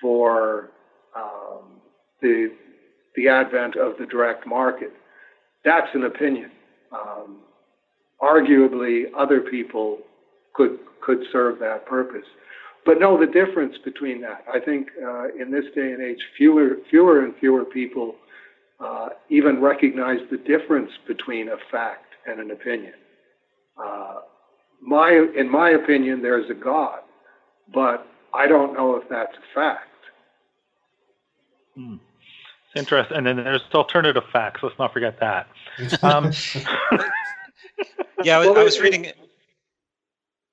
for 0.00 0.70
um, 1.16 1.80
the 2.20 2.52
the 3.16 3.28
advent 3.28 3.76
of 3.76 3.96
the 3.98 4.06
direct 4.06 4.46
market. 4.46 4.92
That's 5.64 5.88
an 5.94 6.04
opinion. 6.04 6.50
Um, 6.92 7.38
arguably, 8.20 9.04
other 9.16 9.40
people 9.40 9.98
could 10.54 10.78
could 11.00 11.24
serve 11.32 11.58
that 11.60 11.86
purpose 11.86 12.26
but 12.86 13.00
know 13.00 13.18
the 13.18 13.26
difference 13.26 13.74
between 13.84 14.20
that. 14.20 14.44
I 14.50 14.60
think 14.60 14.88
uh, 15.04 15.34
in 15.38 15.50
this 15.50 15.64
day 15.74 15.92
and 15.92 16.00
age, 16.00 16.20
fewer, 16.38 16.76
fewer 16.88 17.24
and 17.24 17.34
fewer 17.40 17.64
people 17.64 18.14
uh, 18.80 19.08
even 19.28 19.60
recognize 19.60 20.18
the 20.30 20.36
difference 20.38 20.90
between 21.06 21.48
a 21.48 21.56
fact 21.70 22.14
and 22.26 22.40
an 22.40 22.50
opinion. 22.50 22.94
Uh, 23.82 24.16
my, 24.80 25.26
in 25.36 25.50
my 25.50 25.70
opinion, 25.70 26.22
there's 26.22 26.50
a 26.50 26.54
God, 26.54 27.00
but 27.72 28.06
I 28.34 28.46
don't 28.46 28.74
know 28.74 28.96
if 28.96 29.08
that's 29.08 29.34
a 29.34 29.54
fact. 29.54 29.88
Hmm. 31.74 31.96
It's 32.74 32.80
interesting. 32.80 33.16
And 33.16 33.26
then 33.26 33.36
there's 33.36 33.62
alternative 33.74 34.24
facts. 34.32 34.60
Let's 34.62 34.78
not 34.78 34.92
forget 34.92 35.18
that. 35.20 35.48
Um, 36.02 36.32
yeah, 38.24 38.38
I 38.38 38.46
was, 38.46 38.56
I 38.56 38.62
was 38.62 38.80
reading. 38.80 39.12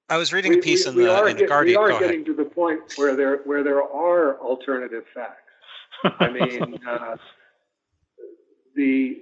I 0.10 0.18
was 0.18 0.34
reading 0.34 0.52
we, 0.52 0.60
a 0.60 0.62
piece 0.62 0.86
we, 0.86 0.92
in 0.92 0.98
the, 0.98 1.26
in 1.28 1.38
the 1.38 1.48
Guardian. 1.48 1.80
We 1.82 1.86
are 1.86 1.92
Go 1.92 2.00
getting 2.00 2.22
ahead. 2.22 2.26
to 2.26 2.34
the 2.34 2.44
point 2.44 2.82
where 2.98 3.16
there 3.16 3.38
where 3.46 3.64
there 3.64 3.82
are 3.82 4.38
alternative 4.40 5.06
facts. 5.14 5.40
I 6.20 6.30
mean, 6.30 6.78
uh, 6.88 7.16
the 8.76 9.18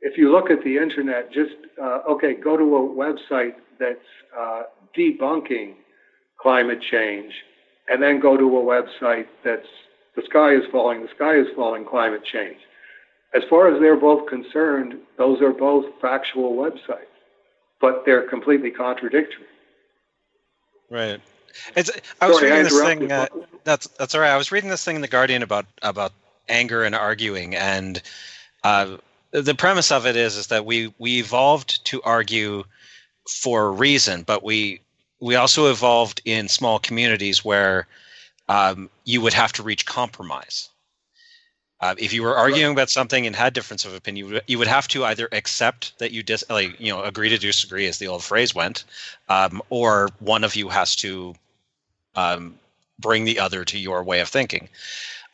if 0.00 0.18
you 0.18 0.32
look 0.32 0.50
at 0.50 0.62
the 0.64 0.76
internet, 0.76 1.32
just 1.32 1.54
uh, 1.80 2.00
okay, 2.10 2.34
go 2.34 2.56
to 2.56 2.76
a 2.76 2.80
website 2.80 3.54
that's 3.78 3.98
uh, 4.38 4.62
debunking 4.96 5.74
climate 6.40 6.80
change, 6.90 7.32
and 7.88 8.02
then 8.02 8.20
go 8.20 8.36
to 8.36 8.58
a 8.58 8.62
website 8.62 9.26
that's 9.44 9.66
the 10.16 10.22
sky 10.28 10.54
is 10.54 10.62
falling, 10.70 11.02
the 11.02 11.08
sky 11.14 11.36
is 11.36 11.46
falling, 11.54 11.84
climate 11.84 12.24
change. 12.24 12.58
As 13.34 13.42
far 13.48 13.72
as 13.72 13.80
they're 13.80 13.96
both 13.96 14.28
concerned, 14.28 14.94
those 15.16 15.40
are 15.40 15.52
both 15.52 15.86
factual 16.02 16.54
websites, 16.54 17.06
but 17.80 18.02
they're 18.04 18.28
completely 18.28 18.70
contradictory. 18.70 19.46
Right. 20.90 21.20
It's. 21.76 21.90
I 22.20 22.28
was 22.28 22.38
Sorry, 22.38 22.50
reading 22.50 22.66
I 22.66 22.68
this 22.68 22.82
thing. 22.82 23.12
Uh, 23.12 23.26
that's 23.64 23.86
that's 23.98 24.14
all 24.14 24.20
right. 24.20 24.30
I 24.30 24.36
was 24.36 24.52
reading 24.52 24.68
this 24.68 24.84
thing 24.84 24.96
in 24.96 25.02
the 25.02 25.08
Guardian 25.08 25.42
about 25.42 25.66
about 25.82 26.12
anger 26.48 26.84
and 26.84 26.94
arguing, 26.94 27.54
and 27.54 28.02
uh, 28.64 28.96
the 29.32 29.54
premise 29.54 29.90
of 29.90 30.06
it 30.06 30.16
is 30.16 30.36
is 30.36 30.48
that 30.48 30.66
we 30.66 30.92
we 30.98 31.18
evolved 31.18 31.84
to 31.86 32.02
argue 32.02 32.64
for 33.28 33.66
a 33.66 33.70
reason, 33.70 34.22
but 34.22 34.42
we 34.42 34.80
we 35.20 35.36
also 35.36 35.70
evolved 35.70 36.20
in 36.24 36.48
small 36.48 36.78
communities 36.78 37.44
where 37.44 37.86
um, 38.48 38.90
you 39.04 39.20
would 39.20 39.32
have 39.32 39.52
to 39.52 39.62
reach 39.62 39.86
compromise. 39.86 40.68
Uh, 41.80 41.96
if 41.98 42.12
you 42.12 42.22
were 42.22 42.36
arguing 42.36 42.72
about 42.72 42.90
something 42.90 43.26
and 43.26 43.34
had 43.34 43.52
difference 43.52 43.84
of 43.84 43.92
opinion, 43.92 44.26
you 44.26 44.32
would, 44.32 44.42
you 44.46 44.58
would 44.58 44.68
have 44.68 44.86
to 44.86 45.04
either 45.04 45.28
accept 45.32 45.98
that 45.98 46.12
you 46.12 46.22
dis, 46.22 46.44
like 46.48 46.78
you 46.78 46.92
know, 46.92 47.02
agree 47.02 47.28
to 47.28 47.38
disagree, 47.38 47.86
as 47.86 47.98
the 47.98 48.06
old 48.06 48.22
phrase 48.22 48.54
went, 48.54 48.84
um, 49.28 49.60
or 49.68 50.08
one 50.20 50.44
of 50.44 50.54
you 50.54 50.68
has 50.68 50.94
to 50.94 51.34
um, 52.14 52.54
bring 53.00 53.24
the 53.24 53.38
other 53.40 53.64
to 53.64 53.78
your 53.78 54.04
way 54.04 54.20
of 54.20 54.28
thinking. 54.28 54.68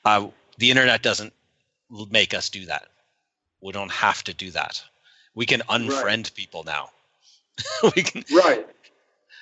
Uh, 0.04 0.28
the 0.58 0.70
internet 0.70 1.02
doesn't 1.02 1.32
make 2.10 2.34
us 2.34 2.50
do 2.50 2.66
that. 2.66 2.88
We 3.60 3.72
don't 3.72 3.90
have 3.90 4.22
to 4.24 4.34
do 4.34 4.50
that. 4.50 4.82
We 5.34 5.46
can 5.46 5.60
unfriend 5.62 6.24
right. 6.24 6.32
people 6.34 6.64
now. 6.64 6.90
we 7.96 8.02
can 8.02 8.24
right, 8.36 8.66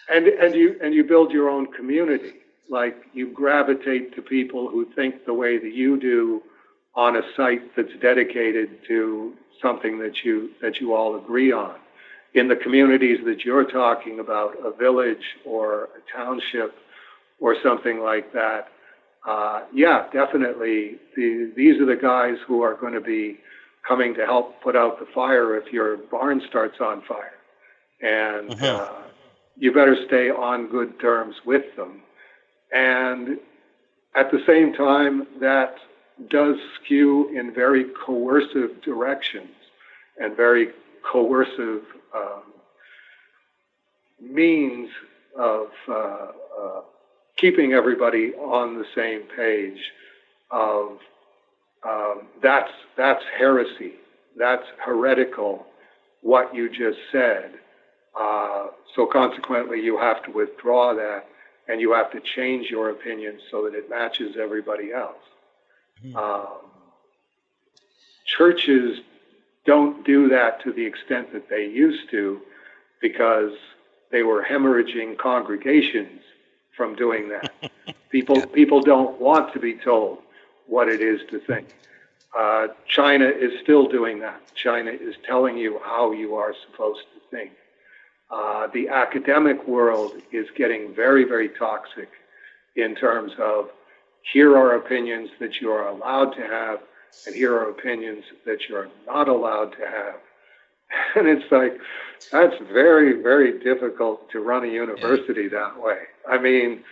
and 0.09 0.27
and 0.27 0.55
you 0.55 0.79
and 0.83 0.95
you 0.95 1.05
build 1.05 1.33
your 1.33 1.51
own 1.51 1.73
community. 1.73 2.35
Like 2.69 2.97
you 3.13 3.29
gravitate 3.29 4.15
to 4.17 4.23
people 4.23 4.69
who 4.69 4.87
think 4.95 5.25
the 5.25 5.35
way 5.35 5.59
that 5.59 5.73
you 5.73 5.99
do 5.99 6.43
on 6.95 7.17
a 7.17 7.23
site 7.37 7.77
that's 7.77 7.95
dedicated 8.01 8.85
to 8.89 9.35
something 9.61 9.99
that 9.99 10.25
you 10.25 10.51
that 10.63 10.81
you 10.81 10.95
all 10.95 11.17
agree 11.17 11.53
on. 11.53 11.75
In 12.35 12.49
the 12.49 12.57
communities 12.57 13.25
that 13.25 13.45
you're 13.45 13.65
talking 13.65 14.19
about, 14.19 14.57
a 14.63 14.71
village 14.71 15.37
or 15.45 15.85
a 15.85 16.17
township 16.17 16.75
or 17.39 17.57
something 17.63 18.01
like 18.01 18.33
that, 18.33 18.69
uh, 19.27 19.63
yeah, 19.75 20.07
definitely. 20.13 20.97
The, 21.17 21.53
these 21.57 21.81
are 21.81 21.87
the 21.87 21.97
guys 21.97 22.37
who 22.47 22.63
are 22.63 22.75
going 22.75 22.95
to 22.95 23.01
be 23.01 23.39
coming 23.87 24.15
to 24.15 24.25
help 24.25 24.61
put 24.63 24.77
out 24.77 24.99
the 24.99 25.07
fire 25.15 25.57
if 25.57 25.73
your 25.73 25.97
barn 25.97 26.43
starts 26.49 26.81
on 26.81 27.03
fire. 27.03 27.33
And 28.01 28.51
mm-hmm. 28.51 28.65
uh, 28.65 29.03
you 29.57 29.73
better 29.73 29.97
stay 30.07 30.31
on 30.31 30.69
good 30.69 31.01
terms 31.01 31.35
with 31.45 31.65
them. 31.77 32.03
And 32.73 33.39
at 34.15 34.31
the 34.31 34.43
same 34.47 34.73
time, 34.75 35.27
that 35.41 35.77
does 36.31 36.57
skew 36.83 37.37
in 37.37 37.53
very 37.53 37.87
coercive 38.05 38.81
directions 38.83 39.51
and 40.19 40.37
very 40.37 40.71
coercive 41.11 41.83
um, 42.15 42.43
means 44.21 44.89
of 45.39 45.69
uh, 45.89 45.93
uh, 45.93 46.81
keeping 47.37 47.73
everybody 47.73 48.33
on 48.35 48.79
the 48.79 48.87
same 48.95 49.23
page. 49.37 49.81
Of 50.51 50.99
um, 51.85 52.29
that's 52.43 52.71
that's 52.97 53.25
heresy. 53.39 53.95
That's 54.37 54.67
heretical. 54.85 55.67
What 56.23 56.55
you 56.55 56.69
just 56.69 56.99
said. 57.13 57.53
Uh, 58.19 58.69
so 58.95 59.07
consequently, 59.07 59.81
you 59.81 59.99
have 59.99 60.23
to 60.25 60.31
withdraw 60.33 60.95
that. 60.95 61.27
and 61.69 61.81
you 61.81 61.93
have 61.93 62.11
to 62.13 62.21
change 62.21 62.71
your 62.71 62.91
opinion 62.91 63.39
so 63.51 63.65
that 63.65 63.75
it 63.75 63.91
matches 63.91 64.37
everybody 64.41 64.93
else. 64.93 65.17
Mm-hmm. 66.05 66.17
Um, 66.17 66.59
churches 68.39 69.01
don't 69.65 70.05
do 70.07 70.29
that 70.29 70.63
to 70.63 70.73
the 70.73 70.85
extent 70.85 71.33
that 71.33 71.49
they 71.49 71.67
used 71.67 72.11
to 72.11 72.41
because 73.01 73.53
they 74.13 74.23
were 74.23 74.45
hemorrhaging 74.45 75.19
congregations 75.19 76.21
from 76.77 76.95
doing 76.95 77.29
that. 77.29 77.53
people 78.11 78.41
people 78.47 78.81
don't 78.81 79.21
want 79.21 79.53
to 79.53 79.59
be 79.59 79.75
told 79.75 80.19
what 80.67 80.89
it 80.89 81.01
is 81.01 81.21
to 81.31 81.39
think. 81.41 81.75
Uh, 82.37 82.69
China 82.87 83.25
is 83.25 83.53
still 83.63 83.87
doing 83.89 84.19
that. 84.21 84.41
China 84.55 84.91
is 84.91 85.15
telling 85.27 85.57
you 85.57 85.81
how 85.85 86.13
you 86.13 86.35
are 86.35 86.55
supposed 86.69 87.05
to 87.15 87.37
think. 87.37 87.53
Uh, 88.31 88.67
the 88.75 88.89
academic 88.89 89.67
world 89.67 90.13
is 90.33 90.47
getting 90.57 90.95
very, 90.95 91.25
very 91.25 91.49
toxic 91.49 92.11
in 92.75 92.95
terms 92.95 93.33
of 93.39 93.71
here 94.33 94.57
are 94.57 94.75
opinions 94.75 95.31
that 95.39 95.61
you 95.61 95.71
are 95.71 95.89
allowed 95.89 96.33
to 96.33 96.43
have, 96.43 96.81
and 97.27 97.35
here 97.35 97.55
are 97.55 97.71
opinions 97.71 98.25
that 98.45 98.69
you're 98.69 98.89
not 99.07 99.29
allowed 99.29 99.73
to 99.73 99.87
have. 99.87 100.17
And 101.17 101.27
it's 101.29 101.51
like, 101.51 101.73
that's 102.31 102.55
very, 102.73 103.23
very 103.23 103.59
difficult 103.61 104.31
to 104.33 104.41
run 104.41 104.65
a 104.65 104.69
university 104.69 105.49
that 105.49 105.81
way. 105.81 105.99
I 106.29 106.39
mean, 106.39 106.83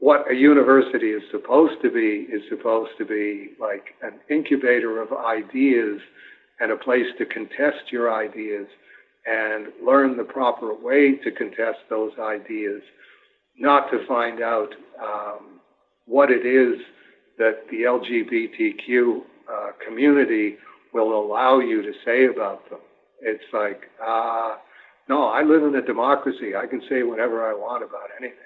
what 0.00 0.30
a 0.30 0.34
university 0.34 1.10
is 1.10 1.22
supposed 1.30 1.80
to 1.82 1.90
be 1.90 2.26
is 2.32 2.42
supposed 2.48 2.92
to 2.98 3.04
be 3.04 3.50
like 3.60 3.94
an 4.02 4.14
incubator 4.28 5.00
of 5.00 5.12
ideas 5.12 6.00
and 6.60 6.72
a 6.72 6.76
place 6.76 7.06
to 7.18 7.24
contest 7.26 7.90
your 7.90 8.12
ideas 8.12 8.66
and 9.26 9.68
learn 9.84 10.16
the 10.16 10.24
proper 10.24 10.74
way 10.74 11.14
to 11.16 11.30
contest 11.30 11.78
those 11.88 12.12
ideas, 12.20 12.82
not 13.56 13.90
to 13.90 14.06
find 14.06 14.42
out 14.42 14.74
um, 15.02 15.60
what 16.06 16.30
it 16.30 16.44
is 16.44 16.80
that 17.38 17.64
the 17.70 17.82
LGBTQ 17.82 19.22
uh, 19.50 19.70
community 19.86 20.56
will 20.92 21.18
allow 21.18 21.60
you 21.60 21.82
to 21.82 21.92
say 22.04 22.26
about 22.26 22.68
them. 22.68 22.80
It's 23.20 23.44
like, 23.52 23.90
uh, 24.04 24.56
no, 25.08 25.28
I 25.28 25.42
live 25.42 25.62
in 25.62 25.74
a 25.74 25.82
democracy. 25.82 26.56
I 26.56 26.66
can 26.66 26.82
say 26.88 27.02
whatever 27.02 27.48
I 27.48 27.54
want 27.54 27.82
about 27.82 28.10
anything. 28.18 28.38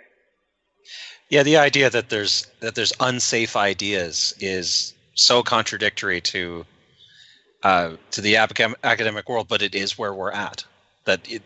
Yeah, 1.29 1.43
the 1.43 1.57
idea 1.59 1.91
that 1.91 2.09
there's 2.09 2.47
that 2.61 2.75
there's 2.75 2.93
unsafe 3.01 3.57
ideas 3.57 4.35
is 4.41 4.95
so 5.15 5.43
contradictory 5.43 6.21
to 6.23 6.65
uh, 7.63 7.97
to 8.13 8.21
the 8.21 8.37
academic 8.37 9.29
world, 9.29 9.49
but 9.49 9.63
it 9.63 9.75
is 9.75 9.99
where 9.99 10.15
we're 10.15 10.31
at. 10.33 10.65
That 11.05 11.31
it, 11.31 11.43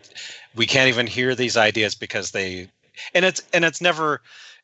we 0.55 0.65
can't 0.65 0.89
even 0.89 1.07
hear 1.07 1.35
these 1.35 1.57
ideas 1.57 1.95
because 1.95 2.31
they, 2.31 2.69
and 3.13 3.25
it's 3.25 3.41
and 3.53 3.65
it's 3.65 3.81
never, 3.81 4.21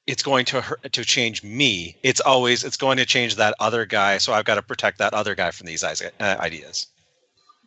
it's 0.07 0.23
going 0.23 0.45
to 0.45 0.61
hurt, 0.61 0.91
to 0.93 1.03
change 1.03 1.43
me. 1.43 1.97
It's 2.03 2.19
always 2.21 2.63
it's 2.63 2.77
going 2.77 2.97
to 2.97 3.05
change 3.05 3.35
that 3.35 3.55
other 3.59 3.85
guy. 3.85 4.19
So 4.19 4.33
I've 4.33 4.45
got 4.45 4.55
to 4.55 4.61
protect 4.61 4.99
that 4.99 5.13
other 5.13 5.35
guy 5.35 5.51
from 5.51 5.67
these 5.67 5.83
uh, 5.83 5.91
ideas. 6.21 6.87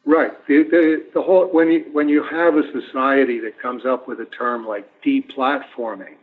Right. 0.05 0.33
The, 0.49 0.65
the, 0.65 1.07
the 1.15 1.23
whole 1.23 1.47
when 1.47 1.71
you 1.71 1.85
when 1.93 2.09
you 2.09 2.25
have 2.25 2.57
a 2.57 2.63
society 2.73 3.39
that 3.41 3.61
comes 3.61 3.87
up 3.87 4.09
with 4.09 4.19
a 4.21 4.25
term 4.27 4.67
like 4.67 4.89
deplatforming, 5.05 6.17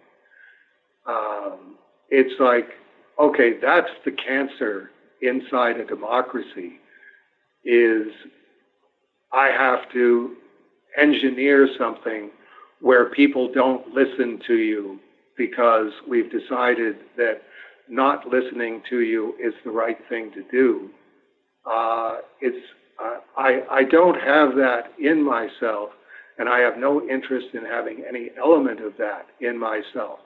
um, 1.08 1.78
it's 2.10 2.38
like 2.40 2.72
okay, 3.18 3.54
that's 3.62 3.90
the 4.04 4.12
cancer 4.12 4.92
inside 5.22 5.78
a 5.80 5.86
democracy. 5.86 6.80
Is 7.64 8.08
I 9.32 9.48
have 9.48 9.90
to 9.94 10.36
engineer 10.98 11.70
something 11.78 12.32
where 12.82 13.06
people 13.10 13.52
don't 13.52 13.94
listen 13.94 14.42
to 14.48 14.56
you 14.56 15.00
because 15.38 15.92
we've 16.08 16.32
decided 16.32 16.98
that 17.16 17.44
not 17.88 18.28
listening 18.28 18.82
to 18.90 19.02
you 19.02 19.36
is 19.42 19.54
the 19.64 19.72
right 19.72 19.98
thing 20.10 20.32
to 20.32 20.44
do. 20.52 20.90
Uh, 21.70 22.18
it's 22.42 22.66
uh, 23.02 23.18
I, 23.38 23.64
I 23.70 23.84
don't 23.84 24.20
have 24.20 24.56
that 24.56 24.92
in 25.00 25.24
myself, 25.24 25.92
and 26.38 26.50
I 26.50 26.60
have 26.60 26.78
no 26.78 27.08
interest 27.08 27.48
in 27.54 27.66
having 27.66 28.04
any 28.08 28.30
element 28.38 28.82
of 28.82 28.98
that 28.98 29.28
in 29.40 29.58
myself. 29.58 30.20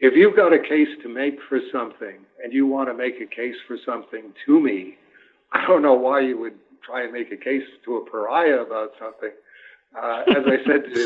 If 0.00 0.14
you've 0.14 0.36
got 0.36 0.52
a 0.52 0.58
case 0.58 0.88
to 1.02 1.08
make 1.08 1.38
for 1.48 1.60
something 1.72 2.16
and 2.42 2.52
you 2.52 2.66
want 2.66 2.88
to 2.88 2.94
make 2.94 3.20
a 3.20 3.26
case 3.26 3.56
for 3.66 3.76
something 3.86 4.32
to 4.46 4.60
me, 4.60 4.96
I 5.52 5.66
don't 5.66 5.82
know 5.82 5.94
why 5.94 6.20
you 6.20 6.38
would 6.38 6.58
try 6.82 7.04
and 7.04 7.12
make 7.12 7.32
a 7.32 7.36
case 7.36 7.62
to 7.84 7.96
a 7.96 8.10
pariah 8.10 8.60
about 8.60 8.92
something. 8.98 9.30
Uh, 9.96 10.24
as 10.28 10.44
I 10.46 10.64
said 10.66 10.84
to, 10.84 11.02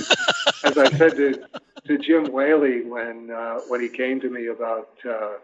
as 0.65 0.79
I 0.79 0.91
said 0.97 1.17
to, 1.17 1.35
to 1.87 1.99
Jim 1.99 2.33
Whaley 2.33 2.83
when 2.85 3.31
uh, 3.31 3.61
when 3.69 3.83
he 3.83 3.89
came 3.89 4.21
to 4.21 4.31
me 4.31 4.47
about 4.47 4.89
uh, 5.05 5.35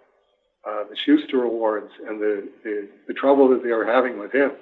uh 0.66 0.84
the 0.88 0.96
Shuster 1.04 1.42
Awards 1.44 1.90
and 2.08 2.18
the, 2.18 2.48
the, 2.64 2.88
the 3.06 3.14
trouble 3.14 3.48
that 3.50 3.62
they 3.62 3.72
were 3.72 3.84
having 3.84 4.18
with 4.18 4.32
him, 4.32 4.52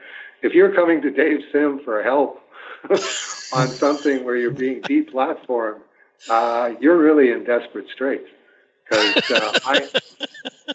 if 0.42 0.54
you're 0.54 0.74
coming 0.74 1.00
to 1.02 1.10
Dave 1.10 1.40
Sim 1.52 1.80
for 1.84 2.02
help 2.02 2.40
on 3.52 3.68
something 3.68 4.24
where 4.24 4.36
you're 4.36 4.50
being 4.50 4.82
deplatformed, 4.82 5.80
uh, 6.28 6.74
you're 6.80 6.98
really 6.98 7.30
in 7.30 7.44
desperate 7.44 7.86
straits. 7.92 8.28
Because 8.88 9.30
uh, 9.30 9.58
I, 9.64 9.88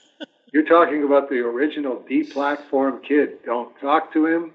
you're 0.53 0.65
talking 0.65 1.03
about 1.03 1.29
the 1.29 1.37
original 1.39 2.03
deplatform 2.09 3.03
kid. 3.03 3.43
Don't 3.45 3.77
talk 3.79 4.13
to 4.13 4.25
him. 4.25 4.51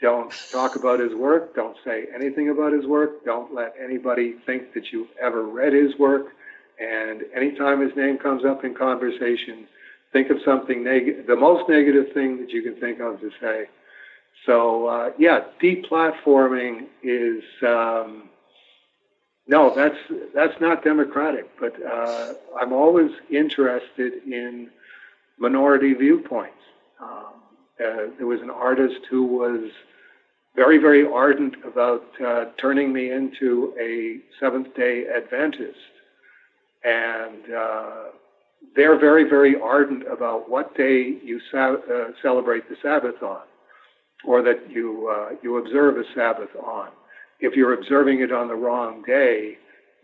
Don't 0.00 0.32
talk 0.50 0.76
about 0.76 1.00
his 1.00 1.14
work. 1.14 1.54
Don't 1.54 1.76
say 1.84 2.06
anything 2.14 2.48
about 2.48 2.72
his 2.72 2.86
work. 2.86 3.24
Don't 3.24 3.52
let 3.54 3.74
anybody 3.82 4.36
think 4.46 4.72
that 4.74 4.92
you've 4.92 5.10
ever 5.20 5.42
read 5.42 5.72
his 5.72 5.98
work. 5.98 6.28
And 6.78 7.22
anytime 7.34 7.82
his 7.82 7.94
name 7.96 8.16
comes 8.16 8.44
up 8.44 8.64
in 8.64 8.74
conversation, 8.74 9.66
think 10.12 10.30
of 10.30 10.38
something 10.42 10.82
negative, 10.82 11.26
the 11.26 11.36
most 11.36 11.68
negative 11.68 12.12
thing 12.14 12.38
that 12.40 12.50
you 12.50 12.62
can 12.62 12.76
think 12.76 13.00
of 13.00 13.20
to 13.20 13.30
say. 13.40 13.68
So 14.46 14.86
uh, 14.86 15.10
yeah, 15.18 15.44
deplatforming 15.62 16.86
is 17.02 17.42
um, 17.62 18.30
no, 19.46 19.74
that's 19.74 19.98
that's 20.34 20.60
not 20.60 20.84
democratic. 20.84 21.50
But 21.58 21.74
uh, 21.84 22.34
I'm 22.58 22.72
always 22.72 23.10
interested 23.30 24.22
in 24.24 24.70
minority 25.38 25.94
viewpoints. 25.94 26.54
Um, 27.00 27.34
uh, 27.84 27.96
there 28.18 28.26
was 28.26 28.40
an 28.42 28.50
artist 28.50 29.00
who 29.08 29.24
was 29.24 29.70
very, 30.54 30.78
very 30.78 31.06
ardent 31.06 31.56
about 31.64 32.04
uh, 32.20 32.46
turning 32.58 32.92
me 32.92 33.10
into 33.10 33.74
a 33.80 34.18
Seventh 34.38 34.74
Day 34.74 35.06
Adventist, 35.06 35.78
and 36.84 37.52
uh, 37.52 38.04
they're 38.74 38.98
very, 38.98 39.24
very 39.24 39.58
ardent 39.60 40.04
about 40.06 40.50
what 40.50 40.76
day 40.76 41.18
you 41.22 41.40
sa- 41.50 41.74
uh, 41.74 42.08
celebrate 42.20 42.68
the 42.68 42.76
Sabbath 42.82 43.22
on 43.22 43.40
or 44.24 44.42
that 44.42 44.70
you 44.70 45.08
uh, 45.14 45.34
you 45.42 45.58
observe 45.58 45.96
a 45.96 46.04
Sabbath 46.14 46.54
on. 46.62 46.88
If 47.40 47.56
you're 47.56 47.74
observing 47.74 48.20
it 48.20 48.32
on 48.32 48.48
the 48.48 48.54
wrong 48.54 49.02
day, 49.06 49.56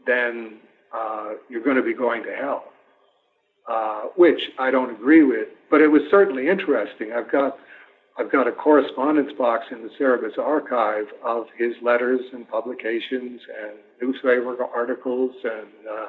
then 0.07 0.59
uh, 0.95 1.33
you're 1.49 1.63
going 1.63 1.77
to 1.77 1.83
be 1.83 1.95
going 1.95 2.23
to 2.23 2.35
hell, 2.35 2.65
uh, 3.69 4.03
which 4.17 4.41
I 4.59 4.71
don't 4.71 4.91
agree 4.91 5.23
with. 5.23 5.49
But 5.71 5.81
it 5.81 5.89
was 5.89 6.03
certainly 6.11 6.49
interesting. 6.49 7.13
I've 7.13 7.31
got 7.31 7.59
I've 8.19 8.33
got 8.33 8.49
a 8.49 8.53
correspondence 8.53 9.33
box 9.37 9.67
in 9.71 9.83
the 9.83 9.91
Cerebus 10.01 10.39
archive 10.39 11.07
of 11.23 11.47
his 11.59 11.75
letters 11.83 12.21
and 12.33 12.49
publications 12.49 13.41
and 13.63 13.73
newspaper 14.01 14.57
articles 14.65 15.33
and 15.45 15.89
uh, 15.91 16.07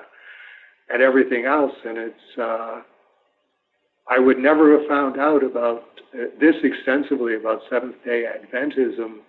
and 0.89 1.01
everything 1.01 1.45
else, 1.45 1.73
and 1.83 1.97
it's 1.97 2.37
uh, 2.41 2.81
I 4.09 4.19
would 4.19 4.37
never 4.37 4.77
have 4.77 4.87
found 4.87 5.19
out 5.19 5.43
about 5.43 5.83
uh, 6.13 6.25
this 6.39 6.55
extensively 6.63 7.35
about 7.35 7.61
Seventh 7.69 7.95
Day 8.05 8.25
Adventism 8.25 9.19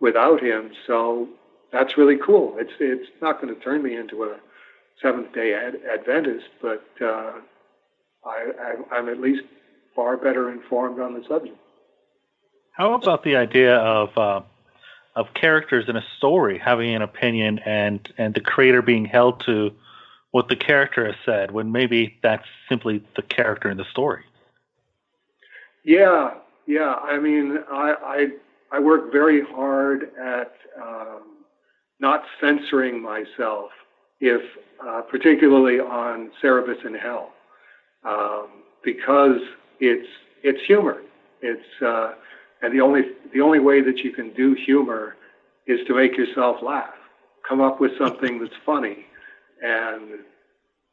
without 0.00 0.42
him. 0.42 0.70
So 0.86 1.28
that's 1.72 1.96
really 1.96 2.18
cool. 2.24 2.54
It's 2.58 2.72
it's 2.80 3.10
not 3.22 3.40
going 3.40 3.54
to 3.54 3.60
turn 3.60 3.82
me 3.82 3.96
into 3.96 4.24
a 4.24 4.36
Seventh 5.02 5.32
Day 5.32 5.54
Ad- 5.54 5.80
Adventist, 5.92 6.46
but 6.62 6.84
uh, 7.00 7.32
I, 8.24 8.74
I, 8.92 8.98
am 8.98 9.08
at 9.08 9.20
least 9.20 9.42
far 9.94 10.16
better 10.16 10.50
informed 10.50 11.00
on 11.00 11.14
the 11.14 11.24
subject. 11.28 11.56
How 12.72 12.94
about 12.94 13.22
the 13.22 13.36
idea 13.36 13.76
of 13.76 14.16
uh, 14.16 14.40
of 15.14 15.26
characters 15.34 15.88
in 15.88 15.96
a 15.96 16.04
story 16.16 16.58
having 16.58 16.94
an 16.94 17.02
opinion 17.02 17.60
and 17.60 18.12
and 18.18 18.34
the 18.34 18.40
creator 18.40 18.82
being 18.82 19.04
held 19.04 19.44
to 19.46 19.70
what 20.32 20.48
the 20.48 20.56
character 20.56 21.06
has 21.06 21.14
said 21.24 21.52
when 21.52 21.70
maybe 21.70 22.18
that's 22.22 22.46
simply 22.68 23.04
the 23.14 23.22
character 23.22 23.70
in 23.70 23.76
the 23.76 23.84
story. 23.90 24.24
Yeah, 25.84 26.30
yeah. 26.66 26.94
I 26.94 27.18
mean, 27.18 27.58
I 27.70 27.94
I, 28.72 28.76
I 28.76 28.80
work 28.80 29.12
very 29.12 29.42
hard 29.42 30.10
at 30.20 30.52
um, 30.82 31.22
not 32.00 32.22
censoring 32.40 33.02
myself, 33.02 33.70
if 34.20 34.42
uh, 34.86 35.02
particularly 35.02 35.80
on 35.80 36.30
Cerebus 36.42 36.84
in 36.84 36.94
Hell, 36.94 37.32
um, 38.06 38.48
because 38.84 39.40
it's 39.80 40.08
it's 40.42 40.60
humor. 40.66 41.02
It's 41.42 41.82
uh, 41.84 42.12
and 42.62 42.74
the 42.74 42.80
only 42.80 43.02
the 43.34 43.40
only 43.40 43.60
way 43.60 43.82
that 43.82 43.98
you 43.98 44.12
can 44.12 44.32
do 44.34 44.54
humor 44.66 45.16
is 45.66 45.80
to 45.86 45.94
make 45.94 46.16
yourself 46.16 46.56
laugh. 46.62 46.94
Come 47.48 47.60
up 47.60 47.80
with 47.80 47.92
something 47.98 48.40
that's 48.40 48.54
funny 48.64 49.06
and 49.62 50.20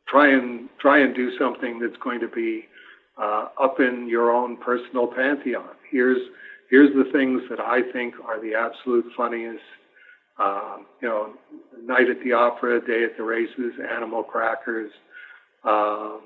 try 0.08 0.30
and 0.34 0.70
try 0.80 1.00
and 1.00 1.16
do 1.16 1.38
something 1.38 1.80
that's 1.80 1.98
going 2.04 2.20
to 2.20 2.28
be 2.28 2.66
uh, 3.18 3.48
up 3.62 3.80
in 3.80 4.08
your 4.10 4.32
own 4.32 4.58
personal 4.58 5.08
pantheon. 5.08 5.76
Here's 5.90 6.22
here's 6.70 6.94
the 6.96 7.12
things 7.12 7.42
that 7.50 7.60
I 7.60 7.92
think 7.92 8.16
are 8.26 8.42
the 8.42 8.56
absolute 8.56 9.06
funniest. 9.16 9.64
Uh, 10.40 10.78
you 11.02 11.08
know, 11.08 11.34
Night 11.84 12.10
at 12.10 12.24
the 12.24 12.34
Opera, 12.34 12.86
Day 12.86 13.04
at 13.04 13.18
the 13.18 13.24
Races, 13.24 13.74
Animal 13.96 14.24
Crackers, 14.24 14.92
um, 15.64 16.22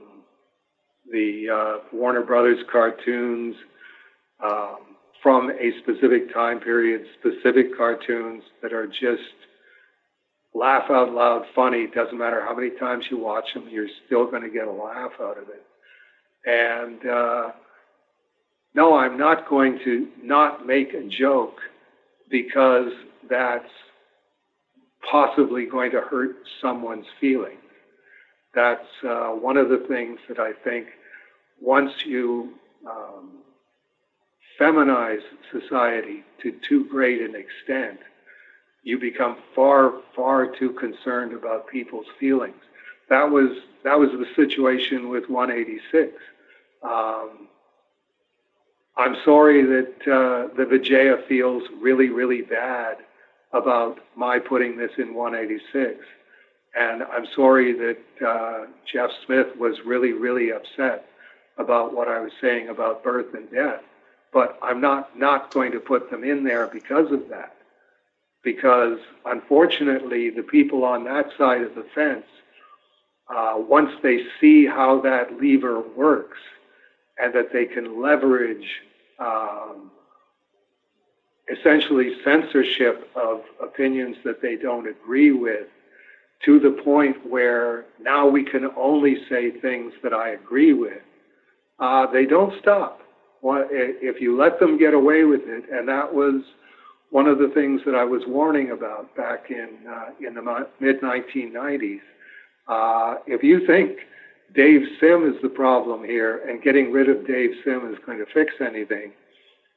the 1.12 1.48
uh, 1.52 1.78
Warner 1.92 2.24
Brothers 2.24 2.60
cartoons 2.72 3.56
um, 4.44 4.78
from 5.22 5.50
a 5.50 5.72
specific 5.82 6.34
time 6.34 6.60
period, 6.60 7.02
specific 7.20 7.76
cartoons 7.76 8.44
that 8.62 8.74
are 8.74 8.88
just 8.88 9.34
laugh 10.54 10.90
out 10.90 11.12
loud 11.12 11.44
funny. 11.54 11.88
Doesn't 11.94 12.18
matter 12.18 12.42
how 12.42 12.56
many 12.56 12.70
times 12.80 13.06
you 13.12 13.18
watch 13.18 13.46
them, 13.54 13.68
you're 13.70 13.90
still 14.06 14.30
going 14.30 14.44
to 14.44 14.50
get 14.50 14.68
a 14.68 14.72
laugh 14.72 15.12
out 15.20 15.38
of 15.38 15.50
it. 15.50 15.66
And 16.46 17.06
uh, 17.08 17.52
no, 18.74 18.96
I'm 18.96 19.18
not 19.18 19.50
going 19.50 19.80
to 19.86 20.08
not 20.22 20.66
make 20.66 20.94
a 20.94 21.08
joke 21.08 21.58
because 22.30 22.92
that's 23.30 23.70
possibly 25.10 25.66
going 25.66 25.92
to 25.92 26.02
hurt 26.02 26.36
someone's 26.62 27.06
feelings. 27.20 27.60
That's 28.54 28.88
uh, 29.08 29.30
one 29.30 29.58
of 29.58 29.70
the 29.70 29.86
things 29.88 30.20
that 30.28 30.40
I 30.40 30.54
think 30.64 30.88
once 31.62 31.92
you 32.06 32.54
um, 32.90 33.40
feminize 34.60 35.22
society 35.52 36.24
to 36.42 36.54
too 36.68 36.86
great 36.90 37.22
an 37.22 37.36
extent, 37.36 38.00
you 38.84 39.00
become 39.00 39.38
far, 39.56 39.94
far 40.16 40.48
too 40.48 40.72
concerned 40.72 41.34
about 41.34 41.68
people's 41.68 42.06
feelings. 42.20 42.56
That 43.10 43.30
was 43.30 43.50
that 43.84 44.00
was 44.00 44.10
the 44.12 44.26
situation 44.36 45.10
with 45.10 45.30
186. 45.30 46.14
Um, 46.86 47.48
I'm 48.98 49.16
sorry 49.26 49.64
that 49.64 50.08
uh, 50.08 50.56
the 50.56 50.66
Vijaya 50.66 51.18
feels 51.28 51.64
really, 51.82 52.10
really 52.10 52.42
bad 52.42 52.98
about 53.52 54.00
my 54.16 54.40
putting 54.40 54.78
this 54.78 54.92
in 54.98 55.14
186. 55.14 56.06
And 56.78 57.04
I'm 57.04 57.26
sorry 57.36 57.74
that 57.74 58.26
uh, 58.26 58.66
Jeff 58.92 59.10
Smith 59.26 59.48
was 59.58 59.78
really, 59.86 60.14
really 60.14 60.52
upset 60.52 61.08
about 61.58 61.94
what 61.94 62.08
I 62.08 62.20
was 62.20 62.32
saying 62.42 62.70
about 62.70 63.04
birth 63.04 63.34
and 63.34 63.50
death. 63.50 63.82
But 64.32 64.60
I'm 64.62 64.82
not, 64.82 65.18
not 65.18 65.52
going 65.52 65.72
to 65.72 65.80
put 65.80 66.12
them 66.12 66.24
in 66.24 66.44
there 66.44 66.68
because 66.68 67.12
of 67.12 67.30
that. 67.30 67.56
Because 68.44 69.00
unfortunately, 69.26 70.30
the 70.30 70.44
people 70.44 70.84
on 70.84 71.06
that 71.06 71.30
side 71.38 71.62
of 71.62 71.74
the 71.76 71.86
fence, 71.96 72.26
uh, 73.34 73.56
once 73.58 73.92
they 74.04 74.26
see 74.40 74.66
how 74.66 75.02
that 75.02 75.40
lever 75.42 75.80
works 75.80 76.38
and 77.20 77.34
that 77.34 77.52
they 77.54 77.66
can 77.66 78.02
leverage 78.02 78.82
um, 79.20 79.92
essentially 81.50 82.16
censorship 82.24 83.10
of 83.16 83.42
opinions 83.62 84.18
that 84.24 84.42
they 84.42 84.56
don't 84.56 84.88
agree 84.88 85.32
with 85.32 85.68
to 86.44 86.60
the 86.60 86.72
point 86.84 87.16
where 87.30 87.86
now 88.02 88.28
we 88.28 88.44
can 88.44 88.70
only 88.76 89.26
say 89.30 89.52
things 89.52 89.94
that 90.04 90.14
I 90.14 90.30
agree 90.30 90.74
with, 90.74 91.02
uh, 91.80 92.08
they 92.12 92.26
don't 92.26 92.60
stop. 92.60 93.02
If 93.44 94.22
you 94.22 94.36
let 94.36 94.60
them 94.60 94.78
get 94.78 94.94
away 94.94 95.24
with 95.24 95.42
it, 95.46 95.66
and 95.72 95.88
that 95.88 96.14
was 96.14 96.42
one 97.12 97.28
of 97.28 97.38
the 97.38 97.50
things 97.50 97.82
that 97.86 97.94
I 97.96 98.04
was 98.04 98.24
warning 98.28 98.72
about 98.72 99.16
back 99.16 99.52
in 99.52 99.70
uh, 99.88 100.10
in 100.20 100.34
the 100.34 100.68
mid 100.80 101.02
1990s. 101.02 102.02
Uh, 102.68 103.16
if 103.28 103.44
you 103.44 103.66
think 103.68 104.00
Dave 104.56 104.88
Sim 105.00 105.28
is 105.28 105.42
the 105.42 105.50
problem 105.50 106.04
here, 106.04 106.38
and 106.48 106.62
getting 106.62 106.92
rid 106.92 107.10
of 107.10 107.28
Dave 107.28 107.52
Sim 107.64 107.92
is 107.92 108.00
going 108.06 108.20
to 108.20 108.26
fix 108.34 108.54
anything, 108.62 109.12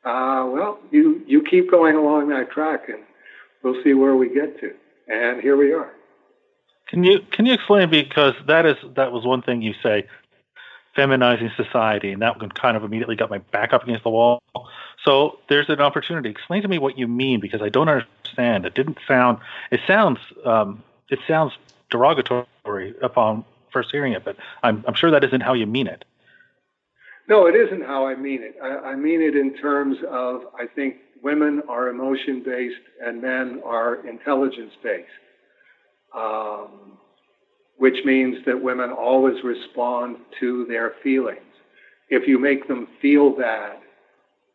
uh, 0.04 0.46
well, 0.48 0.78
you 0.90 1.22
you 1.26 1.42
keep 1.42 1.70
going 1.70 1.96
along 1.96 2.28
that 2.28 2.50
track, 2.50 2.88
and 2.88 3.00
we'll 3.62 3.82
see 3.82 3.94
where 3.94 4.14
we 4.14 4.32
get 4.32 4.58
to. 4.60 4.72
And 5.08 5.40
here 5.40 5.56
we 5.56 5.72
are. 5.72 5.92
Can 6.86 7.02
you 7.02 7.20
can 7.32 7.44
you 7.44 7.54
explain 7.54 7.90
because 7.90 8.34
that 8.46 8.64
is 8.64 8.76
that 8.94 9.10
was 9.12 9.24
one 9.24 9.42
thing 9.42 9.62
you 9.62 9.74
say, 9.82 10.06
feminizing 10.96 11.54
society, 11.56 12.12
and 12.12 12.22
that 12.22 12.36
kind 12.54 12.76
of 12.76 12.84
immediately 12.84 13.16
got 13.16 13.30
my 13.30 13.38
back 13.38 13.72
up 13.72 13.82
against 13.82 14.04
the 14.04 14.10
wall. 14.10 14.40
So 15.04 15.40
there's 15.48 15.68
an 15.68 15.80
opportunity. 15.80 16.30
Explain 16.30 16.62
to 16.62 16.68
me 16.68 16.78
what 16.78 16.96
you 16.96 17.08
mean 17.08 17.40
because 17.40 17.62
I 17.62 17.68
don't 17.68 17.88
understand. 17.88 18.64
It 18.64 18.74
didn't 18.74 18.98
sound. 19.06 19.38
It 19.70 19.80
sounds. 19.86 20.20
Um, 20.44 20.82
it 21.10 21.18
sounds 21.26 21.52
derogatory 21.90 22.94
upon 23.02 23.44
first 23.72 23.90
hearing 23.90 24.12
it, 24.12 24.24
but 24.24 24.36
I'm 24.62 24.84
I'm 24.86 24.94
sure 24.94 25.10
that 25.10 25.24
isn't 25.24 25.42
how 25.42 25.54
you 25.54 25.66
mean 25.66 25.86
it. 25.86 26.04
No, 27.28 27.46
it 27.46 27.54
isn't 27.54 27.82
how 27.82 28.06
I 28.06 28.16
mean 28.16 28.42
it. 28.42 28.56
I, 28.62 28.92
I 28.92 28.96
mean 28.96 29.20
it 29.20 29.36
in 29.36 29.54
terms 29.56 29.98
of 30.08 30.42
I 30.58 30.66
think 30.66 30.96
women 31.22 31.62
are 31.68 31.88
emotion 31.88 32.42
based 32.42 32.80
and 33.02 33.20
men 33.20 33.60
are 33.64 34.06
intelligence 34.06 34.72
based 34.82 35.08
um, 36.14 36.98
which 37.76 38.04
means 38.04 38.44
that 38.46 38.60
women 38.60 38.90
always 38.90 39.42
respond 39.44 40.16
to 40.40 40.64
their 40.66 40.94
feelings. 41.02 41.40
If 42.08 42.26
you 42.26 42.38
make 42.38 42.66
them 42.66 42.88
feel 43.00 43.30
bad, 43.30 43.76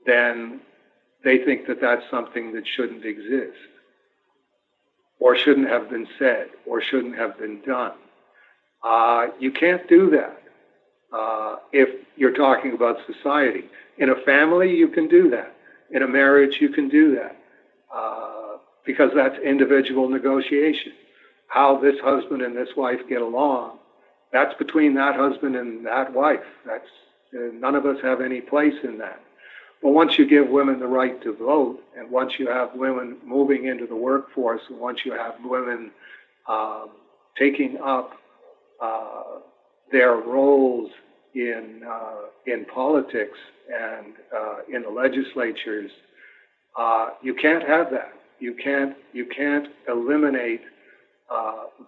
then 0.06 0.62
they 1.24 1.38
think 1.40 1.68
that 1.68 1.80
that's 1.80 2.04
something 2.10 2.54
that 2.54 2.68
shouldn't 2.68 3.06
exist, 3.06 3.58
or 5.20 5.38
shouldn't 5.38 5.70
have 5.70 5.90
been 5.90 6.08
said, 6.20 6.50
or 6.66 6.82
shouldn't 6.82 7.16
have 7.16 7.38
been 7.38 7.62
done. 7.62 7.94
Uh, 8.84 9.28
you 9.40 9.52
can't 9.52 9.88
do 9.88 10.10
that 10.10 10.42
uh, 11.12 11.58
if 11.72 11.90
you're 12.16 12.34
talking 12.34 12.74
about 12.74 12.98
society. 13.12 13.66
In 13.98 14.10
a 14.10 14.16
family, 14.26 14.76
you 14.76 14.88
can 14.88 15.08
do 15.08 15.30
that. 15.30 15.56
In 15.92 16.04
a 16.04 16.08
marriage, 16.08 16.58
you 16.60 16.70
can 16.70 16.90
do 16.90 17.16
that 17.16 17.38
uh, 17.94 18.58
because 18.86 19.12
that's 19.16 19.38
individual 19.40 20.10
negotiation 20.10 20.94
how 21.54 21.78
this 21.78 22.00
husband 22.00 22.42
and 22.42 22.58
this 22.58 22.70
wife 22.76 23.00
get 23.08 23.22
along, 23.22 23.78
that's 24.32 24.56
between 24.56 24.96
that 24.96 25.16
husband 25.16 25.56
and 25.56 25.86
that 25.86 26.12
wife. 26.12 26.44
That's 26.66 26.88
none 27.32 27.76
of 27.76 27.86
us 27.86 27.98
have 28.02 28.22
any 28.22 28.42
place 28.42 28.74
in 28.84 28.98
that. 28.98 29.22
But 29.84 29.90
once 29.90 30.18
you 30.18 30.28
give 30.28 30.50
women 30.50 30.80
the 30.80 30.88
right 30.88 31.22
to 31.22 31.34
vote, 31.36 31.80
and 31.96 32.10
once 32.10 32.40
you 32.40 32.48
have 32.48 32.74
women 32.74 33.18
moving 33.24 33.66
into 33.66 33.86
the 33.86 33.96
workforce, 33.96 34.62
and 34.68 34.80
once 34.80 35.06
you 35.06 35.12
have 35.12 35.36
women 35.44 35.92
um, 36.50 36.90
taking 37.38 37.78
up 37.78 38.14
uh, 38.82 39.40
their 39.92 40.16
roles 40.16 40.90
in 41.36 41.82
uh, 41.88 42.28
in 42.46 42.66
politics 42.66 43.38
and 43.72 44.14
uh, 44.36 44.76
in 44.76 44.84
the 44.84 44.90
legislatures, 44.90 45.92
you 47.22 47.34
can't 47.36 47.68
have 47.68 47.90
that. 47.92 48.14
You 48.40 48.56
can't 48.62 48.96
you 49.14 49.26
can't 49.26 49.68
eliminate 49.88 50.62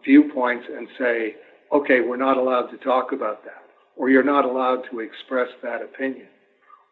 viewpoints 0.03 0.65
and 0.75 0.87
say, 0.97 1.35
okay, 1.71 2.01
we're 2.01 2.17
not 2.17 2.37
allowed 2.37 2.67
to 2.67 2.77
talk 2.77 3.11
about 3.11 3.43
that, 3.43 3.63
or 3.95 4.09
you're 4.09 4.23
not 4.23 4.45
allowed 4.45 4.83
to 4.91 4.99
express 4.99 5.49
that 5.61 5.81
opinion. 5.81 6.27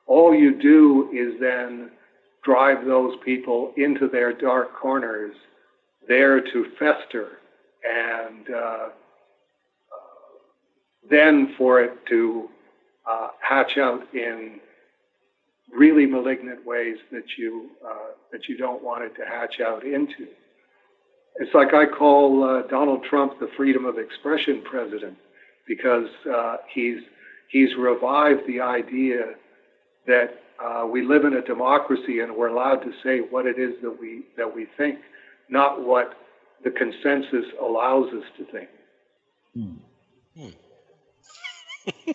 All 0.08 0.34
you 0.34 0.62
do 0.62 1.10
is 1.14 1.40
then 1.40 1.92
drive 2.44 2.86
those 2.86 3.14
people 3.24 3.74
into 3.78 4.08
their 4.08 4.34
dark 4.34 4.76
corners, 4.80 5.36
there 6.08 6.42
to 6.42 6.66
fester, 6.78 7.40
and 7.84 8.50
uh, 8.54 8.90
then 11.10 11.54
for 11.58 11.82
it 11.82 12.06
to 12.08 12.50
uh, 13.10 13.30
hatch 13.42 13.78
out 13.78 14.02
in 14.14 14.60
really 15.72 16.06
malignant 16.06 16.66
ways 16.66 16.98
that 17.12 17.24
you 17.38 17.70
uh, 17.86 18.12
that 18.32 18.48
you 18.48 18.58
don't 18.58 18.84
want 18.84 19.04
it 19.04 19.16
to 19.16 19.26
hatch 19.26 19.60
out 19.60 19.84
into. 19.84 20.28
It's 21.38 21.54
like 21.54 21.74
I 21.74 21.86
call 21.86 22.44
uh, 22.44 22.68
Donald 22.68 23.04
Trump 23.10 23.40
the 23.40 23.50
freedom 23.58 23.86
of 23.86 23.98
expression 23.98 24.62
president 24.64 25.18
because 25.68 26.08
uh, 26.34 26.58
he's 26.74 27.00
he's 27.50 27.76
revived 27.76 28.42
the 28.48 28.62
idea 28.62 29.34
that 30.08 30.42
uh, 30.64 30.86
we 30.86 31.02
live 31.02 31.26
in 31.26 31.34
a 31.34 31.42
democracy 31.42 32.20
and 32.20 32.36
we're 32.36 32.48
allowed 32.48 32.78
to 32.78 32.92
say 33.04 33.20
what 33.20 33.46
it 33.46 33.58
is 33.58 33.74
that 33.82 34.00
we 34.00 34.24
that 34.38 34.54
we 34.54 34.68
think, 34.78 35.00
not 35.50 35.82
what 35.86 36.18
the 36.64 36.72
consensus 36.72 37.46
allows 37.62 38.08
us 38.14 38.24
to 38.38 38.46
think. 38.52 38.70
Hmm. 39.54 39.74
Hmm. 40.38 40.50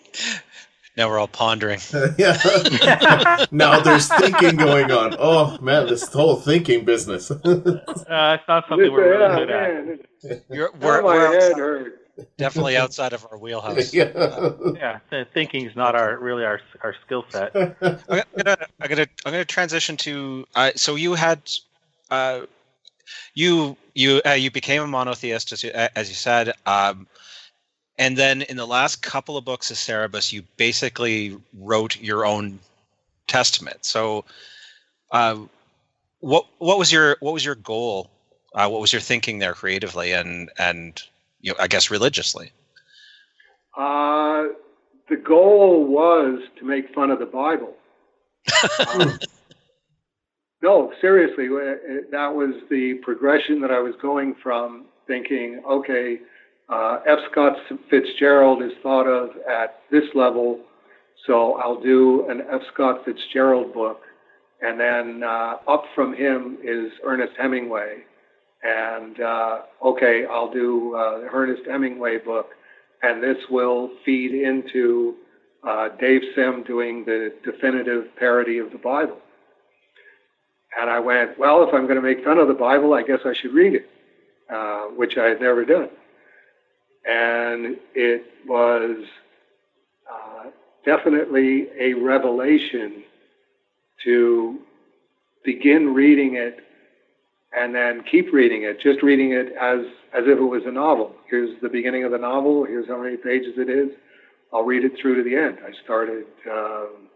Now 0.99 1.09
we're 1.09 1.21
all 1.21 1.29
pondering. 1.29 1.79
yeah. 2.19 3.47
now 3.53 3.79
there's 3.79 4.09
thinking 4.09 4.57
going 4.57 4.91
on. 4.91 5.15
Oh 5.17 5.57
man, 5.61 5.87
this 5.87 6.13
whole 6.13 6.35
thinking 6.35 6.85
business. 6.85 7.31
uh, 7.31 7.37
it's 7.45 8.49
not 8.49 8.65
something 8.69 8.91
we're 8.91 9.17
really 9.17 9.47
good 9.47 9.51
at. 9.51 10.41
You're, 10.51 10.73
we're, 10.73 11.05
we're 11.05 11.37
outside, 11.37 11.93
definitely 12.37 12.77
outside 12.77 13.13
of 13.13 13.25
our 13.31 13.39
wheelhouse. 13.39 13.95
Yeah, 13.95 14.07
uh, 14.07 14.73
yeah 14.75 14.99
thinking 15.33 15.67
is 15.67 15.77
not 15.77 15.95
our 15.95 16.19
really 16.19 16.45
our 16.45 16.61
our 16.83 16.97
skill 17.07 17.25
set. 17.29 17.55
I'm 17.55 18.23
gonna 18.37 18.57
I'm 18.81 18.89
gonna 18.89 19.07
I'm 19.25 19.31
gonna 19.31 19.45
transition 19.45 19.97
to 19.99 20.49
uh, 20.57 20.73
so 20.75 20.97
you 20.97 21.15
had 21.15 21.49
uh, 22.11 22.41
you 23.35 23.77
you 23.95 24.21
uh, 24.27 24.31
you 24.31 24.51
became 24.51 24.83
a 24.83 24.87
monotheist 24.89 25.53
as 25.53 25.63
you, 25.63 25.71
as 25.71 26.09
you 26.09 26.17
said. 26.17 26.55
Um, 26.67 27.07
And 27.99 28.17
then 28.17 28.43
in 28.43 28.57
the 28.57 28.67
last 28.67 29.03
couple 29.03 29.37
of 29.37 29.45
books 29.45 29.71
of 29.71 29.77
Cerebus, 29.77 30.33
you 30.33 30.43
basically 30.57 31.37
wrote 31.59 32.01
your 32.01 32.25
own 32.25 32.61
testament. 33.27 33.85
So, 33.85 34.25
uh, 35.11 35.37
what 36.21 36.47
what 36.59 36.79
was 36.79 36.93
your 36.93 37.17
what 37.21 37.35
was 37.35 37.45
your 37.45 37.57
goal? 37.57 38.11
Uh, 38.55 38.69
what 38.69 38.81
was 38.81 38.93
your 38.93 39.01
thinking 39.01 39.39
there 39.39 39.55
creatively 39.55 40.13
and 40.13 40.51
and 40.59 41.01
you 41.41 41.53
know, 41.53 41.59
I 41.61 41.67
guess 41.67 41.91
religiously? 41.91 42.53
Uh, 43.77 44.49
the 45.09 45.17
goal 45.17 45.85
was 45.85 46.41
to 46.59 46.65
make 46.65 46.93
fun 46.95 47.11
of 47.11 47.19
the 47.19 47.27
Bible. 47.27 47.75
um, 48.89 49.19
no, 50.63 50.93
seriously, 51.01 51.49
that 52.11 52.35
was 52.35 52.55
the 52.71 52.95
progression 53.03 53.61
that 53.61 53.71
I 53.71 53.79
was 53.79 53.95
going 54.03 54.35
from 54.43 54.87
thinking, 55.07 55.63
okay, 55.69 56.19
uh, 56.69 56.99
F. 57.07 57.19
Scott 57.31 57.57
Fitzgerald 57.89 58.63
is 58.63 58.73
thought 58.83 59.07
of 59.07 59.31
at 59.51 59.81
this 59.91 60.05
level, 60.15 60.61
so 61.27 61.55
I'll 61.55 61.81
do 61.81 62.29
an 62.29 62.43
F. 62.51 62.63
Scott 62.73 63.05
Fitzgerald 63.05 63.73
book. 63.73 64.03
And 64.61 64.79
then 64.79 65.23
uh, 65.23 65.57
up 65.69 65.85
from 65.95 66.15
him 66.15 66.59
is 66.63 66.93
Ernest 67.05 67.33
Hemingway. 67.39 67.99
And 68.63 69.21
uh, 69.21 69.59
okay, 69.85 70.27
I'll 70.29 70.53
do 70.53 70.95
uh, 70.95 71.21
the 71.21 71.29
Ernest 71.33 71.63
Hemingway 71.67 72.19
book. 72.19 72.49
And 73.03 73.23
this 73.23 73.37
will 73.49 73.91
feed 74.05 74.33
into 74.33 75.15
uh, 75.67 75.91
Dave 76.01 76.23
Sim 76.35 76.65
doing 76.65 77.05
the 77.05 77.33
definitive 77.45 78.07
parody 78.17 78.59
of 78.59 78.73
the 78.73 78.79
Bible. 78.79 79.19
And 80.79 80.91
I 80.91 80.99
went, 80.99 81.39
well, 81.39 81.63
if 81.63 81.73
I'm 81.73 81.85
going 81.85 81.97
to 81.97 82.03
make 82.03 82.25
fun 82.25 82.39
of 82.39 82.49
the 82.49 82.55
Bible, 82.55 82.95
I 82.95 83.03
guess 83.03 83.21
I 83.25 83.33
should 83.33 83.55
read 83.55 83.75
it, 83.75 83.89
uh, 84.53 84.87
which 84.97 85.17
I 85.17 85.25
had 85.25 85.41
never 85.41 85.65
done. 85.65 85.89
And 87.09 87.77
it 87.95 88.25
was 88.47 89.05
uh, 90.13 90.51
definitely 90.85 91.69
a 91.81 91.95
revelation 91.95 93.03
to 94.05 94.59
begin 95.45 95.95
reading 95.95 96.37
it 96.37 96.59
and 97.57 97.75
then 97.75 98.05
keep 98.11 98.33
reading 98.33 98.65
it, 98.65 98.79
just 98.81 99.03
reading 99.03 99.33
it 99.33 99.55
as, 99.61 99.81
as 100.13 100.25
if 100.27 100.39
it 100.39 100.43
was 100.43 100.63
a 100.67 100.71
novel. 100.71 101.15
Here's 101.31 101.59
the 101.63 101.69
beginning 101.69 102.05
of 102.05 102.13
the 102.13 102.19
novel, 102.19 102.65
here's 102.67 102.89
how 102.89 103.03
many 103.03 103.17
pages 103.17 103.55
it 103.57 103.71
is. 103.71 103.89
I'll 104.53 104.65
read 104.65 104.85
it 104.85 104.93
through 105.01 105.23
to 105.23 105.29
the 105.29 105.37
end. 105.37 105.59
I 105.67 105.73
started 105.85 106.25
um, 106.51 107.09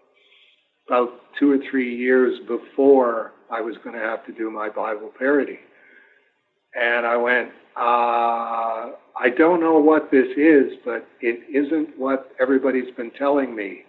about 0.89 1.21
two 1.39 1.51
or 1.51 1.59
three 1.71 1.95
years 1.95 2.39
before 2.47 3.33
I 3.51 3.61
was 3.61 3.77
going 3.85 3.95
to 3.95 4.03
have 4.03 4.25
to 4.27 4.33
do 4.33 4.51
my 4.51 4.69
Bible 4.69 5.13
parody. 5.19 5.59
And 6.75 7.07
I 7.07 7.17
went, 7.17 7.51
uh, 7.77 8.93
I 9.15 9.29
don't 9.37 9.61
know 9.61 9.79
what 9.79 10.11
this 10.11 10.29
is, 10.37 10.73
but 10.85 11.07
it 11.21 11.41
isn't 11.55 11.99
what 11.99 12.33
everybody's 12.41 12.93
been 12.95 13.11
telling 13.13 13.55
me 13.55 13.85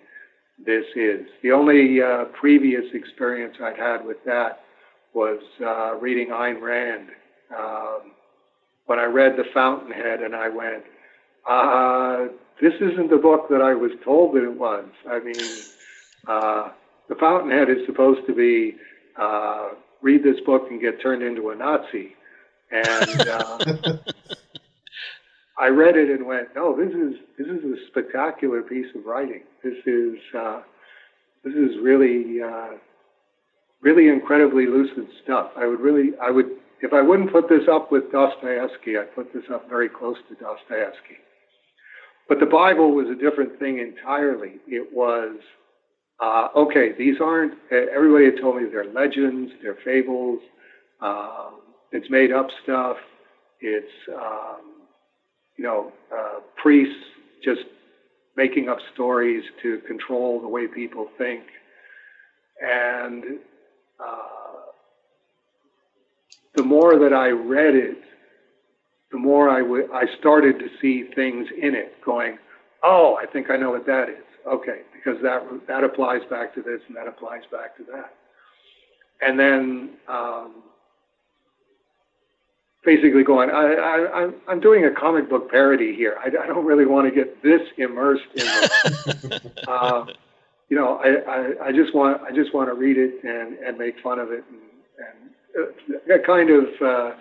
this 0.66 0.86
is. 0.96 1.28
The 1.42 1.52
only 1.52 2.02
uh, 2.02 2.26
previous 2.40 2.86
experience 2.94 3.56
I'd 3.62 3.78
had 3.78 4.06
with 4.06 4.24
that 4.26 4.64
was 5.14 5.42
uh, 5.66 5.96
reading 5.96 6.30
Ayn 6.30 6.62
Rand. 6.62 7.10
Um, 7.58 8.12
when 8.86 9.00
I 9.00 9.06
read 9.06 9.38
The 9.38 9.46
Fountainhead, 9.54 10.22
and 10.22 10.36
I 10.36 10.50
went, 10.50 10.84
uh, 11.50 12.34
this 12.62 12.74
isn't 12.76 13.10
the 13.10 13.18
book 13.18 13.48
that 13.50 13.62
I 13.62 13.74
was 13.74 13.92
told 14.04 14.36
that 14.36 14.44
it 14.44 14.58
was. 14.58 14.86
I 15.10 15.20
mean, 15.20 15.36
uh, 16.28 16.70
The 17.10 17.16
Fountainhead 17.16 17.70
is 17.70 17.86
supposed 17.86 18.26
to 18.28 18.34
be 18.34 18.76
uh, 19.20 19.70
read 20.02 20.24
this 20.24 20.40
book 20.46 20.68
and 20.70 20.82
get 20.82 21.02
turned 21.02 21.24
into 21.24 21.50
a 21.50 21.56
Nazi. 21.56 22.16
And 22.74 23.22
uh, 23.30 23.58
I 25.60 25.68
read 25.68 25.96
it 25.96 26.10
and 26.10 26.26
went, 26.26 26.50
no, 26.56 26.76
this 26.76 26.94
is 26.94 27.14
this 27.38 27.48
is 27.48 27.64
a 27.64 27.76
spectacular 27.90 28.64
piece 28.64 28.88
of 28.96 29.06
writing. 29.06 29.44
This 29.64 29.78
is 29.86 30.18
uh, 30.38 30.62
this 31.44 31.54
is 31.54 31.78
really 31.84 32.42
uh, 32.42 32.78
really 33.82 34.10
incredibly 34.10 34.66
lucid 34.66 35.08
stuff. 35.24 35.52
I 35.56 35.68
would 35.68 35.80
really 35.80 36.12
I 36.22 36.32
would 36.32 36.48
if 36.82 36.94
I 36.94 37.02
wouldn't 37.02 37.32
put 37.32 37.48
this 37.48 37.68
up 37.72 37.92
with 37.92 38.12
Dostoevsky, 38.12 38.98
I'd 38.98 39.14
put 39.14 39.32
this 39.34 39.44
up 39.54 39.70
very 39.70 39.88
close 39.88 40.18
to 40.30 40.36
Dostoevsky. 40.36 41.18
But 42.28 42.40
the 42.40 42.48
Bible 42.48 42.92
was 42.92 43.08
a 43.08 43.16
different 43.16 43.60
thing 43.60 43.78
entirely. 43.78 44.54
It 44.68 44.92
was 44.92 45.38
uh, 46.20 46.48
okay. 46.56 46.94
These 46.98 47.18
aren't. 47.22 47.54
Everybody 47.72 48.26
had 48.26 48.42
told 48.42 48.58
me 48.58 48.64
they're 48.72 48.92
legends, 48.92 49.52
they're 49.62 49.78
fables. 49.86 50.40
Um, 51.02 51.60
it's 51.94 52.10
made 52.10 52.32
up 52.32 52.48
stuff. 52.64 52.98
It's 53.62 53.88
um, 54.14 54.74
you 55.58 55.64
know, 55.64 55.92
uh, 56.14 56.40
priests 56.62 57.06
just 57.44 57.62
making 58.36 58.70
up 58.70 58.80
stories 58.94 59.44
to 59.62 59.80
control 59.88 60.42
the 60.42 60.48
way 60.48 60.68
people 60.68 61.08
think. 61.18 61.44
And 62.62 63.24
uh, 64.00 64.72
the 66.56 66.64
more 66.64 66.98
that 66.98 67.14
I 67.14 67.30
read 67.30 67.76
it, 67.76 67.98
the 69.12 69.20
more 69.20 69.50
I, 69.50 69.60
w- 69.60 69.90
I 69.94 70.06
started 70.20 70.58
to 70.60 70.68
see 70.82 71.10
things 71.16 71.48
in 71.62 71.76
it 71.76 71.94
going, 72.04 72.38
oh, 72.84 73.18
I 73.22 73.28
think 73.28 73.52
I 73.52 73.58
know 73.58 73.72
what 73.72 73.86
that 73.86 74.10
is. 74.10 74.24
Okay, 74.48 74.82
because 74.94 75.22
that, 75.22 75.44
that 75.68 75.84
applies 75.84 76.22
back 76.30 76.54
to 76.56 76.62
this 76.62 76.82
and 76.88 76.98
that 76.98 77.08
applies 77.08 77.44
back 77.52 77.78
to 77.78 77.84
that. 77.94 78.14
And 79.22 79.40
then 79.40 79.92
um, 80.08 80.64
basically 82.84 83.24
going, 83.24 83.50
I, 83.50 83.74
I, 83.74 84.30
I'm 84.48 84.60
doing 84.60 84.86
a 84.86 84.92
comic 84.92 85.30
book 85.30 85.50
parody 85.50 85.96
here. 85.96 86.18
I, 86.20 86.28
I 86.28 86.48
don't 86.48 86.66
really 86.66 86.86
want 86.86 87.08
to 87.08 87.16
get 87.16 87.42
this 87.42 87.62
immersed 87.78 88.24
in 88.36 88.44
it. 88.46 89.60
uh, 89.68 90.06
you 90.70 90.78
know, 90.78 90.98
I, 90.98 91.10
I, 91.30 91.68
I 91.68 91.72
just 91.72 91.94
want 91.94 92.22
I 92.24 92.32
just 92.32 92.54
want 92.54 92.70
to 92.70 92.74
read 92.74 92.98
it 92.98 93.24
and, 93.24 93.58
and 93.60 93.78
make 93.78 94.00
fun 94.02 94.20
of 94.20 94.32
it 94.32 94.44
and, 94.50 94.60
and 95.60 96.10
uh, 96.10 96.16
a 96.16 96.20
kind 96.26 96.50
of 96.50 96.66
uh, 96.82 97.12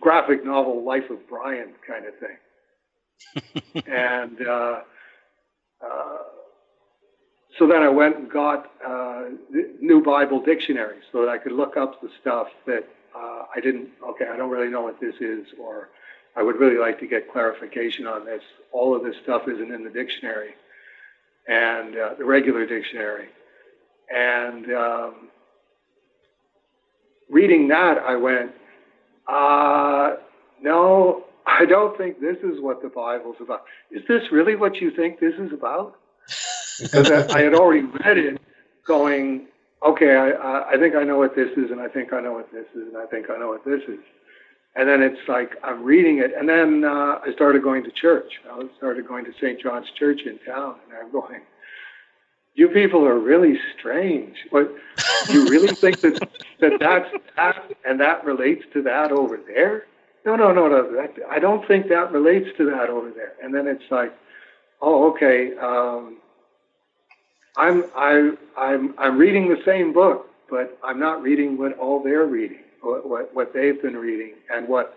graphic 0.00 0.44
novel 0.44 0.84
Life 0.84 1.08
of 1.10 1.18
Brian 1.28 1.74
kind 1.86 2.06
of 2.06 2.14
thing. 2.18 3.84
and 3.86 4.46
uh, 4.46 4.80
uh, 5.84 6.16
so 7.58 7.66
then 7.66 7.82
I 7.82 7.88
went 7.88 8.16
and 8.16 8.30
got 8.30 8.70
uh, 8.86 9.24
new 9.80 10.02
Bible 10.02 10.42
dictionary 10.42 10.98
so 11.12 11.20
that 11.20 11.28
I 11.28 11.38
could 11.38 11.52
look 11.52 11.76
up 11.76 12.00
the 12.00 12.08
stuff 12.20 12.48
that 12.66 12.84
uh, 13.18 13.42
I 13.54 13.60
didn't, 13.60 13.88
okay, 14.10 14.26
I 14.32 14.36
don't 14.36 14.50
really 14.50 14.70
know 14.70 14.82
what 14.82 15.00
this 15.00 15.14
is, 15.20 15.46
or 15.60 15.88
I 16.36 16.42
would 16.42 16.56
really 16.60 16.78
like 16.78 17.00
to 17.00 17.06
get 17.06 17.32
clarification 17.32 18.06
on 18.06 18.24
this. 18.24 18.42
All 18.72 18.94
of 18.96 19.02
this 19.02 19.16
stuff 19.22 19.42
isn't 19.48 19.72
in 19.72 19.82
the 19.84 19.90
dictionary 19.90 20.54
and 21.48 21.96
uh, 21.96 22.14
the 22.18 22.24
regular 22.24 22.66
dictionary. 22.66 23.28
And 24.14 24.72
um, 24.72 25.14
reading 27.28 27.68
that, 27.68 27.98
I 27.98 28.16
went, 28.16 28.52
uh, 29.26 30.16
no, 30.62 31.24
I 31.46 31.64
don't 31.64 31.96
think 31.98 32.20
this 32.20 32.36
is 32.38 32.60
what 32.60 32.82
the 32.82 32.88
Bible's 32.88 33.36
about. 33.40 33.64
Is 33.90 34.02
this 34.06 34.22
really 34.30 34.54
what 34.54 34.76
you 34.76 34.90
think 34.90 35.18
this 35.18 35.34
is 35.38 35.52
about? 35.52 35.96
Because 36.80 37.10
I 37.10 37.42
had 37.42 37.54
already 37.54 37.86
read 38.04 38.18
it 38.18 38.40
going, 38.86 39.48
okay, 39.86 40.16
I, 40.16 40.74
I 40.74 40.76
think 40.78 40.94
I 40.94 41.04
know 41.04 41.18
what 41.18 41.34
this 41.34 41.50
is, 41.56 41.70
and 41.70 41.80
I 41.80 41.88
think 41.88 42.12
I 42.12 42.20
know 42.20 42.32
what 42.32 42.50
this 42.52 42.66
is, 42.74 42.88
and 42.88 42.96
I 42.96 43.06
think 43.06 43.30
I 43.30 43.38
know 43.38 43.48
what 43.48 43.64
this 43.64 43.82
is. 43.88 44.00
And 44.76 44.88
then 44.88 45.02
it's 45.02 45.28
like 45.28 45.56
I'm 45.64 45.82
reading 45.82 46.18
it, 46.18 46.32
and 46.36 46.48
then 46.48 46.84
uh, 46.84 47.20
I 47.24 47.32
started 47.34 47.62
going 47.62 47.84
to 47.84 47.90
church. 47.90 48.32
I 48.50 48.62
started 48.76 49.08
going 49.08 49.24
to 49.24 49.32
St. 49.40 49.60
John's 49.60 49.90
Church 49.98 50.20
in 50.22 50.38
town, 50.38 50.76
and 50.88 50.98
I'm 50.98 51.10
going, 51.10 51.40
you 52.54 52.68
people 52.68 53.06
are 53.06 53.18
really 53.18 53.58
strange. 53.78 54.36
What? 54.50 54.72
you 55.30 55.48
really 55.48 55.74
think 55.74 56.00
that, 56.00 56.28
that 56.60 56.72
that's 56.80 57.08
that 57.36 57.72
and 57.86 58.00
that 58.00 58.24
relates 58.24 58.64
to 58.72 58.82
that 58.82 59.12
over 59.12 59.38
there? 59.46 59.84
No, 60.26 60.36
no, 60.36 60.52
no, 60.52 60.68
no. 60.68 60.92
That, 60.92 61.14
I 61.30 61.38
don't 61.38 61.66
think 61.66 61.88
that 61.88 62.12
relates 62.12 62.48
to 62.58 62.68
that 62.70 62.90
over 62.90 63.10
there. 63.10 63.34
And 63.42 63.54
then 63.54 63.66
it's 63.66 63.90
like, 63.90 64.12
oh, 64.82 65.10
okay. 65.12 65.56
Um, 65.56 66.18
I'm 67.58 67.84
I 67.96 68.32
I'm 68.56 68.94
I'm 68.98 69.18
reading 69.18 69.48
the 69.48 69.60
same 69.64 69.92
book, 69.92 70.30
but 70.48 70.78
I'm 70.82 71.00
not 71.00 71.22
reading 71.22 71.58
what 71.58 71.76
all 71.76 72.02
they're 72.02 72.26
reading, 72.26 72.62
what 72.80 73.06
what, 73.08 73.34
what 73.34 73.52
they've 73.52 73.80
been 73.82 73.96
reading, 73.96 74.34
and 74.54 74.68
what 74.68 74.96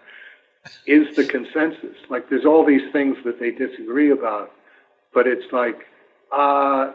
is 0.85 1.15
the 1.15 1.25
consensus. 1.25 1.97
Like 2.09 2.29
there's 2.29 2.45
all 2.45 2.63
these 2.63 2.91
things 2.93 3.17
that 3.25 3.39
they 3.39 3.49
disagree 3.49 4.11
about, 4.11 4.51
but 5.13 5.25
it's 5.25 5.51
like, 5.51 5.87
uh, 6.31 6.93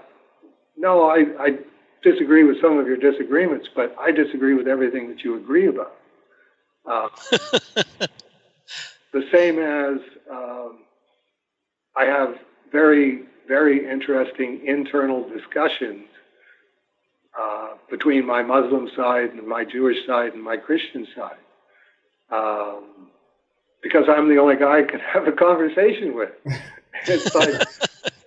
no, 0.76 1.10
I 1.10 1.24
I 1.40 1.58
disagree 2.02 2.44
with 2.44 2.60
some 2.60 2.78
of 2.78 2.86
your 2.86 2.96
disagreements, 2.96 3.68
but 3.74 3.94
I 3.98 4.12
disagree 4.12 4.54
with 4.54 4.68
everything 4.68 5.08
that 5.08 5.24
you 5.24 5.36
agree 5.36 5.66
about. 5.66 5.96
Uh, 6.88 7.08
the 9.12 9.26
same 9.32 9.58
as 9.58 9.98
um, 10.30 10.78
I 11.96 12.04
have 12.04 12.36
very 12.70 13.24
very 13.46 13.88
interesting 13.88 14.60
internal 14.66 15.28
discussions 15.28 16.06
uh, 17.38 17.74
between 17.90 18.26
my 18.26 18.42
Muslim 18.42 18.88
side 18.96 19.30
and 19.30 19.46
my 19.46 19.64
Jewish 19.64 20.06
side 20.06 20.32
and 20.32 20.42
my 20.42 20.56
Christian 20.56 21.06
side. 21.14 21.36
Um, 22.30 23.10
because 23.82 24.04
I'm 24.08 24.28
the 24.28 24.38
only 24.38 24.56
guy 24.56 24.78
I 24.78 24.82
can 24.82 25.00
have 25.12 25.26
a 25.28 25.32
conversation 25.32 26.14
with. 26.14 26.30
it's 27.06 27.34
like 27.34 27.66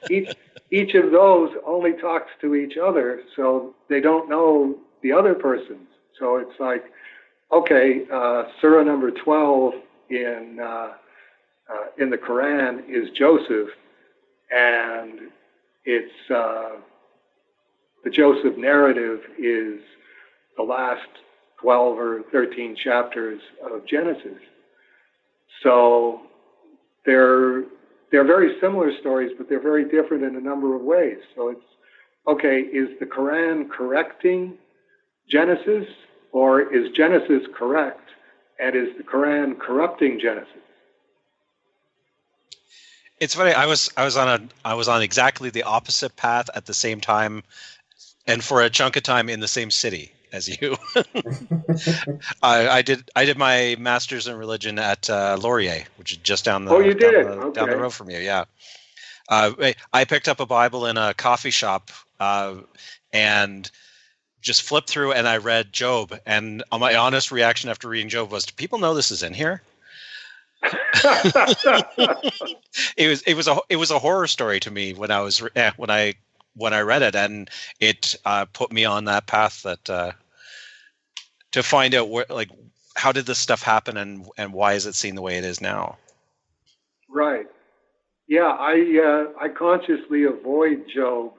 each 0.09 0.35
each 0.71 0.93
of 0.93 1.11
those 1.11 1.51
only 1.65 1.93
talks 1.93 2.31
to 2.41 2.55
each 2.55 2.77
other, 2.77 3.21
so 3.35 3.73
they 3.89 3.99
don't 3.99 4.29
know 4.29 4.75
the 5.01 5.11
other 5.11 5.33
person's. 5.33 5.87
So 6.19 6.37
it's 6.37 6.59
like, 6.59 6.85
okay, 7.51 8.03
uh, 8.11 8.43
Surah 8.61 8.83
number 8.83 9.11
twelve 9.11 9.73
in 10.09 10.59
uh, 10.61 10.65
uh, 10.65 11.85
in 11.97 12.09
the 12.09 12.17
Quran 12.17 12.83
is 12.87 13.09
Joseph, 13.17 13.69
and 14.51 15.19
it's 15.85 16.31
uh, 16.31 16.77
the 18.03 18.09
Joseph 18.09 18.57
narrative 18.57 19.19
is 19.37 19.79
the 20.57 20.63
last 20.63 21.07
12 21.61 21.97
or 21.97 22.21
13 22.31 22.75
chapters 22.75 23.41
of 23.63 23.85
Genesis. 23.85 24.39
So 25.63 26.21
they're 27.05 27.63
they're 28.11 28.25
very 28.25 28.59
similar 28.59 28.91
stories, 28.99 29.31
but 29.37 29.47
they're 29.49 29.61
very 29.61 29.85
different 29.85 30.23
in 30.23 30.35
a 30.35 30.41
number 30.41 30.75
of 30.75 30.81
ways. 30.81 31.17
So 31.35 31.49
it's 31.49 31.61
okay, 32.27 32.61
is 32.61 32.89
the 32.99 33.05
Quran 33.05 33.69
correcting 33.69 34.57
Genesis, 35.29 35.85
or 36.31 36.73
is 36.73 36.91
Genesis 36.95 37.43
correct, 37.55 38.09
and 38.59 38.75
is 38.75 38.89
the 38.97 39.03
Quran 39.03 39.59
corrupting 39.59 40.19
Genesis? 40.19 40.68
It's 43.19 43.35
funny. 43.35 43.51
I 43.51 43.65
was 43.65 43.89
I 43.97 44.05
was 44.05 44.15
on 44.15 44.27
a 44.27 44.67
I 44.67 44.73
was 44.75 44.87
on 44.87 45.01
exactly 45.01 45.49
the 45.49 45.63
opposite 45.63 46.15
path 46.15 46.49
at 46.55 46.65
the 46.65 46.73
same 46.73 47.01
time, 47.01 47.43
and 48.25 48.43
for 48.43 48.61
a 48.61 48.69
chunk 48.69 48.95
of 48.95 49.03
time 49.03 49.29
in 49.29 49.39
the 49.39 49.47
same 49.47 49.71
city 49.71 50.13
as 50.31 50.47
you. 50.47 50.77
I, 52.43 52.69
I, 52.69 52.81
did 52.81 53.09
I 53.15 53.25
did 53.25 53.37
my 53.37 53.75
master's 53.79 54.27
in 54.27 54.35
religion 54.35 54.79
at 54.79 55.09
uh, 55.09 55.37
Laurier, 55.39 55.85
which 55.97 56.13
is 56.13 56.17
just 56.19 56.45
down 56.45 56.65
the 56.65 56.71
oh 56.71 56.79
you 56.79 56.93
did 56.93 57.11
down 57.11 57.25
the, 57.25 57.45
okay. 57.45 57.59
down 57.59 57.69
the 57.69 57.77
road 57.77 57.93
from 57.93 58.09
you. 58.09 58.19
Yeah, 58.19 58.45
uh, 59.27 59.51
I 59.91 60.05
picked 60.05 60.27
up 60.27 60.39
a 60.39 60.45
Bible 60.45 60.85
in 60.85 60.97
a 60.97 61.13
coffee 61.13 61.51
shop 61.51 61.91
uh, 62.19 62.55
and 63.11 63.69
just 64.41 64.61
flipped 64.61 64.89
through 64.89 65.11
and 65.11 65.27
I 65.27 65.37
read 65.37 65.73
Job. 65.73 66.17
And 66.25 66.63
my 66.71 66.95
honest 66.95 67.31
reaction 67.31 67.69
after 67.69 67.89
reading 67.89 68.09
Job 68.09 68.31
was, 68.31 68.45
"Do 68.45 68.53
people 68.55 68.79
know 68.79 68.93
this 68.93 69.11
is 69.11 69.23
in 69.23 69.33
here?" 69.33 69.61
it 72.97 73.07
was 73.07 73.21
it 73.21 73.35
was 73.35 73.47
a 73.47 73.57
it 73.69 73.77
was 73.77 73.91
a 73.91 73.99
horror 73.99 74.27
story 74.27 74.59
to 74.59 74.69
me 74.69 74.93
when 74.93 75.09
I 75.09 75.21
was 75.21 75.41
eh, 75.55 75.71
when 75.77 75.89
I 75.89 76.15
when 76.55 76.73
I 76.73 76.81
read 76.81 77.01
it, 77.01 77.15
and 77.15 77.49
it 77.79 78.15
uh, 78.25 78.45
put 78.45 78.71
me 78.71 78.85
on 78.85 79.05
that 79.05 79.25
path 79.25 79.63
that 79.63 79.89
uh, 79.89 80.11
to 81.51 81.63
find 81.63 81.95
out 81.95 82.09
where 82.09 82.25
like 82.29 82.49
how 82.95 83.11
did 83.11 83.25
this 83.25 83.39
stuff 83.39 83.63
happen 83.63 83.97
and 83.97 84.27
and 84.37 84.53
why 84.53 84.73
is 84.73 84.85
it 84.85 84.95
seen 84.95 85.15
the 85.15 85.21
way 85.21 85.37
it 85.37 85.45
is 85.45 85.61
now. 85.61 85.97
Right. 87.09 87.47
Yeah, 88.27 88.55
I 88.59 88.99
uh, 89.03 89.41
I 89.41 89.49
consciously 89.49 90.25
avoid 90.25 90.85
Job 90.93 91.33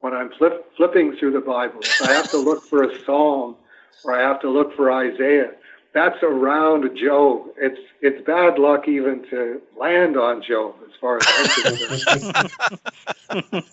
when 0.00 0.14
I'm 0.14 0.30
flip, 0.38 0.70
flipping 0.76 1.16
through 1.16 1.32
the 1.32 1.40
Bible. 1.40 1.80
I 2.02 2.12
have 2.12 2.30
to 2.30 2.38
look 2.38 2.64
for 2.64 2.84
a 2.84 3.04
psalm 3.04 3.56
or 4.04 4.14
I 4.14 4.20
have 4.20 4.40
to 4.42 4.50
look 4.50 4.74
for 4.76 4.92
Isaiah 4.92 5.52
that's 5.92 6.22
around 6.22 6.96
Job. 6.96 7.48
It's 7.56 7.80
it's 8.00 8.24
bad 8.26 8.58
luck 8.58 8.86
even 8.88 9.24
to 9.30 9.60
land 9.78 10.16
on 10.16 10.42
Job 10.42 10.74
as 10.84 10.94
far 11.00 11.18
as 11.18 11.26
I'm 11.26 11.76
concerned. 11.76 12.52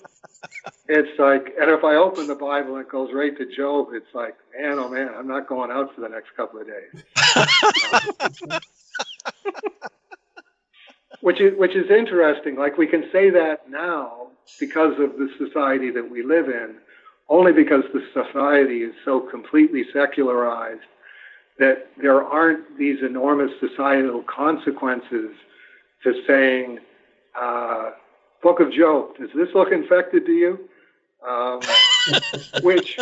it's 0.88 1.20
like, 1.20 1.54
and 1.60 1.70
if 1.70 1.84
I 1.84 1.96
open 1.96 2.28
the 2.28 2.36
Bible 2.36 2.76
and 2.76 2.86
it 2.86 2.92
goes 2.92 3.12
right 3.14 3.38
to 3.38 3.46
Job, 3.56 3.90
it's 3.94 4.14
like, 4.14 4.36
man, 4.58 4.80
oh 4.80 4.90
man, 4.90 5.10
I'm 5.16 5.28
not 5.28 5.48
going 5.48 5.72
out 5.72 5.94
for 5.94 6.02
the 6.02 6.10
next 6.10 6.36
couple 6.36 6.60
of 6.60 6.68
days. 6.68 7.04
which 11.22 11.40
is 11.40 11.58
which 11.58 11.76
is 11.76 11.90
interesting. 11.92 12.56
Like 12.56 12.78
we 12.78 12.88
can 12.88 13.10
say 13.12 13.30
that 13.30 13.70
now 13.70 14.30
because 14.60 14.94
of 15.00 15.18
the 15.18 15.30
society 15.38 15.92
that 15.92 16.10
we 16.10 16.24
live 16.24 16.48
in, 16.48 16.78
only 17.30 17.52
because 17.52 17.84
the 17.94 18.02
society 18.14 18.80
is 18.80 18.94
so 19.06 19.20
completely 19.20 19.84
secularized 19.94 20.82
that 21.60 21.90
there 22.00 22.24
aren't 22.24 22.78
these 22.78 23.02
enormous 23.02 23.52
societal 23.60 24.24
consequences 24.24 25.32
to 26.04 26.24
saying, 26.28 26.80
uh, 27.40 27.92
Book 28.44 28.60
of 28.60 28.72
Job, 28.72 29.18
does 29.18 29.30
this 29.36 29.50
look 29.56 29.72
infected 29.72 30.26
to 30.26 30.32
you? 30.32 30.70
Um, 31.28 31.60
which, 32.62 33.00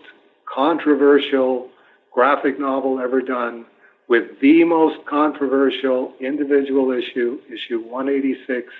controversial 0.53 1.70
graphic 2.12 2.59
novel 2.59 3.01
ever 3.01 3.20
done 3.20 3.64
with 4.09 4.40
the 4.40 4.64
most 4.64 5.05
controversial 5.07 6.14
individual 6.20 6.92
issue, 6.92 7.38
issue 7.46 7.80
186, 7.80 8.72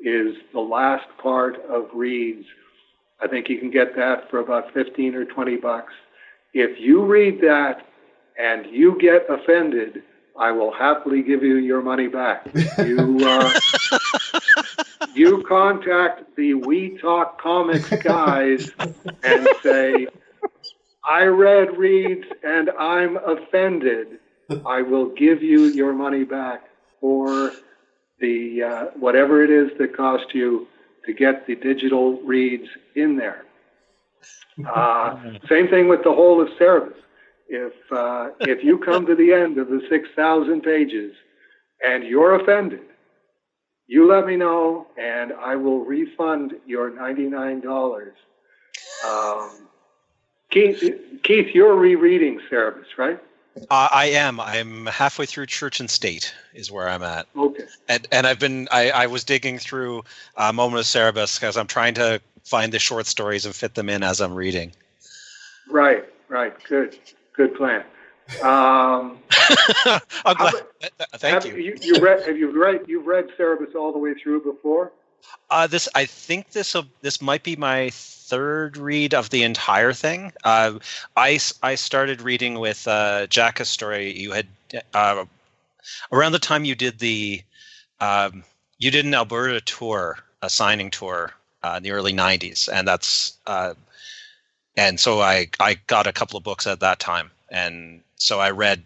is 0.00 0.36
the 0.52 0.60
last 0.60 1.06
part 1.22 1.56
of 1.68 1.88
Reads. 1.94 2.46
I 3.20 3.28
think 3.28 3.48
you 3.48 3.58
can 3.58 3.70
get 3.70 3.94
that 3.96 4.30
for 4.30 4.40
about 4.40 4.72
15 4.74 5.14
or 5.14 5.24
20 5.24 5.56
bucks. 5.56 5.92
If 6.52 6.80
you 6.80 7.04
read 7.04 7.40
that 7.42 7.86
and 8.38 8.66
you 8.66 8.98
get 9.00 9.26
offended, 9.28 10.02
I 10.36 10.50
will 10.50 10.72
happily 10.72 11.22
give 11.22 11.42
you 11.42 11.56
your 11.56 11.80
money 11.80 12.08
back. 12.08 12.46
You 12.78 13.18
uh, 13.22 13.52
you 15.14 15.44
contact 15.48 16.34
the 16.36 16.54
We 16.54 16.98
Talk 16.98 17.40
Comics 17.40 17.88
guys 18.02 18.70
and 19.22 19.48
say, 19.62 20.08
I 21.08 21.24
read 21.24 21.76
Reads 21.76 22.26
and 22.42 22.70
I'm 22.70 23.16
offended. 23.16 24.18
I 24.66 24.82
will 24.82 25.06
give 25.10 25.42
you 25.42 25.66
your 25.66 25.92
money 25.92 26.24
back 26.24 26.64
for 27.00 27.52
the 28.20 28.62
uh, 28.62 28.84
whatever 28.98 29.42
it 29.42 29.50
is 29.50 29.76
that 29.78 29.96
cost 29.96 30.34
you 30.34 30.66
to 31.06 31.12
get 31.12 31.46
the 31.46 31.54
digital 31.56 32.20
reads 32.22 32.68
in 32.94 33.16
there. 33.16 33.44
Uh, 34.66 35.16
same 35.48 35.68
thing 35.68 35.88
with 35.88 36.02
the 36.04 36.12
whole 36.12 36.40
of 36.40 36.48
Cerebus. 36.58 36.94
If 37.48 37.72
uh, 37.92 38.30
if 38.40 38.64
you 38.64 38.78
come 38.78 39.06
to 39.06 39.14
the 39.14 39.32
end 39.32 39.58
of 39.58 39.68
the 39.68 39.82
six 39.90 40.08
thousand 40.16 40.62
pages 40.62 41.14
and 41.84 42.04
you're 42.04 42.34
offended, 42.36 42.80
you 43.86 44.08
let 44.08 44.26
me 44.26 44.36
know, 44.36 44.86
and 44.98 45.32
I 45.32 45.56
will 45.56 45.84
refund 45.84 46.54
your 46.66 46.90
ninety 46.94 47.24
nine 47.28 47.60
dollars. 47.60 48.14
Um, 49.06 49.68
Keith, 50.50 50.82
Keith, 51.22 51.54
you're 51.54 51.76
rereading 51.76 52.40
Cerebus, 52.50 52.86
right? 52.96 53.20
Uh, 53.70 53.88
I 53.92 54.06
am. 54.06 54.40
I'm 54.40 54.86
halfway 54.86 55.26
through 55.26 55.46
Church 55.46 55.80
and 55.80 55.88
State, 55.88 56.34
is 56.54 56.70
where 56.70 56.88
I'm 56.88 57.02
at. 57.02 57.26
Okay. 57.36 57.64
And 57.88 58.06
and 58.10 58.26
I've 58.26 58.38
been. 58.40 58.68
I, 58.70 58.90
I 58.90 59.06
was 59.06 59.24
digging 59.24 59.58
through 59.58 60.04
uh, 60.36 60.52
Moment 60.52 60.80
of 60.80 60.86
Cerebus 60.86 61.38
because 61.38 61.56
I'm 61.56 61.66
trying 61.66 61.94
to 61.94 62.20
find 62.44 62.72
the 62.72 62.78
short 62.78 63.06
stories 63.06 63.46
and 63.46 63.54
fit 63.54 63.74
them 63.74 63.88
in 63.88 64.02
as 64.02 64.20
I'm 64.20 64.34
reading. 64.34 64.72
Right. 65.68 66.04
Right. 66.28 66.52
Good. 66.64 66.98
Good 67.34 67.54
plan. 67.54 67.84
Um, 68.42 69.18
I'm 70.24 70.36
glad. 70.36 70.54
Thank 71.16 71.34
have 71.34 71.46
you. 71.46 71.56
you. 71.56 71.78
You 71.80 72.00
read? 72.00 72.26
Have 72.26 72.36
you 72.36 72.50
read? 72.50 72.82
You've 72.86 73.06
read 73.06 73.28
Cerebus 73.38 73.74
all 73.74 73.92
the 73.92 73.98
way 73.98 74.14
through 74.14 74.42
before? 74.42 74.92
Uh, 75.50 75.66
this 75.66 75.88
I 75.94 76.06
think 76.06 76.50
this 76.50 76.74
this 77.02 77.20
might 77.20 77.42
be 77.42 77.56
my 77.56 77.90
third 77.90 78.76
read 78.76 79.14
of 79.14 79.30
the 79.30 79.42
entire 79.42 79.92
thing. 79.92 80.32
Uh, 80.42 80.78
I 81.16 81.38
I 81.62 81.74
started 81.74 82.22
reading 82.22 82.58
with 82.58 82.88
uh, 82.88 83.26
Jaka's 83.28 83.68
story. 83.68 84.18
You 84.18 84.32
had 84.32 84.46
uh, 84.94 85.24
around 86.10 86.32
the 86.32 86.38
time 86.38 86.64
you 86.64 86.74
did 86.74 86.98
the 86.98 87.42
um, 88.00 88.44
you 88.78 88.90
did 88.90 89.04
an 89.04 89.14
Alberta 89.14 89.60
tour, 89.60 90.18
a 90.42 90.50
signing 90.50 90.90
tour 90.90 91.32
uh, 91.62 91.74
in 91.76 91.82
the 91.82 91.92
early 91.92 92.12
'90s, 92.12 92.68
and 92.72 92.88
that's 92.88 93.36
uh, 93.46 93.74
and 94.76 94.98
so 94.98 95.20
I 95.20 95.48
I 95.60 95.74
got 95.86 96.06
a 96.06 96.12
couple 96.12 96.36
of 96.36 96.44
books 96.44 96.66
at 96.66 96.80
that 96.80 96.98
time, 96.98 97.30
and 97.50 98.00
so 98.16 98.40
I 98.40 98.50
read 98.50 98.82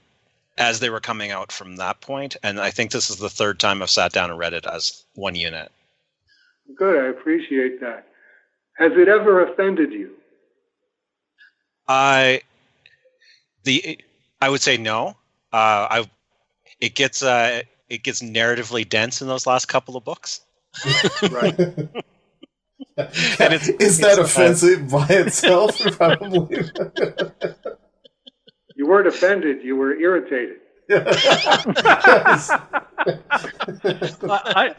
as 0.58 0.80
they 0.80 0.90
were 0.90 1.00
coming 1.00 1.30
out 1.30 1.52
from 1.52 1.76
that 1.76 2.00
point, 2.00 2.36
and 2.42 2.60
I 2.60 2.70
think 2.70 2.90
this 2.90 3.10
is 3.10 3.16
the 3.16 3.30
third 3.30 3.60
time 3.60 3.80
I've 3.80 3.90
sat 3.90 4.12
down 4.12 4.30
and 4.30 4.38
read 4.38 4.54
it 4.54 4.66
as 4.66 5.04
one 5.14 5.36
unit. 5.36 5.70
Good. 6.76 7.04
I 7.04 7.08
appreciate 7.08 7.80
that. 7.80 8.06
Has 8.76 8.92
it 8.92 9.08
ever 9.08 9.42
offended 9.42 9.92
you? 9.92 10.14
I 11.88 12.42
the 13.64 13.98
I 14.40 14.48
would 14.48 14.60
say 14.60 14.76
no. 14.76 15.16
Uh, 15.52 15.86
I 15.90 16.10
it 16.80 16.94
gets 16.94 17.22
uh, 17.22 17.62
it 17.88 18.02
gets 18.02 18.22
narratively 18.22 18.88
dense 18.88 19.22
in 19.22 19.28
those 19.28 19.46
last 19.46 19.66
couple 19.66 19.96
of 19.96 20.04
books. 20.04 20.42
right. 21.30 21.58
and 22.98 23.54
it's, 23.54 23.68
Is 23.68 23.98
that 23.98 24.18
offensive 24.18 24.90
by 24.90 25.06
itself? 25.10 25.78
Probably. 25.96 26.64
You 28.76 28.86
weren't 28.86 29.08
offended. 29.08 29.64
You 29.64 29.76
were 29.76 29.94
irritated. 29.94 30.56
Yes. 30.90 32.50
I, 34.22 34.74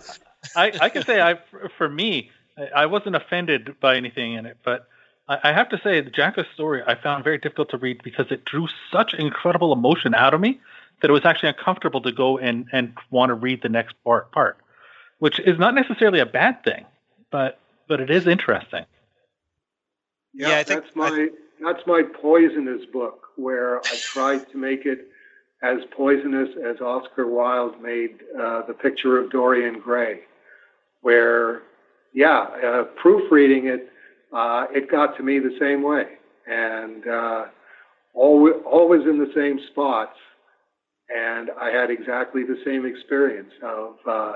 I, 0.55 0.71
I 0.81 0.89
can 0.89 1.03
say 1.03 1.21
I, 1.21 1.39
for 1.77 1.89
me, 1.89 2.31
I 2.75 2.85
wasn't 2.85 3.15
offended 3.15 3.79
by 3.79 3.95
anything 3.95 4.33
in 4.33 4.45
it, 4.45 4.57
but 4.63 4.87
I, 5.27 5.39
I 5.45 5.53
have 5.53 5.69
to 5.69 5.79
say 5.83 6.01
the 6.01 6.09
Jaka's 6.09 6.47
story 6.53 6.81
I 6.85 6.95
found 6.95 7.23
very 7.23 7.37
difficult 7.37 7.69
to 7.71 7.77
read 7.77 8.01
because 8.03 8.27
it 8.31 8.45
drew 8.45 8.67
such 8.91 9.13
incredible 9.13 9.73
emotion 9.73 10.13
out 10.13 10.33
of 10.33 10.41
me 10.41 10.59
that 11.01 11.09
it 11.09 11.13
was 11.13 11.25
actually 11.25 11.49
uncomfortable 11.49 12.01
to 12.01 12.11
go 12.11 12.37
and, 12.37 12.67
and 12.73 12.93
want 13.09 13.29
to 13.29 13.33
read 13.33 13.61
the 13.61 13.69
next 13.69 13.95
part, 14.03 14.31
part, 14.31 14.57
which 15.19 15.39
is 15.39 15.57
not 15.57 15.73
necessarily 15.75 16.19
a 16.19 16.25
bad 16.25 16.63
thing, 16.63 16.85
but 17.31 17.59
but 17.87 17.99
it 18.01 18.09
is 18.11 18.27
interesting. 18.27 18.85
Yeah, 20.33 20.49
Yeah, 20.49 20.57
I 20.59 20.63
think- 20.63 20.83
that's 20.83 20.95
my 20.95 21.27
that's 21.61 21.85
my 21.87 22.03
poisonous 22.03 22.85
book 22.85 23.27
where 23.35 23.79
I 23.79 23.95
tried 23.97 24.49
to 24.51 24.57
make 24.57 24.85
it 24.85 25.07
as 25.61 25.79
poisonous 25.91 26.49
as 26.65 26.79
Oscar 26.79 27.27
Wilde 27.27 27.81
made 27.81 28.19
uh, 28.39 28.61
the 28.65 28.73
picture 28.73 29.17
of 29.17 29.29
Dorian 29.29 29.79
Gray, 29.79 30.21
where 31.01 31.63
yeah, 32.13 32.45
uh, 32.65 32.83
proofreading 33.01 33.67
it, 33.67 33.89
uh, 34.33 34.65
it 34.71 34.89
got 34.89 35.15
to 35.17 35.23
me 35.23 35.39
the 35.39 35.55
same 35.59 35.83
way, 35.83 36.03
and 36.47 37.07
uh, 37.07 37.45
always 38.13 38.55
always 38.65 39.01
in 39.01 39.19
the 39.19 39.31
same 39.35 39.59
spots, 39.71 40.17
and 41.09 41.49
I 41.61 41.69
had 41.69 41.89
exactly 41.89 42.43
the 42.43 42.57
same 42.65 42.85
experience 42.85 43.51
of. 43.63 43.95
Uh, 44.07 44.33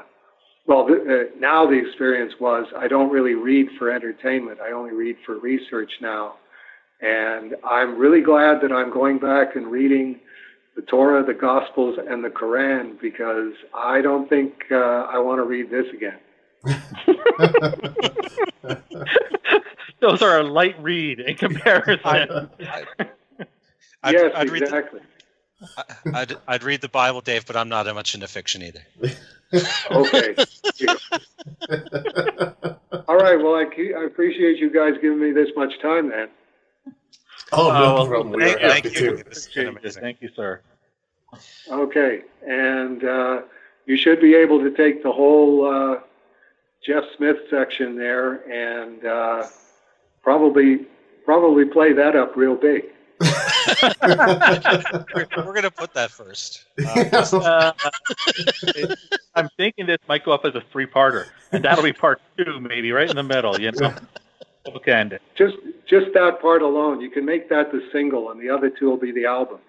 well, 0.65 0.85
the, 0.85 0.93
uh, 0.93 1.39
now 1.39 1.65
the 1.65 1.77
experience 1.77 2.33
was 2.39 2.65
I 2.77 2.87
don't 2.87 3.11
really 3.11 3.33
read 3.33 3.67
for 3.77 3.91
entertainment. 3.91 4.59
I 4.61 4.71
only 4.71 4.93
read 4.93 5.17
for 5.25 5.37
research 5.39 5.91
now. 6.01 6.35
And 7.01 7.55
I'm 7.69 7.97
really 7.97 8.21
glad 8.21 8.61
that 8.61 8.71
I'm 8.71 8.91
going 8.91 9.19
back 9.19 9.57
and 9.57 9.67
reading 9.67 10.21
the 10.77 10.83
Torah, 10.83 11.23
the 11.25 11.33
Gospels, 11.33 11.97
and 12.09 12.23
the 12.23 12.29
Quran 12.29 12.99
because 13.01 13.51
I 13.75 14.01
don't 14.01 14.29
think 14.29 14.53
uh, 14.71 14.75
I 15.11 15.19
want 15.19 15.39
to 15.39 15.43
read 15.43 15.69
this 15.69 15.85
again. 15.93 16.19
Those 19.99 20.21
are 20.21 20.39
a 20.39 20.43
light 20.43 20.81
read 20.81 21.19
in 21.19 21.35
comparison. 21.35 21.99
I, 22.05 22.45
I'd, 24.03 24.13
yes, 24.13 24.31
I'd 24.35 24.49
read 24.49 24.61
the, 24.61 24.65
exactly. 24.65 25.01
I'd, 26.13 26.35
I'd 26.47 26.63
read 26.63 26.81
the 26.81 26.89
Bible, 26.89 27.21
Dave, 27.21 27.45
but 27.45 27.55
I'm 27.55 27.69
not 27.69 27.83
that 27.83 27.93
much 27.93 28.15
into 28.15 28.27
fiction 28.27 28.63
either. 28.63 28.81
Okay. 29.91 30.35
All 33.07 33.15
right. 33.15 33.37
Well, 33.37 33.55
I, 33.55 33.65
I 33.97 34.03
appreciate 34.05 34.57
you 34.57 34.71
guys 34.71 34.95
giving 35.01 35.21
me 35.21 35.31
this 35.31 35.49
much 35.55 35.79
time 35.81 36.09
then. 36.09 36.27
oh, 37.51 37.71
no 37.71 37.93
well, 37.93 38.07
problem. 38.07 38.33
We 38.33 38.43
Thank, 38.43 38.61
were 38.61 38.69
thank 38.69 38.85
happy 38.85 38.99
you. 38.99 39.17
to. 39.17 39.23
This 39.23 39.45
has 39.45 39.53
been 39.53 39.75
Thank 39.75 39.83
you. 39.83 39.91
Thank 39.91 40.21
you, 40.21 40.29
sir. 40.35 40.61
Okay. 41.69 42.21
And 42.47 43.03
uh, 43.03 43.41
you 43.85 43.97
should 43.97 44.21
be 44.21 44.35
able 44.35 44.59
to 44.59 44.71
take 44.71 45.03
the 45.03 45.11
whole 45.11 45.65
uh, 45.65 45.99
Jeff 46.85 47.03
Smith 47.17 47.37
section 47.49 47.97
there 47.97 48.43
and 48.49 49.05
uh, 49.05 49.47
probably 50.21 50.85
probably 51.25 51.65
play 51.65 51.93
that 51.93 52.15
up 52.15 52.35
real 52.35 52.55
big. 52.55 52.83
We're, 54.03 55.27
we're 55.37 55.53
going 55.53 55.63
to 55.63 55.71
put 55.71 55.93
that 55.93 56.11
first. 56.11 56.65
Uh, 56.85 57.71
Uh, 58.75 58.95
I'm 59.35 59.49
thinking 59.57 59.85
this 59.85 59.97
might 60.07 60.23
go 60.23 60.31
up 60.31 60.45
as 60.45 60.53
a 60.55 60.61
three-parter, 60.71 61.25
and 61.51 61.63
that'll 61.63 61.83
be 61.83 61.93
part 61.93 62.21
two, 62.37 62.59
maybe 62.59 62.91
right 62.91 63.09
in 63.09 63.15
the 63.15 63.23
middle. 63.23 63.59
You 63.59 63.71
know, 63.71 63.93
bookend. 64.65 65.17
Just 65.35 65.55
just 65.87 66.07
that 66.13 66.39
part 66.41 66.61
alone, 66.61 67.01
you 67.01 67.09
can 67.09 67.25
make 67.25 67.49
that 67.49 67.71
the 67.71 67.81
single, 67.91 68.31
and 68.31 68.39
the 68.39 68.49
other 68.49 68.69
two 68.69 68.89
will 68.89 68.97
be 68.97 69.11
the 69.11 69.25
album. 69.25 69.59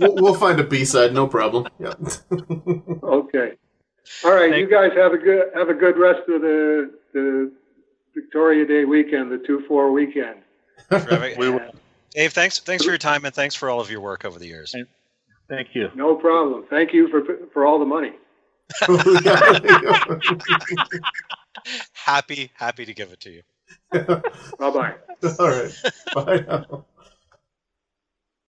we'll, 0.00 0.14
we'll 0.16 0.34
find 0.34 0.58
a 0.58 0.64
B 0.64 0.84
side, 0.84 1.12
no 1.12 1.26
problem. 1.26 1.68
Yeah. 1.78 1.94
Okay. 3.02 3.52
All 4.24 4.32
right, 4.34 4.50
Thank- 4.50 4.60
you 4.60 4.70
guys 4.70 4.92
have 4.96 5.12
a 5.12 5.18
good 5.18 5.50
have 5.54 5.68
a 5.68 5.74
good 5.74 5.96
rest 5.98 6.28
of 6.28 6.40
the 6.40 6.90
the 7.12 7.52
Victoria 8.14 8.66
Day 8.66 8.84
weekend, 8.84 9.30
the 9.32 9.38
two 9.38 9.64
four 9.66 9.90
weekend. 9.92 10.36
terrific. 10.90 11.38
We 11.38 11.50
will. 11.50 11.60
Dave, 12.14 12.32
thanks, 12.34 12.58
thanks 12.58 12.84
for 12.84 12.90
your 12.90 12.98
time 12.98 13.24
and 13.24 13.34
thanks 13.34 13.54
for 13.54 13.70
all 13.70 13.80
of 13.80 13.90
your 13.90 14.00
work 14.00 14.24
over 14.26 14.38
the 14.38 14.46
years. 14.46 14.74
Thank 15.48 15.74
you. 15.74 15.90
No 15.94 16.14
problem. 16.14 16.64
Thank 16.68 16.92
you 16.92 17.08
for 17.08 17.22
for 17.52 17.64
all 17.66 17.78
the 17.78 17.86
money. 17.86 18.12
Happy, 21.92 22.50
happy 22.54 22.84
to 22.84 22.94
give 22.94 23.12
it 23.12 23.20
to 23.20 23.30
you. 23.30 23.42
Bye 23.92 24.22
bye. 24.58 24.94
All 25.38 25.48
right. 25.48 25.72
Bye 26.14 26.44
now. 26.46 26.84